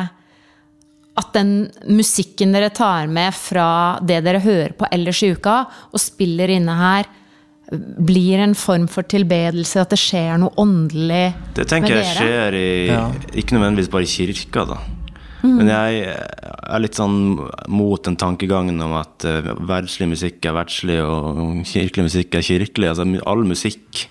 at 1.19 1.33
den 1.35 1.67
musikken 1.93 2.55
dere 2.55 2.71
tar 2.73 3.09
med 3.11 3.35
fra 3.37 3.99
det 4.01 4.23
dere 4.25 4.41
hører 4.41 4.73
på 4.77 4.87
ellers 4.91 5.21
i 5.23 5.33
uka, 5.35 5.59
og 5.93 6.01
spiller 6.01 6.51
inne 6.55 6.77
her, 6.79 7.09
blir 7.73 8.41
en 8.43 8.55
form 8.57 8.87
for 8.91 9.07
tilbedelse, 9.09 9.81
at 9.81 9.93
det 9.93 9.99
skjer 10.01 10.39
noe 10.41 10.53
åndelig 10.61 11.33
Det 11.57 11.67
tenker 11.69 11.95
med 11.95 12.03
jeg 12.03 12.17
skjer 12.17 12.57
i 12.57 12.67
Ja. 12.91 13.05
Ikke 13.33 13.57
nødvendigvis 13.57 13.91
bare 13.93 14.07
i 14.07 14.11
kirka, 14.13 14.65
da. 14.69 14.81
Men 15.43 15.67
jeg 15.67 16.03
er 16.07 16.79
litt 16.79 16.95
sånn 16.95 17.35
mot 17.67 18.05
den 18.05 18.15
tankegangen 18.19 18.79
om 18.85 18.93
at 18.95 19.25
uh, 19.27 19.49
verdslig 19.67 20.07
musikk 20.13 20.45
er 20.47 20.55
verdslig, 20.55 21.01
og 21.03 21.65
kirkelig 21.67 22.07
musikk 22.07 22.37
er 22.39 22.45
kirkelig. 22.47 22.93
Altså, 22.93 23.07
all 23.27 23.43
musikk 23.47 24.05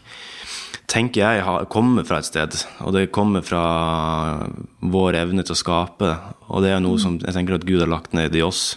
tenker 0.92 1.24
jeg 1.24 1.68
kommer 1.72 2.04
fra 2.04 2.20
et 2.20 2.28
sted, 2.28 2.58
og 2.84 2.92
det 2.96 3.06
kommer 3.16 3.44
fra 3.46 3.64
vår 4.92 5.22
evne 5.22 5.44
til 5.46 5.56
å 5.56 5.62
skape. 5.62 6.12
Og 6.52 6.66
det 6.66 6.74
er 6.74 6.84
noe 6.84 7.00
som 7.00 7.16
jeg 7.22 7.32
tenker 7.32 7.56
at 7.56 7.64
Gud 7.68 7.80
har 7.80 7.90
lagt 7.90 8.12
ned 8.16 8.36
i 8.36 8.44
oss. 8.44 8.74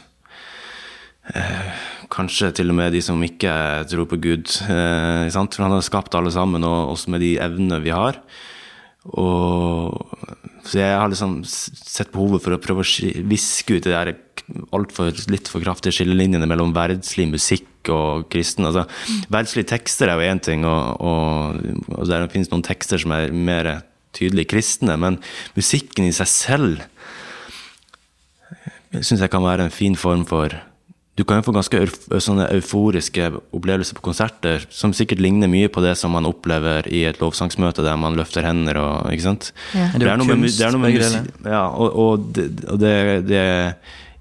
Eh, 1.36 1.75
kanskje 2.16 2.51
til 2.55 2.72
og 2.72 2.78
med 2.80 2.95
de 2.95 3.01
som 3.03 3.22
ikke 3.24 3.53
tror 3.91 4.07
på 4.09 4.20
Gud. 4.24 4.51
Eh? 4.72 5.28
For 5.30 5.63
han 5.63 5.76
har 5.76 5.86
skapt 5.86 6.16
alle 6.18 6.32
sammen, 6.34 6.63
og 6.63 6.95
oss 6.95 7.07
med 7.11 7.24
de 7.24 7.36
evnene 7.43 7.82
vi 7.84 7.93
har. 7.95 8.22
Og 9.13 10.01
Så 10.66 10.80
jeg 10.80 10.97
har 10.97 11.11
liksom 11.11 11.43
sett 11.45 12.09
behovet 12.09 12.41
for 12.41 12.55
å 12.55 12.57
prøve 12.57 12.82
å 12.82 13.28
viske 13.30 13.76
ut 13.78 13.86
de 13.86 13.91
der 13.91 14.16
altfor 14.74 15.11
litt 15.30 15.45
for 15.49 15.61
kraftige 15.61 15.93
skillelinjene 15.99 16.47
mellom 16.49 16.74
verdslig 16.74 17.28
musikk 17.30 17.91
og 17.93 18.26
kristen. 18.34 18.66
Altså, 18.66 18.88
verdslige 19.30 19.70
tekster 19.76 20.09
er 20.09 20.18
jo 20.18 20.32
én 20.34 20.41
ting, 20.41 20.66
og, 20.66 20.97
og, 21.05 21.61
og 21.93 22.09
det 22.09 22.32
finnes 22.34 22.49
noen 22.49 22.66
tekster 22.66 22.97
som 23.01 23.13
er 23.13 23.30
mer 23.30 23.70
tydelig 24.18 24.47
kristne, 24.55 24.97
men 24.97 25.20
musikken 25.53 26.09
i 26.09 26.16
seg 26.16 26.32
selv 26.32 26.82
syns 28.95 29.22
jeg 29.22 29.32
kan 29.32 29.43
være 29.45 29.68
en 29.68 29.74
fin 29.74 29.97
form 29.99 30.24
for 30.26 30.53
Du 31.16 31.24
kan 31.24 31.39
jo 31.39 31.45
få 31.47 31.53
ganske 31.55 31.80
sånne 32.20 32.49
euforiske 32.57 33.30
opplevelser 33.55 33.95
på 33.95 34.03
konserter 34.03 34.66
som 34.68 34.91
sikkert 34.95 35.22
ligner 35.24 35.47
mye 35.47 35.70
på 35.72 35.80
det 35.84 35.93
som 35.95 36.11
man 36.11 36.28
opplever 36.28 36.89
i 36.91 37.05
et 37.07 37.22
lovsangsmøte 37.24 37.86
der 37.86 37.95
man 37.99 38.18
løfter 38.20 38.43
hender 38.43 38.80
og 38.82 39.13
Ikke 39.13 39.24
sant? 39.24 39.53
Ja. 39.72 39.88
Det 39.95 40.09
er 40.11 40.20
noe 40.20 40.28
med 40.28 40.49
det 40.51 40.66
er 40.68 40.76
noe 40.76 40.84
med 40.84 40.97
musikk 40.97 41.45
Ja, 41.47 41.61
og, 41.72 41.95
og, 41.95 42.26
det, 42.36 42.49
og 42.68 42.82
det, 42.82 42.95
det 43.30 43.43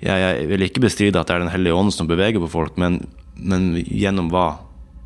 jeg, 0.04 0.20
jeg 0.22 0.46
vil 0.52 0.66
ikke 0.68 0.84
bestride 0.84 1.18
at 1.18 1.30
det 1.30 1.34
er 1.34 1.42
Den 1.42 1.50
hellige 1.50 1.74
ånd 1.74 1.90
som 1.96 2.10
beveger 2.10 2.42
på 2.44 2.50
folk, 2.52 2.78
men, 2.78 3.00
men 3.34 3.72
gjennom 3.82 4.30
hva 4.30 4.46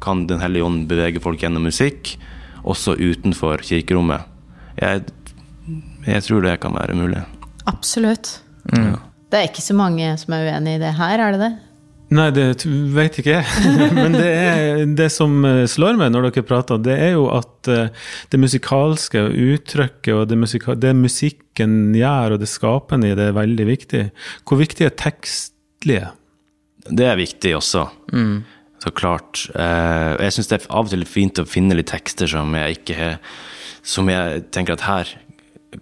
kan 0.04 0.26
Den 0.28 0.42
hellige 0.42 0.66
ånd 0.66 0.84
bevege 0.90 1.22
folk 1.22 1.40
gjennom 1.42 1.64
musikk, 1.66 2.12
også 2.68 2.98
utenfor 3.00 3.64
kirkerommet? 3.64 4.28
Jeg, 4.78 5.08
jeg 6.04 6.26
tror 6.26 6.44
det 6.44 6.58
kan 6.62 6.76
være 6.76 6.94
mulig. 6.98 7.24
Absolutt. 7.66 8.36
Det 8.68 9.40
er 9.40 9.48
ikke 9.48 9.64
så 9.64 9.74
mange 9.76 10.12
som 10.20 10.36
er 10.36 10.46
uenig 10.52 10.76
i 10.76 10.82
det 10.84 10.92
her, 11.00 11.24
er 11.24 11.34
det 11.34 11.40
det? 11.42 11.50
Nei, 12.08 12.28
det 12.32 12.64
vet 12.94 13.18
ikke 13.20 13.34
jeg. 13.34 13.72
Men 13.98 14.16
det, 14.16 14.28
er, 14.28 14.82
det 14.96 15.10
som 15.12 15.42
eh, 15.44 15.66
slår 15.68 15.98
meg 16.00 16.12
når 16.14 16.30
dere 16.30 16.46
prater, 16.48 16.80
det 16.80 16.96
er 16.96 17.12
jo 17.18 17.26
at 17.34 17.68
eh, 17.68 17.90
det 18.32 18.40
musikalske 18.40 19.26
uttrykket 19.28 20.14
og 20.14 20.24
det, 20.30 20.38
musika 20.40 20.76
det 20.78 20.94
musikken 20.96 21.76
gjør 21.96 22.36
og 22.36 22.40
det 22.40 22.48
skapende 22.48 23.12
i 23.12 23.18
det 23.18 23.28
er 23.28 23.36
veldig 23.36 23.68
viktig. 23.68 24.04
Hvor 24.48 24.60
viktig 24.62 24.88
er 24.88 24.96
tekstlige? 24.96 26.14
Det 26.88 27.10
er 27.10 27.20
viktig 27.20 27.52
også. 27.58 27.84
Så 28.80 28.94
klart. 28.96 29.44
Eh, 29.52 30.16
jeg 30.24 30.38
syns 30.38 30.48
det 30.48 30.60
er 30.62 30.68
av 30.70 30.88
og 30.88 30.94
til 30.94 31.04
fint 31.08 31.42
å 31.42 31.48
finne 31.48 31.76
litt 31.76 31.90
tekster 31.92 32.30
som 32.30 32.54
jeg 32.56 32.78
ikke 32.78 33.16
Som 33.88 34.08
jeg 34.10 34.42
tenker 34.52 34.76
at 34.76 34.84
her 34.84 35.10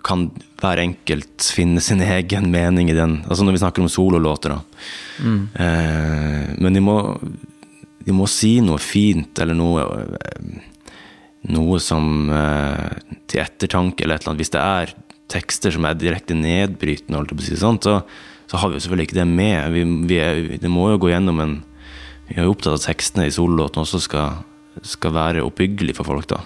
kan 0.03 0.30
hver 0.61 0.80
enkelt 0.82 1.47
finne 1.55 1.80
sin 1.84 2.03
egen 2.03 2.51
mening 2.51 2.91
i 2.91 2.97
den. 2.97 3.20
Altså 3.26 3.47
når 3.47 3.57
vi 3.57 3.62
snakker 3.62 3.84
om 3.84 3.91
sololåter, 3.93 4.57
da. 4.57 4.61
Eh, 5.62 6.55
men 6.59 6.74
de 6.74 6.82
må, 6.82 6.97
de 8.07 8.14
må 8.14 8.26
si 8.30 8.57
noe 8.64 8.82
fint, 8.82 9.39
eller 9.43 9.59
noe 9.59 9.91
eh, 10.20 10.64
Noe 11.47 11.76
som 11.78 12.26
eh, 12.34 12.97
til 13.30 13.39
ettertanke, 13.39 14.03
eller 14.03 14.16
et 14.16 14.24
eller 14.24 14.32
annet. 14.32 14.41
Hvis 14.41 14.51
det 14.51 14.62
er 14.64 14.95
tekster 15.30 15.70
som 15.70 15.84
er 15.87 15.95
direkte 15.95 16.34
nedbrytende, 16.34 17.20
si 17.39 17.55
sånn, 17.61 17.78
så, 17.84 18.01
så 18.51 18.59
har 18.59 18.72
vi 18.72 18.80
jo 18.80 18.82
selvfølgelig 18.82 19.07
ikke 19.07 19.18
det 19.20 19.26
med. 19.30 19.68
Vi, 19.76 19.84
vi 20.11 20.18
er, 20.24 20.41
det 20.59 20.72
må 20.72 20.89
jo 20.91 20.99
gå 21.05 21.12
gjennom 21.12 21.39
en 21.45 21.55
Vi 22.26 22.41
er 22.41 22.49
jo 22.49 22.57
opptatt 22.57 22.80
av 22.80 22.82
tekstene 22.82 23.28
i 23.28 23.34
sololåten 23.37 23.84
også 23.84 24.01
skal, 24.03 24.41
skal 24.82 25.14
være 25.14 25.47
oppbyggelig 25.47 25.95
for 26.01 26.11
folk, 26.11 26.26
da. 26.32 26.41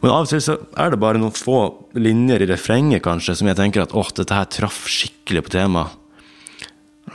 Men 0.00 0.12
av 0.14 0.24
og 0.24 0.30
til 0.30 0.40
så 0.42 0.56
er 0.80 0.92
det 0.92 1.00
bare 1.00 1.20
noen 1.20 1.34
få 1.36 1.60
linjer 2.00 2.44
i 2.44 2.48
refrenget 2.48 3.04
kanskje 3.04 3.36
som 3.40 3.50
jeg 3.50 3.58
tenker 3.58 3.84
at 3.84 3.94
åh, 3.96 4.12
dette 4.16 4.36
her 4.36 4.48
traff 4.48 4.86
skikkelig 4.88 5.44
på 5.46 5.54
temaet. 5.58 5.96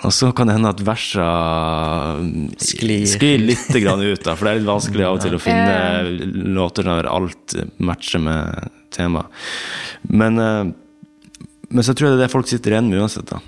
Og 0.03 0.11
så 0.11 0.27
kan 0.35 0.49
det 0.49 0.57
hende 0.57 0.73
at 0.73 0.81
versa 0.83 1.25
Sklir. 2.59 3.05
sklir 3.07 3.39
litt 3.39 3.69
grann 3.79 4.03
ut, 4.03 4.21
da, 4.25 4.33
for 4.35 4.43
det 4.43 4.51
er 4.51 4.59
litt 4.59 4.67
vanskelig 4.67 5.05
av 5.07 5.17
og 5.17 5.23
til 5.23 5.37
å 5.37 5.39
finne 5.39 6.55
låter 6.57 6.87
der 6.89 7.07
alt 7.07 7.55
matcher 7.79 8.19
med 8.25 8.73
temaet. 8.95 9.31
Men, 10.11 10.39
eh, 10.41 10.65
men 11.69 11.87
så 11.87 11.95
tror 11.95 12.09
jeg 12.09 12.17
det 12.17 12.25
er 12.25 12.27
det 12.27 12.33
folk 12.35 12.51
sitter 12.51 12.75
igjen 12.75 12.91
med 12.91 13.05
uansett. 13.05 13.31
da. 13.31 13.39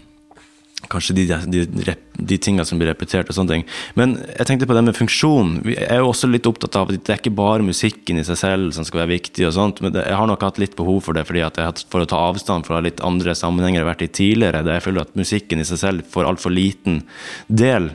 Kanskje 0.91 1.15
de, 1.17 1.25
de, 1.51 1.93
de, 2.15 2.37
tingene 2.39 2.65
som 2.67 2.79
blir 2.79 2.89
repetert 2.91 3.27
og 3.27 3.35
sånne 3.35 3.55
ting. 3.57 3.65
Men 3.99 4.15
jeg 4.31 4.47
tenkte 4.47 4.69
på 4.69 4.77
det 4.77 4.85
med 4.87 4.97
funksjon. 4.97 5.57
Vi 5.65 5.75
er 5.75 6.01
jo 6.01 6.11
også 6.11 6.29
litt 6.31 6.47
opptatt 6.47 6.77
av 6.79 6.87
at 6.87 7.01
det 7.01 7.13
er 7.13 7.21
ikke 7.21 7.35
bare 7.37 7.65
musikken 7.65 8.21
i 8.21 8.25
seg 8.27 8.39
selv 8.39 8.75
som 8.75 8.87
skal 8.87 9.03
være 9.03 9.15
viktig, 9.17 9.47
og 9.49 9.55
sånt, 9.57 9.81
men 9.83 9.95
det, 9.95 10.05
jeg 10.07 10.19
har 10.19 10.29
nok 10.29 10.45
hatt 10.47 10.61
litt 10.61 10.77
behov 10.79 11.01
for 11.07 11.17
det 11.17 11.25
fordi 11.27 11.43
at 11.45 11.59
jeg 11.59 11.67
har 11.69 11.83
for 11.91 12.03
å 12.03 12.09
ta 12.09 12.21
avstand 12.29 12.67
fra 12.67 12.79
litt 12.83 13.03
andre 13.05 13.35
sammenhenger 13.37 13.81
jeg 13.81 13.85
har 13.85 13.91
vært 13.91 14.05
i 14.07 14.13
tidligere, 14.21 14.63
der 14.65 14.79
jeg 14.79 14.87
føler 14.87 15.03
at 15.03 15.19
musikken 15.19 15.63
i 15.63 15.67
seg 15.67 15.83
selv 15.83 16.07
får 16.13 16.31
altfor 16.31 16.55
liten 16.55 17.03
del. 17.47 17.91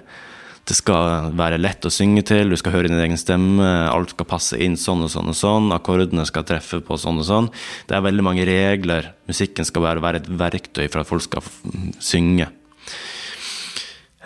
Det 0.63 0.77
skal 0.79 1.33
være 1.35 1.59
lett 1.59 1.83
å 1.89 1.91
synge 1.91 2.23
til, 2.29 2.53
du 2.53 2.59
skal 2.61 2.77
høre 2.77 2.91
din 2.91 3.01
egen 3.03 3.19
stemme, 3.19 3.67
alt 3.91 4.15
skal 4.15 4.29
passe 4.31 4.59
inn 4.63 4.77
sånn 4.79 5.03
og 5.03 5.11
sånn 5.11 5.33
og 5.33 5.37
sånn, 5.37 5.73
akkordene 5.75 6.27
skal 6.29 6.47
treffe 6.47 6.79
på 6.87 6.99
sånn 7.03 7.19
og 7.19 7.27
sånn. 7.27 7.49
Det 7.89 7.97
er 7.99 8.05
veldig 8.07 8.27
mange 8.29 8.47
regler. 8.47 9.11
Musikken 9.27 9.67
skal 9.67 9.89
bare 9.89 10.05
være 10.05 10.23
et 10.23 10.31
verktøy 10.31 10.85
for 10.87 11.03
at 11.03 11.11
folk 11.11 11.27
skal 11.27 11.51
synge. 11.99 12.47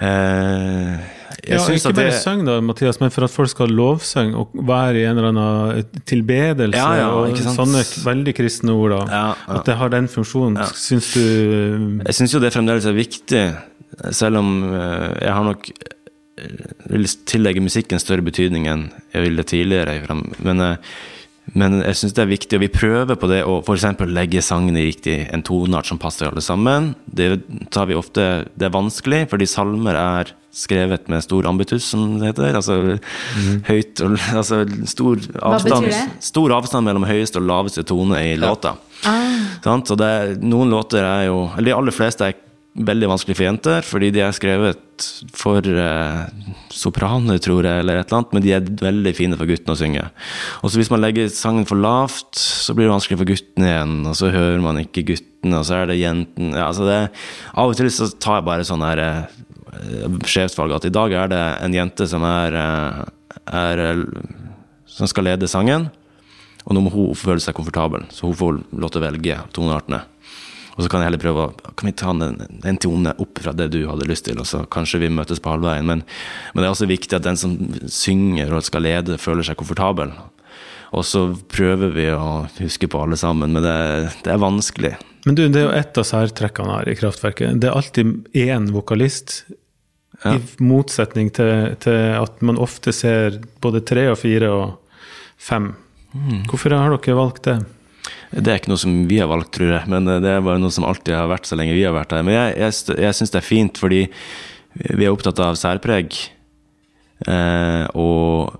Eh, 0.01 0.97
jeg 1.47 1.57
Ja, 1.57 1.61
ikke 1.73 1.93
bare 1.95 2.11
det- 2.11 2.21
synge, 2.23 2.45
da, 2.45 2.61
Mathias, 2.61 3.01
men 3.01 3.11
for 3.11 3.25
at 3.25 3.31
folk 3.31 3.49
skal 3.49 3.69
lovsynge 3.69 4.35
og 4.37 4.51
være 4.55 4.97
i 4.97 5.05
en 5.05 5.17
eller 5.17 5.29
annen 5.33 5.85
tilbedelse 6.05 6.77
Ja, 6.77 6.95
ja, 6.97 7.09
og 7.09 7.37
sånne 7.37 7.81
veldig 8.05 8.35
kristne 8.37 8.73
ord. 8.75 8.91
da. 8.91 9.07
Ja. 9.49 9.55
At 9.57 9.65
det 9.65 9.77
har 9.77 9.89
den 9.89 10.09
funksjonen. 10.09 10.57
Ja. 10.59 10.65
Syns 10.67 11.13
du 11.15 12.03
Jeg 12.05 12.15
syns 12.15 12.33
jo 12.35 12.41
det 12.41 12.53
fremdeles 12.53 12.85
er 12.85 12.93
viktig, 12.93 13.57
selv 14.11 14.37
om 14.37 14.75
eh, 14.75 15.19
jeg 15.23 15.33
har 15.33 15.45
nok 15.45 15.71
eh, 16.39 16.91
vil 16.91 17.05
tillegge 17.25 17.63
musikken 17.63 17.99
større 17.99 18.23
betydning 18.23 18.67
enn 18.67 18.91
jeg 19.15 19.23
ville 19.31 19.43
tidligere. 19.43 20.03
Men, 20.43 20.61
eh, 20.61 20.77
men 21.55 21.81
jeg 21.85 21.95
syns 22.01 22.15
det 22.17 22.23
er 22.25 22.31
viktig, 22.33 22.57
og 22.59 22.63
vi 22.65 22.69
prøver 22.75 23.15
på 23.21 23.29
det 23.31 23.43
å 23.47 23.61
f.eks. 23.63 23.85
legge 24.11 24.43
sangene 24.43 24.81
i 24.83 24.89
riktig 24.89 25.19
en 25.33 25.45
toneart 25.47 25.87
som 25.87 25.99
passer 26.03 26.27
alle 26.31 26.43
sammen. 26.43 26.95
Det 27.07 27.29
tar 27.71 27.87
vi 27.87 27.95
ofte 27.95 28.25
Det 28.59 28.67
er 28.67 28.75
vanskelig, 28.75 29.29
fordi 29.31 29.47
salmer 29.47 29.95
er 30.01 30.33
skrevet 30.57 31.07
med 31.13 31.21
stor 31.23 31.47
ambitus, 31.47 31.85
som 31.93 32.17
det 32.19 32.31
heter. 32.33 32.57
Altså 32.57 32.79
høyt 33.69 34.01
og 34.03 34.17
Altså 34.33 34.63
stor 34.89 35.21
avstand, 35.53 35.87
stor 36.25 36.55
avstand 36.57 36.89
mellom 36.89 37.05
høyeste 37.07 37.39
og 37.43 37.47
laveste 37.51 37.85
tone 37.87 38.23
i 38.25 38.35
låta. 38.41 38.75
Sant? 39.63 39.91
Og 39.93 39.99
det, 40.01 40.07
er- 40.09 40.35
noen 40.41 40.71
låter 40.73 41.05
er 41.05 41.27
jo 41.29 41.51
Eller 41.59 41.69
de 41.71 41.77
aller 41.77 41.93
fleste 41.93 42.25
er 42.31 42.37
veldig 42.77 43.09
vanskelig 43.09 43.37
for 43.39 43.47
jenter, 43.47 43.87
fordi 43.87 44.11
de 44.15 44.23
er 44.25 44.35
skrevet 44.37 45.05
for 45.37 45.65
eh, 45.65 46.51
sopraner, 46.73 47.41
tror 47.43 47.67
jeg, 47.67 47.83
eller 47.83 48.01
et 48.01 48.09
eller 48.09 48.21
annet, 48.21 48.35
men 48.37 48.45
de 48.45 48.53
er 48.57 48.69
veldig 48.83 49.13
fine 49.17 49.39
for 49.39 49.49
guttene 49.49 49.77
å 49.77 49.81
synge. 49.81 50.05
Og 50.63 50.71
så 50.71 50.81
hvis 50.81 50.93
man 50.93 51.03
legger 51.05 51.31
sangen 51.33 51.69
for 51.69 51.81
lavt, 51.81 52.37
så 52.37 52.77
blir 52.77 52.89
det 52.89 52.95
vanskelig 52.95 53.21
for 53.23 53.33
guttene 53.33 53.71
igjen, 53.71 53.99
og 54.09 54.17
så 54.19 54.33
hører 54.35 54.63
man 54.65 54.81
ikke 54.83 55.07
guttene, 55.13 55.61
og 55.61 55.69
så 55.69 55.81
er 55.81 55.91
det 55.91 56.01
jentene 56.01 56.57
ja, 56.57 56.69
altså 56.69 56.89
det, 56.89 57.01
Av 57.55 57.71
og 57.71 57.77
til 57.79 57.93
så 57.93 58.09
tar 58.21 58.41
jeg 58.41 58.49
bare 58.49 58.67
sånn 58.69 58.85
her 58.85 59.05
eh, 59.05 59.37
sjefsvalg 60.27 60.75
at 60.77 60.89
i 60.89 60.95
dag 60.95 61.15
er 61.15 61.31
det 61.33 61.45
en 61.67 61.77
jente 61.77 62.09
som 62.11 62.25
er, 62.27 62.57
eh, 62.61 63.47
er 63.53 63.87
som 64.97 65.09
skal 65.11 65.29
lede 65.31 65.51
sangen. 65.51 65.91
Og 66.67 66.75
nå 66.75 66.83
må 66.83 66.91
hun 66.91 67.15
føle 67.15 67.39
seg 67.43 67.55
komfortabel, 67.55 68.09
så 68.11 68.27
hun 68.27 68.39
får 68.39 68.57
lov 68.75 68.91
til 68.91 69.03
å 69.03 69.07
velge 69.07 69.39
toneartene. 69.55 70.01
Og 70.77 70.85
så 70.85 70.93
kan 70.93 71.01
jeg 71.01 71.09
heller 71.09 71.23
prøve 71.23 71.47
å 71.47 71.73
Kan 71.77 71.89
vi 71.89 71.97
ta 71.97 72.13
en, 72.13 72.41
en 72.69 72.79
tone 72.81 73.13
opp 73.23 73.41
fra 73.41 73.53
det 73.57 73.71
du 73.73 73.83
hadde 73.89 74.09
lyst 74.09 74.27
til, 74.29 74.39
og 74.41 74.49
så 74.49 74.63
kanskje 74.73 75.03
vi 75.03 75.13
møtes 75.13 75.41
på 75.43 75.53
halvveien. 75.53 75.89
Men, 75.89 76.05
men 76.53 76.63
det 76.63 76.69
er 76.69 76.75
også 76.75 76.89
viktig 76.89 77.19
at 77.19 77.27
den 77.27 77.41
som 77.41 77.57
synger 77.93 78.55
og 78.57 78.65
skal 78.65 78.85
lede, 78.87 79.21
føler 79.21 79.47
seg 79.47 79.59
komfortabel. 79.61 80.13
Og 80.97 81.05
så 81.05 81.27
prøver 81.53 81.93
vi 81.97 82.07
å 82.15 82.47
huske 82.61 82.89
på 82.89 83.03
alle 83.03 83.19
sammen, 83.21 83.53
men 83.57 83.65
det, 83.65 83.77
det 84.25 84.33
er 84.33 84.41
vanskelig. 84.41 84.95
Men 85.27 85.37
du, 85.37 85.43
det 85.51 85.61
er 85.61 85.67
jo 85.67 85.77
ett 85.77 85.99
av 85.99 86.07
særtrekkene 86.07 86.79
her 86.79 86.89
i 86.93 86.97
Kraftverket. 86.99 87.61
Det 87.61 87.69
er 87.69 87.77
alltid 87.77 88.37
én 88.39 88.69
vokalist. 88.73 89.41
Ja. 90.23 90.37
I 90.39 90.65
motsetning 90.65 91.33
til, 91.37 91.75
til 91.83 92.15
at 92.17 92.39
man 92.47 92.61
ofte 92.63 92.95
ser 92.97 93.41
både 93.61 93.83
tre 93.85 94.07
og 94.13 94.21
fire 94.23 94.53
og 94.55 95.01
fem. 95.37 95.75
Mm. 96.15 96.47
Hvorfor 96.49 96.73
har 96.73 96.95
dere 96.95 97.19
valgt 97.19 97.45
det? 97.49 97.59
Det 98.33 98.51
er 98.51 98.59
ikke 98.59 98.73
noe 98.73 98.83
som 98.83 98.97
vi 99.09 99.21
har 99.23 99.31
valgt, 99.31 99.53
tror 99.57 99.71
jeg, 99.77 99.89
men 99.93 100.09
det 100.09 100.31
er 100.31 100.45
bare 100.45 100.61
noe 100.61 100.75
som 100.75 100.87
alltid 100.89 101.15
har 101.15 101.31
vært 101.31 101.49
så 101.49 101.59
lenge 101.59 101.77
vi 101.77 101.85
har 101.87 101.95
vært 101.95 102.15
her. 102.17 102.25
Men 102.27 102.37
jeg, 102.37 102.57
jeg, 102.59 103.01
jeg 103.07 103.19
syns 103.19 103.33
det 103.35 103.41
er 103.41 103.47
fint, 103.47 103.81
fordi 103.81 104.03
vi 104.77 105.07
er 105.07 105.13
opptatt 105.13 105.41
av 105.43 105.59
særpreg. 105.61 106.17
Eh, 107.27 107.85
og 107.97 108.57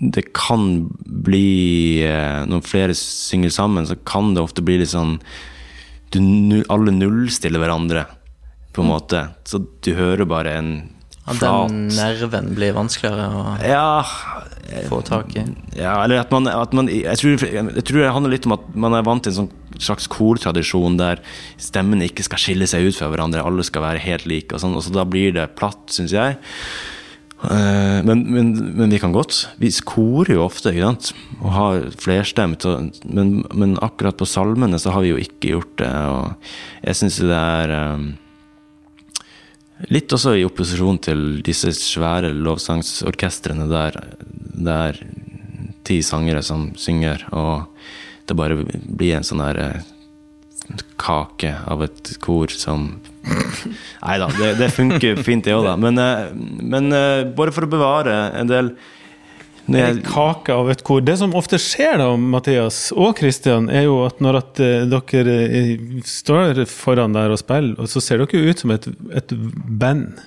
det 0.00 0.24
kan 0.34 0.88
bli 1.06 2.00
eh, 2.02 2.40
Når 2.48 2.64
flere 2.66 2.96
synger 2.96 3.52
sammen, 3.54 3.86
så 3.86 3.94
kan 4.08 4.32
det 4.34 4.42
ofte 4.42 4.64
bli 4.64 4.80
litt 4.80 4.90
sånn 4.90 5.18
du, 6.10 6.18
Alle 6.72 6.94
nullstiller 6.96 7.62
hverandre, 7.62 8.06
på 8.74 8.82
en 8.82 8.90
måte. 8.90 9.28
Så 9.46 9.62
du 9.84 9.92
hører 9.94 10.26
bare 10.26 10.56
en 10.58 10.72
At 11.28 11.38
den 11.42 11.82
nerven 11.92 12.54
blir 12.56 12.72
vanskeligere 12.74 13.26
å 13.36 13.56
Ja, 13.62 14.02
få 14.88 15.00
tak 15.04 15.34
i. 15.36 15.42
ja, 15.76 15.96
eller 16.04 16.22
at 16.22 16.30
man, 16.32 16.46
at 16.48 16.72
man 16.74 16.88
jeg, 16.88 17.16
tror, 17.20 17.36
jeg 17.44 17.84
tror 17.86 18.00
det 18.00 18.12
handler 18.14 18.32
litt 18.34 18.46
om 18.48 18.54
at 18.56 18.64
man 18.74 18.94
er 18.96 19.04
vant 19.06 19.22
til 19.26 19.34
en 19.34 19.38
sånn 19.42 19.50
slags 19.80 20.08
kortradisjon 20.10 20.96
der 20.98 21.20
stemmene 21.60 22.08
ikke 22.08 22.24
skal 22.26 22.40
skille 22.42 22.66
seg 22.70 22.88
ut 22.88 22.96
fra 22.98 23.08
hverandre, 23.12 23.42
alle 23.46 23.64
skal 23.66 23.84
være 23.84 24.02
helt 24.04 24.26
like, 24.28 24.52
og 24.54 24.62
sånn, 24.64 24.74
og 24.76 24.82
så 24.86 24.94
da 24.96 25.04
blir 25.08 25.32
det 25.36 25.46
platt, 25.60 25.82
syns 25.94 26.12
jeg. 26.16 26.38
Eh, 27.40 28.00
men, 28.04 28.24
men, 28.28 28.50
men 28.76 28.90
vi 28.92 28.98
kan 29.00 29.14
godt. 29.16 29.46
Vi 29.62 29.70
korer 29.88 30.34
jo 30.36 30.42
ofte, 30.44 30.72
ikke 30.74 30.90
sant, 30.90 31.12
og 31.40 31.54
har 31.56 31.86
flerstemt, 32.02 32.66
og, 32.68 32.90
men, 33.08 33.38
men 33.56 33.78
akkurat 33.80 34.18
på 34.20 34.28
salmene 34.28 34.80
så 34.82 34.92
har 34.96 35.06
vi 35.06 35.14
jo 35.14 35.20
ikke 35.22 35.54
gjort 35.54 35.76
det, 35.80 35.92
og 36.10 36.50
jeg 36.84 37.00
syns 37.00 37.20
det 37.24 37.38
er 37.40 37.76
eh, 37.78 38.10
Litt 39.88 40.12
også 40.12 40.34
i 40.36 40.44
opposisjon 40.44 40.98
til 41.00 41.22
disse 41.44 41.72
svære 41.72 42.34
lovsangsorkestrene 42.36 43.68
der 43.70 43.96
det 44.60 44.74
er 44.74 44.98
ti 45.88 46.00
sangere 46.04 46.42
som 46.44 46.68
synger, 46.76 47.24
og 47.32 47.70
det 48.28 48.36
bare 48.36 48.60
blir 48.60 49.16
en 49.16 49.26
sånn 49.26 49.40
her 49.42 49.58
eh, 49.62 49.88
kake 51.00 51.54
av 51.66 51.86
et 51.86 52.12
kor 52.22 52.52
som 52.52 52.92
Nei 53.20 54.16
da, 54.20 54.30
det, 54.32 54.54
det 54.60 54.70
funker 54.72 55.18
fint 55.26 55.44
det 55.44 55.52
òg, 55.52 55.66
da. 55.66 55.74
Men, 55.80 55.98
eh, 56.00 56.30
men 56.34 56.92
eh, 56.94 57.24
bare 57.36 57.52
for 57.54 57.66
å 57.66 57.72
bevare 57.72 58.16
en 58.38 58.50
del 58.50 58.74
jeg, 59.78 60.00
kake 60.08 60.56
av 60.56 60.70
et 60.72 60.82
kor. 60.86 61.02
Det 61.04 61.16
som 61.20 61.36
ofte 61.38 61.60
skjer 61.60 62.00
da, 62.00 62.08
Mathias 62.18 62.88
og 62.96 63.14
Kristian, 63.20 63.68
er 63.70 63.86
jo 63.86 64.00
at 64.06 64.20
når 64.24 64.40
at 64.40 64.60
eh, 64.64 64.88
dere 64.90 65.36
eh, 65.46 65.86
står 66.06 66.64
foran 66.70 67.14
der 67.16 67.32
og 67.34 67.40
spiller, 67.42 67.78
og 67.78 67.90
så 67.90 68.02
ser 68.04 68.24
dere 68.24 68.50
ut 68.50 68.64
som 68.64 68.74
et, 68.74 68.90
et 69.16 69.34
band 69.80 70.20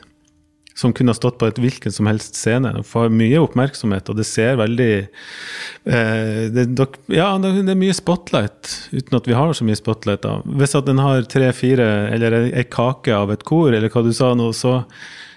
som 0.75 0.93
kunne 0.93 1.13
ha 1.13 1.17
stått 1.17 1.37
på 1.37 1.47
et 1.47 1.59
hvilken 1.61 1.93
som 1.93 2.07
helst 2.09 2.37
scene. 2.37 2.71
De 2.73 2.81
får 2.87 3.11
mye 3.13 3.41
oppmerksomhet, 3.43 4.09
og 4.09 4.17
det 4.17 4.25
ser 4.25 4.57
veldig 4.61 4.91
eh, 5.03 6.45
det, 6.53 6.67
dere, 6.73 7.03
Ja, 7.13 7.29
det 7.41 7.53
er 7.61 7.79
mye 7.79 7.95
spotlight, 7.97 8.71
uten 8.93 9.19
at 9.19 9.29
vi 9.29 9.37
har 9.37 9.53
så 9.53 9.67
mye 9.67 9.77
spotlight. 9.77 10.23
da. 10.25 10.39
Hvis 10.45 10.75
at 10.79 10.89
den 10.89 11.01
har 11.03 11.27
tre-fire, 11.29 11.89
eller 12.13 12.39
ei 12.49 12.65
kake 12.65 13.13
av 13.13 13.33
et 13.33 13.45
kor, 13.45 13.71
eller 13.73 13.93
hva 13.93 14.05
du 14.05 14.13
sa 14.17 14.33
nå, 14.37 14.49
så, 14.57 14.79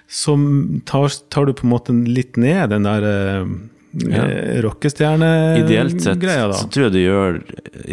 så 0.09 0.39
tar, 0.89 1.13
tar 1.33 1.49
du 1.49 1.57
på 1.57 1.69
en 1.69 1.75
måte 1.75 1.97
litt 2.09 2.41
ned 2.41 2.73
den 2.73 2.89
der 2.89 3.11
eh, 3.13 3.57
Ja. 3.97 4.27
eh, 4.29 4.59
rockestjerne-greia, 4.65 6.49
da. 6.51 6.57
så 6.59 6.67
tror 6.69 6.85
jeg 6.89 6.93
du 6.93 6.99
gjør 7.01 7.39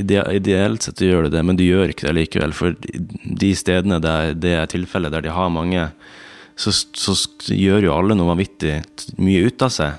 Ideelt 0.04 0.84
sett 0.84 1.00
du 1.00 1.06
gjør 1.08 1.30
det, 1.32 1.44
men 1.46 1.56
du 1.60 1.64
gjør 1.64 1.90
ikke 1.94 2.08
det 2.10 2.16
likevel. 2.18 2.54
For 2.58 2.76
de 2.76 3.52
stedene 3.56 4.00
der 4.04 4.34
det 4.36 4.54
er 4.60 4.68
tilfellet, 4.72 5.14
der 5.14 5.22
de 5.24 5.32
har 5.36 5.50
mange, 5.54 5.84
så, 6.60 6.70
så 6.74 7.14
gjør 7.54 7.84
jo 7.88 7.96
alle 7.96 8.16
noe 8.18 8.32
vanvittig 8.34 8.76
mye 9.22 9.46
ut 9.48 9.66
av 9.66 9.72
seg. 9.74 9.92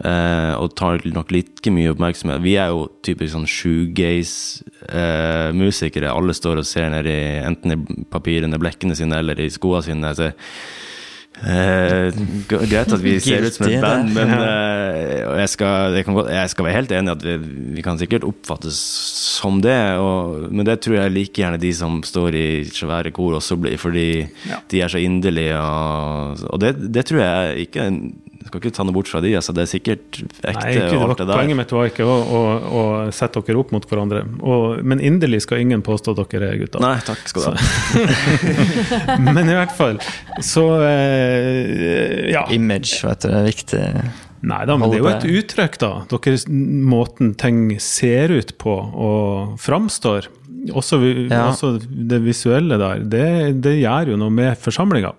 Eh, 0.00 0.54
og 0.56 0.72
tar 0.78 1.02
nok 1.12 1.30
like 1.34 1.70
mye 1.74 1.90
oppmerksomhet. 1.92 2.40
Vi 2.44 2.54
er 2.60 2.68
jo 2.72 2.80
typisk 3.04 3.32
sånn 3.34 3.50
shoegaze-musikere. 3.50 6.08
alle 6.08 6.32
står 6.36 6.56
og 6.62 6.66
ser 6.68 6.88
ned 6.94 7.06
i 7.10 7.18
enten 7.44 7.68
i 7.74 7.76
papirene, 8.08 8.58
blekkene 8.62 8.94
sine 8.96 9.16
eller 9.20 9.36
i 9.40 9.50
skoene 9.52 9.82
sine. 9.84 10.14
Så 10.16 10.26
Eh, 11.40 12.12
greit 12.50 12.92
at 12.92 13.00
vi 13.00 13.14
ser 13.22 13.46
ut 13.46 13.54
som 13.54 13.64
et 13.64 13.80
band, 13.80 14.10
men 14.12 14.32
eh, 14.36 15.22
jeg, 15.40 15.52
skal, 15.54 15.94
jeg, 15.96 16.04
kan 16.04 16.18
godt, 16.18 16.28
jeg 16.34 16.52
skal 16.52 16.66
være 16.66 16.76
helt 16.76 16.92
enig 16.92 17.08
i 17.08 17.14
at 17.14 17.24
vi, 17.24 17.36
vi 17.78 17.84
kan 17.84 18.00
sikkert 18.00 18.26
oppfattes 18.28 18.80
som 19.40 19.62
det, 19.64 19.78
og, 19.96 20.50
men 20.52 20.68
det 20.68 20.80
tror 20.84 20.98
jeg 20.98 21.14
like 21.14 21.40
gjerne 21.40 21.60
de 21.62 21.72
som 21.76 22.02
står 22.04 22.36
i 22.36 22.48
svære 22.68 23.14
kor 23.16 23.38
også 23.38 23.56
blir, 23.60 23.78
fordi 23.80 24.08
de 24.70 24.82
er 24.84 24.92
så 24.92 25.00
inderlige, 25.00 25.56
og, 25.56 26.44
og 26.50 26.60
det, 26.60 26.74
det 26.92 27.06
tror 27.08 27.24
jeg 27.24 27.68
ikke 27.68 27.88
skal 28.50 28.60
ikke 28.60 28.74
ta 28.76 28.84
noe 28.84 28.96
bort 28.98 29.08
fra 29.08 29.22
de, 29.24 29.32
altså 29.38 29.54
det 29.56 29.62
er 29.64 29.70
sikkert 29.70 30.20
ekte 30.20 30.52
Nei, 30.60 30.74
ikke, 30.74 30.84
det 30.90 30.96
og 30.96 31.00
var, 31.00 31.12
alt 31.14 31.22
det 31.22 31.26
der. 31.30 31.38
poenget 31.40 31.58
mitt 31.62 31.74
var 31.76 31.88
ikke 31.90 32.06
å, 32.10 32.16
å, 32.20 32.40
å 32.80 32.84
sette 33.14 33.42
dere 33.46 33.62
opp 33.62 33.72
mot 33.74 33.86
hverandre. 33.88 34.24
Og, 34.42 34.80
men 34.84 35.00
inderlig 35.00 35.40
skal 35.46 35.62
ingen 35.64 35.82
påstå 35.86 36.14
at 36.18 36.34
dere 36.34 36.50
er 36.52 36.60
gutter. 36.64 36.82
Nei, 36.84 36.96
takk 37.06 37.22
skal 37.30 37.46
du 37.46 37.48
ha. 37.54 39.20
Men 39.30 39.46
i 39.48 39.54
hvert 39.56 39.72
fall, 39.76 40.00
så 40.44 40.64
eh, 40.86 42.30
Ja. 42.34 42.44
Image, 42.54 43.00
vet 43.06 43.22
du, 43.24 43.28
det 43.30 43.38
er 43.40 43.48
viktig. 43.48 43.84
Nei 44.50 44.62
da, 44.64 44.72
men 44.80 44.88
det 44.88 44.96
er 44.96 45.02
jo 45.04 45.08
et 45.12 45.24
uttrykk, 45.42 45.74
da. 45.82 45.88
Deres 46.08 46.46
måten 46.48 47.34
ting 47.40 47.74
ser 47.84 48.32
ut 48.32 48.54
på 48.60 48.72
og 48.72 49.58
framstår. 49.60 50.30
Også, 50.76 50.98
vi- 51.00 51.28
Ja. 51.28 51.50
også 51.50 51.74
det 51.84 52.22
visuelle 52.24 52.78
der. 52.80 52.98
Det, 53.04 53.60
det 53.60 53.74
gjør 53.82 54.14
jo 54.14 54.16
noe 54.16 54.30
med 54.32 54.56
forsamlinga. 54.60 55.12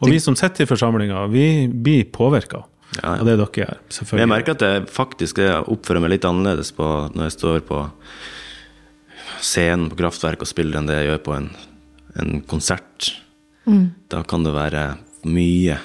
Og 0.00 0.08
vi 0.08 0.18
som 0.20 0.34
sitter 0.36 0.64
i 0.64 0.68
forsamlinga, 0.68 1.26
vi 1.32 1.66
blir 1.68 2.04
påvirka 2.12 2.62
Ja, 3.00 3.14
ja. 3.16 3.18
Og 3.22 3.28
det 3.28 3.38
dere 3.40 3.62
gjør. 3.62 3.78
Men 4.12 4.24
jeg 4.24 4.30
merker 4.34 4.56
at 4.56 4.64
jeg 4.66 4.86
faktisk 4.92 5.40
jeg 5.40 5.64
oppfører 5.72 6.04
meg 6.04 6.14
litt 6.16 6.26
annerledes 6.28 6.72
på, 6.76 6.88
når 7.14 7.30
jeg 7.30 7.36
står 7.38 7.62
på 7.68 7.82
scenen 9.42 9.88
på 9.90 9.98
Kraftverk 9.98 10.44
og 10.44 10.50
spiller 10.50 10.78
enn 10.78 10.90
det 10.90 11.00
jeg 11.00 11.08
gjør 11.10 11.22
på 11.24 11.36
en, 11.38 11.48
en 12.20 12.42
konsert. 12.50 13.14
Da 14.12 14.22
kan 14.28 14.44
det 14.44 14.52
være 14.54 14.86
mye. 15.30 15.78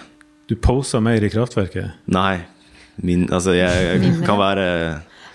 Du 0.50 0.56
poser 0.56 1.04
mer 1.04 1.24
i 1.24 1.30
kraftverket. 1.30 2.08
Nei, 2.10 2.40
min, 3.04 3.28
altså 3.34 3.54
jeg, 3.54 4.02
jeg 4.02 4.26
kan 4.26 4.40
være 4.40 4.66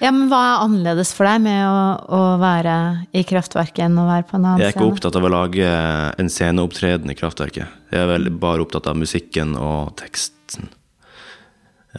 Ja, 0.03 0.11
men 0.11 0.27
hva 0.31 0.41
er 0.43 0.63
annerledes 0.65 1.13
for 1.15 1.29
deg 1.29 1.45
med 1.45 1.61
å, 1.69 1.83
å 2.11 2.21
være 2.43 2.77
i 3.15 3.23
kraftverket 3.29 3.85
enn 3.87 4.01
å 4.03 4.09
være 4.09 4.27
på 4.27 4.39
en 4.39 4.47
annen 4.49 4.59
scene? 4.59 4.65
Jeg 4.67 4.73
er 4.73 4.79
ikke 4.81 4.89
opptatt 4.89 5.19
av 5.21 5.29
å 5.29 5.33
lage 5.37 5.73
en 6.19 6.33
sceneopptreden 6.33 7.13
i 7.13 7.19
Kraftverket. 7.19 7.77
Jeg 7.93 8.03
er 8.03 8.11
vel 8.11 8.33
bare 8.43 8.65
opptatt 8.65 8.89
av 8.91 8.99
musikken 8.99 9.55
og 9.61 9.93
teksten. 10.01 10.73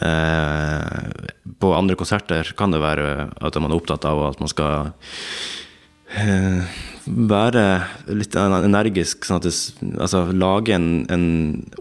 Eh, 0.01 1.11
på 1.61 1.69
andre 1.77 1.95
konserter 1.99 2.49
kan 2.57 2.73
det 2.73 2.81
være 2.81 3.27
at 3.45 3.59
man 3.61 3.69
er 3.69 3.77
opptatt 3.77 4.07
av 4.09 4.23
at 4.31 4.39
man 4.41 4.49
skal 4.49 4.89
eh, 6.17 6.65
være 7.05 7.65
litt 8.09 8.33
energisk, 8.39 9.27
sånn 9.27 9.37
at 9.37 9.45
det, 9.45 9.53
altså 10.01 10.25
lage 10.33 10.73
en, 10.73 10.89
en 11.13 11.27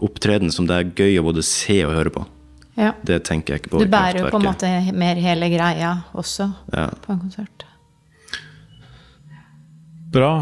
opptreden 0.05 0.53
som 0.53 0.69
det 0.69 0.77
er 0.77 0.91
gøy 0.93 1.19
å 1.21 1.27
både 1.31 1.45
se 1.47 1.79
og 1.87 1.95
høre 1.97 2.13
på. 2.13 2.25
Ja. 2.77 2.91
Det 3.05 3.19
tenker 3.27 3.53
jeg 3.53 3.63
ikke 3.63 3.75
på 3.75 3.83
Du 3.83 3.89
bærer 3.91 4.23
jo 4.23 4.29
på 4.33 4.39
en 4.41 4.47
måte 4.47 4.69
mer 4.97 5.19
hele 5.21 5.49
greia 5.53 5.95
også 6.17 6.49
Ja. 6.73 6.87
på 7.03 7.13
en 7.13 7.21
konsert. 7.21 7.65
Bra. 10.13 10.33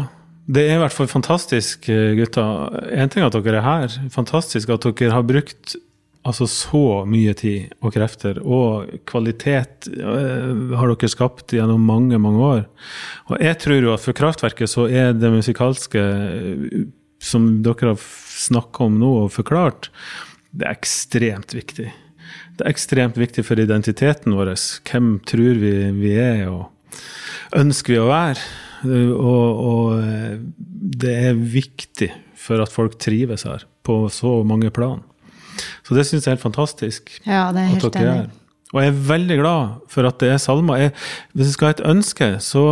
Det 0.52 0.64
er 0.68 0.76
i 0.76 0.80
hvert 0.82 0.92
fall 0.92 1.08
fantastisk, 1.08 1.86
gutta. 1.86 2.44
gutter. 2.44 2.88
En 2.92 3.08
ting 3.12 3.24
at 3.24 3.32
dere 3.36 3.60
er 3.60 3.64
her. 3.64 3.94
Fantastisk 4.12 4.68
at 4.74 4.84
dere 4.84 5.12
har 5.14 5.24
brukt 5.24 5.76
altså 6.28 6.46
så 6.50 7.02
mye 7.08 7.34
tid 7.38 7.72
og 7.82 7.94
krefter. 7.96 8.38
Og 8.42 8.90
kvalitet 9.08 9.88
eh, 9.90 10.74
har 10.78 10.92
dere 10.92 11.10
skapt 11.10 11.54
gjennom 11.56 11.82
mange, 11.86 12.18
mange 12.22 12.48
år. 12.48 12.64
Og 13.30 13.42
jeg 13.42 13.58
tror 13.62 13.80
jo 13.82 13.94
at 13.94 14.04
for 14.04 14.16
Kraftverket 14.16 14.70
så 14.70 14.86
er 14.88 15.16
det 15.16 15.32
musikalske 15.34 16.02
eh, 16.02 16.84
som 17.22 17.48
dere 17.62 17.94
har 17.94 18.00
snakka 18.02 18.88
om 18.88 18.98
nå 18.98 19.10
og 19.24 19.34
forklart, 19.34 19.90
det 20.52 20.66
er 20.66 20.74
ekstremt 20.74 21.54
viktig. 21.54 21.86
Det 22.58 22.64
er 22.64 22.72
ekstremt 22.72 23.16
viktig 23.16 23.44
for 23.46 23.60
identiteten 23.62 24.34
vår. 24.36 24.52
Hvem 24.88 25.14
tror 25.28 25.60
vi 25.62 25.72
vi 25.96 26.12
er, 26.20 26.48
og 26.50 26.68
ønsker 27.56 27.94
vi 27.94 28.02
å 28.02 28.10
være? 28.10 28.42
Og, 28.82 29.62
og 29.62 30.02
eh, 30.02 30.36
det 31.02 31.14
er 31.30 31.38
viktig 31.38 32.10
for 32.42 32.62
at 32.62 32.74
folk 32.74 32.98
trives 33.00 33.46
her, 33.46 33.64
på 33.86 34.04
så 34.10 34.40
mange 34.46 34.72
plan. 34.74 35.04
Så 35.86 35.96
det 35.96 36.06
syns 36.08 36.24
jeg 36.26 36.32
er 36.32 36.36
helt 36.36 36.46
fantastisk. 36.46 37.12
Ja, 37.26 37.50
det 37.54 37.62
er 37.64 37.74
helt 37.74 37.98
enig. 38.00 38.30
Og 38.72 38.80
jeg 38.80 38.88
er 38.88 39.02
veldig 39.10 39.36
glad 39.42 39.72
for 39.92 40.08
at 40.08 40.16
det 40.22 40.30
er 40.32 40.40
salmer. 40.40 40.78
Jeg, 40.80 40.92
hvis 41.36 41.50
jeg 41.50 41.56
skal 41.58 41.68
ha 41.68 41.74
et 41.76 41.84
ønske, 41.92 42.28
så 42.40 42.62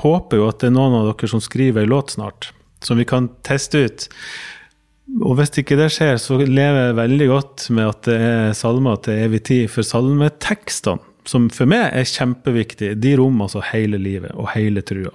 håper 0.00 0.38
jeg 0.40 0.48
at 0.48 0.62
det 0.62 0.70
er 0.70 0.76
noen 0.78 0.96
av 1.02 1.10
dere 1.10 1.28
som 1.28 1.42
skriver 1.44 1.84
ei 1.84 1.90
låt 1.90 2.14
snart, 2.14 2.48
som 2.80 2.96
vi 2.96 3.04
kan 3.08 3.28
teste 3.44 3.82
ut. 3.84 4.06
Og 5.20 5.36
hvis 5.36 5.52
ikke 5.60 5.76
det 5.76 5.90
skjer, 5.92 6.16
så 6.22 6.38
lever 6.40 6.86
jeg 6.86 6.96
veldig 6.96 7.28
godt 7.28 7.66
med 7.76 7.90
at 7.90 8.08
det 8.08 8.16
er 8.30 8.54
salmer 8.56 8.96
til 9.04 9.20
evig 9.26 9.42
tid. 9.50 9.66
For 9.74 9.84
salmetekstene, 9.84 11.04
som 11.28 11.50
for 11.52 11.68
meg 11.70 11.90
er 12.00 12.08
kjempeviktige, 12.08 12.96
de 12.98 13.12
rommer 13.20 13.46
altså 13.50 13.60
hele 13.74 14.00
livet 14.00 14.32
og 14.32 14.48
hele 14.56 14.80
trua. 14.88 15.12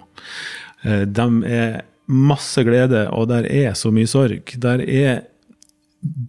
Eh, 0.86 1.02
De 1.10 1.26
er 1.50 1.82
masse 2.08 2.62
glede, 2.64 3.08
og 3.12 3.26
der 3.34 3.50
er 3.50 3.74
så 3.76 3.90
mye 3.92 4.08
sorg. 4.08 4.54
Der 4.62 4.86
er 4.86 5.26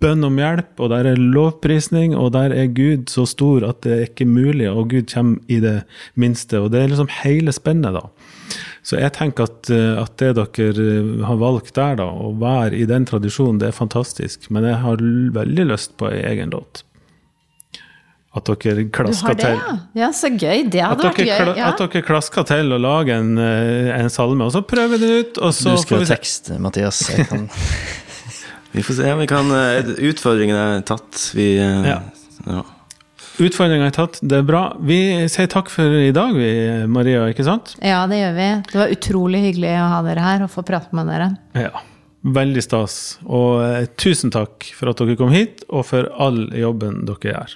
bønn 0.00 0.24
om 0.24 0.36
hjelp, 0.40 0.72
og 0.80 0.90
der 0.90 1.06
er 1.12 1.20
lovprisning, 1.20 2.16
og 2.16 2.32
der 2.34 2.50
er 2.56 2.66
Gud 2.74 3.06
så 3.12 3.26
stor 3.28 3.64
at 3.68 3.80
det 3.82 3.92
er 3.96 4.06
ikke 4.08 4.26
mulig, 4.26 4.68
og 4.70 4.88
Gud 4.90 5.06
kommer 5.12 5.38
i 5.48 5.60
det 5.60 5.82
minste. 6.16 6.60
Og 6.60 6.70
det 6.72 6.82
er 6.82 6.88
liksom 6.92 7.08
hele 7.22 7.52
spennet, 7.52 7.94
da. 7.94 8.04
Så 8.82 8.96
jeg 8.98 9.12
tenker 9.12 9.44
at, 9.44 9.68
eh, 9.70 9.98
at 10.00 10.16
det 10.16 10.34
dere 10.38 10.88
eh, 10.88 11.24
har 11.28 11.36
valgt 11.36 11.74
der, 11.76 11.96
da, 12.00 12.06
å 12.08 12.30
være 12.40 12.74
i 12.78 12.86
den 12.88 13.04
tradisjonen, 13.04 13.58
det 13.60 13.68
er 13.68 13.76
fantastisk. 13.76 14.50
Men 14.50 14.64
jeg 14.64 14.78
har 14.80 14.96
veldig 15.36 15.66
lyst 15.74 15.96
på 16.00 16.08
ei 16.10 16.22
egen 16.32 16.50
låt. 16.54 16.82
At 18.36 18.44
dere 18.44 18.84
Du 18.84 18.90
klasker 18.92 19.32
har 19.32 19.34
det, 19.34 19.44
til. 19.44 19.56
ja? 19.58 19.76
Ja, 19.98 20.08
så 20.14 20.28
gøy. 20.30 20.64
Det 20.70 20.82
hadde 20.84 21.02
vært 21.08 21.16
gøy. 21.24 21.30
kla- 21.32 21.56
Ja. 21.56 21.68
at 21.72 21.78
dere 21.80 22.02
klasker 22.06 22.44
til 22.46 22.72
å 22.72 22.78
lage 22.80 23.12
en, 23.16 23.36
eh, 23.38 23.88
en 23.98 24.08
salme, 24.12 24.44
og 24.44 24.52
så 24.52 24.62
prøver 24.62 24.98
den 25.00 25.24
ut, 25.24 25.38
og 25.38 25.52
så 25.52 25.64
Du 25.64 25.76
får 25.76 25.84
skriver 25.84 26.04
vi 26.06 26.10
tekst, 26.14 26.50
Mathias. 26.60 27.00
Jeg 27.16 27.26
kan 27.28 27.48
Vi 28.72 28.82
får 28.84 28.94
se 28.98 29.12
om 29.12 29.18
vi 29.22 29.26
kan 29.30 29.50
eh, 29.54 29.92
Utfordringen 30.10 30.56
er 30.56 30.82
tatt. 30.88 31.30
Vi 31.36 31.54
eh, 31.58 31.88
Ja. 31.88 32.00
ja. 32.46 32.64
Utfordringa 33.38 33.86
er 33.86 33.94
tatt, 33.94 34.16
det 34.26 34.40
er 34.40 34.46
bra. 34.46 34.62
Vi 34.82 34.96
sier 35.30 35.46
takk 35.50 35.68
for 35.70 35.94
i 35.94 36.10
dag, 36.14 36.32
vi, 36.34 36.48
Maria, 36.90 37.28
ikke 37.30 37.44
sant? 37.46 37.76
ja, 37.78 38.00
det 38.10 38.18
gjør 38.18 38.32
vi. 38.34 38.48
Det 38.72 38.80
var 38.80 38.94
utrolig 38.96 39.42
hyggelig 39.44 39.76
å 39.78 39.84
ha 39.92 40.00
dere 40.08 40.24
her 40.24 40.42
og 40.42 40.50
få 40.50 40.64
prate 40.66 40.90
med 40.98 41.06
dere. 41.06 41.28
Ja. 41.54 41.84
Veldig 42.34 42.64
stas. 42.66 42.96
Og 43.22 43.60
eh, 43.62 43.86
tusen 43.94 44.34
takk 44.34 44.66
for 44.74 44.90
at 44.90 44.98
dere 44.98 45.14
kom 45.20 45.30
hit, 45.30 45.62
og 45.70 45.86
for 45.86 46.10
all 46.18 46.48
jobben 46.58 47.04
dere 47.06 47.30
gjør. 47.36 47.54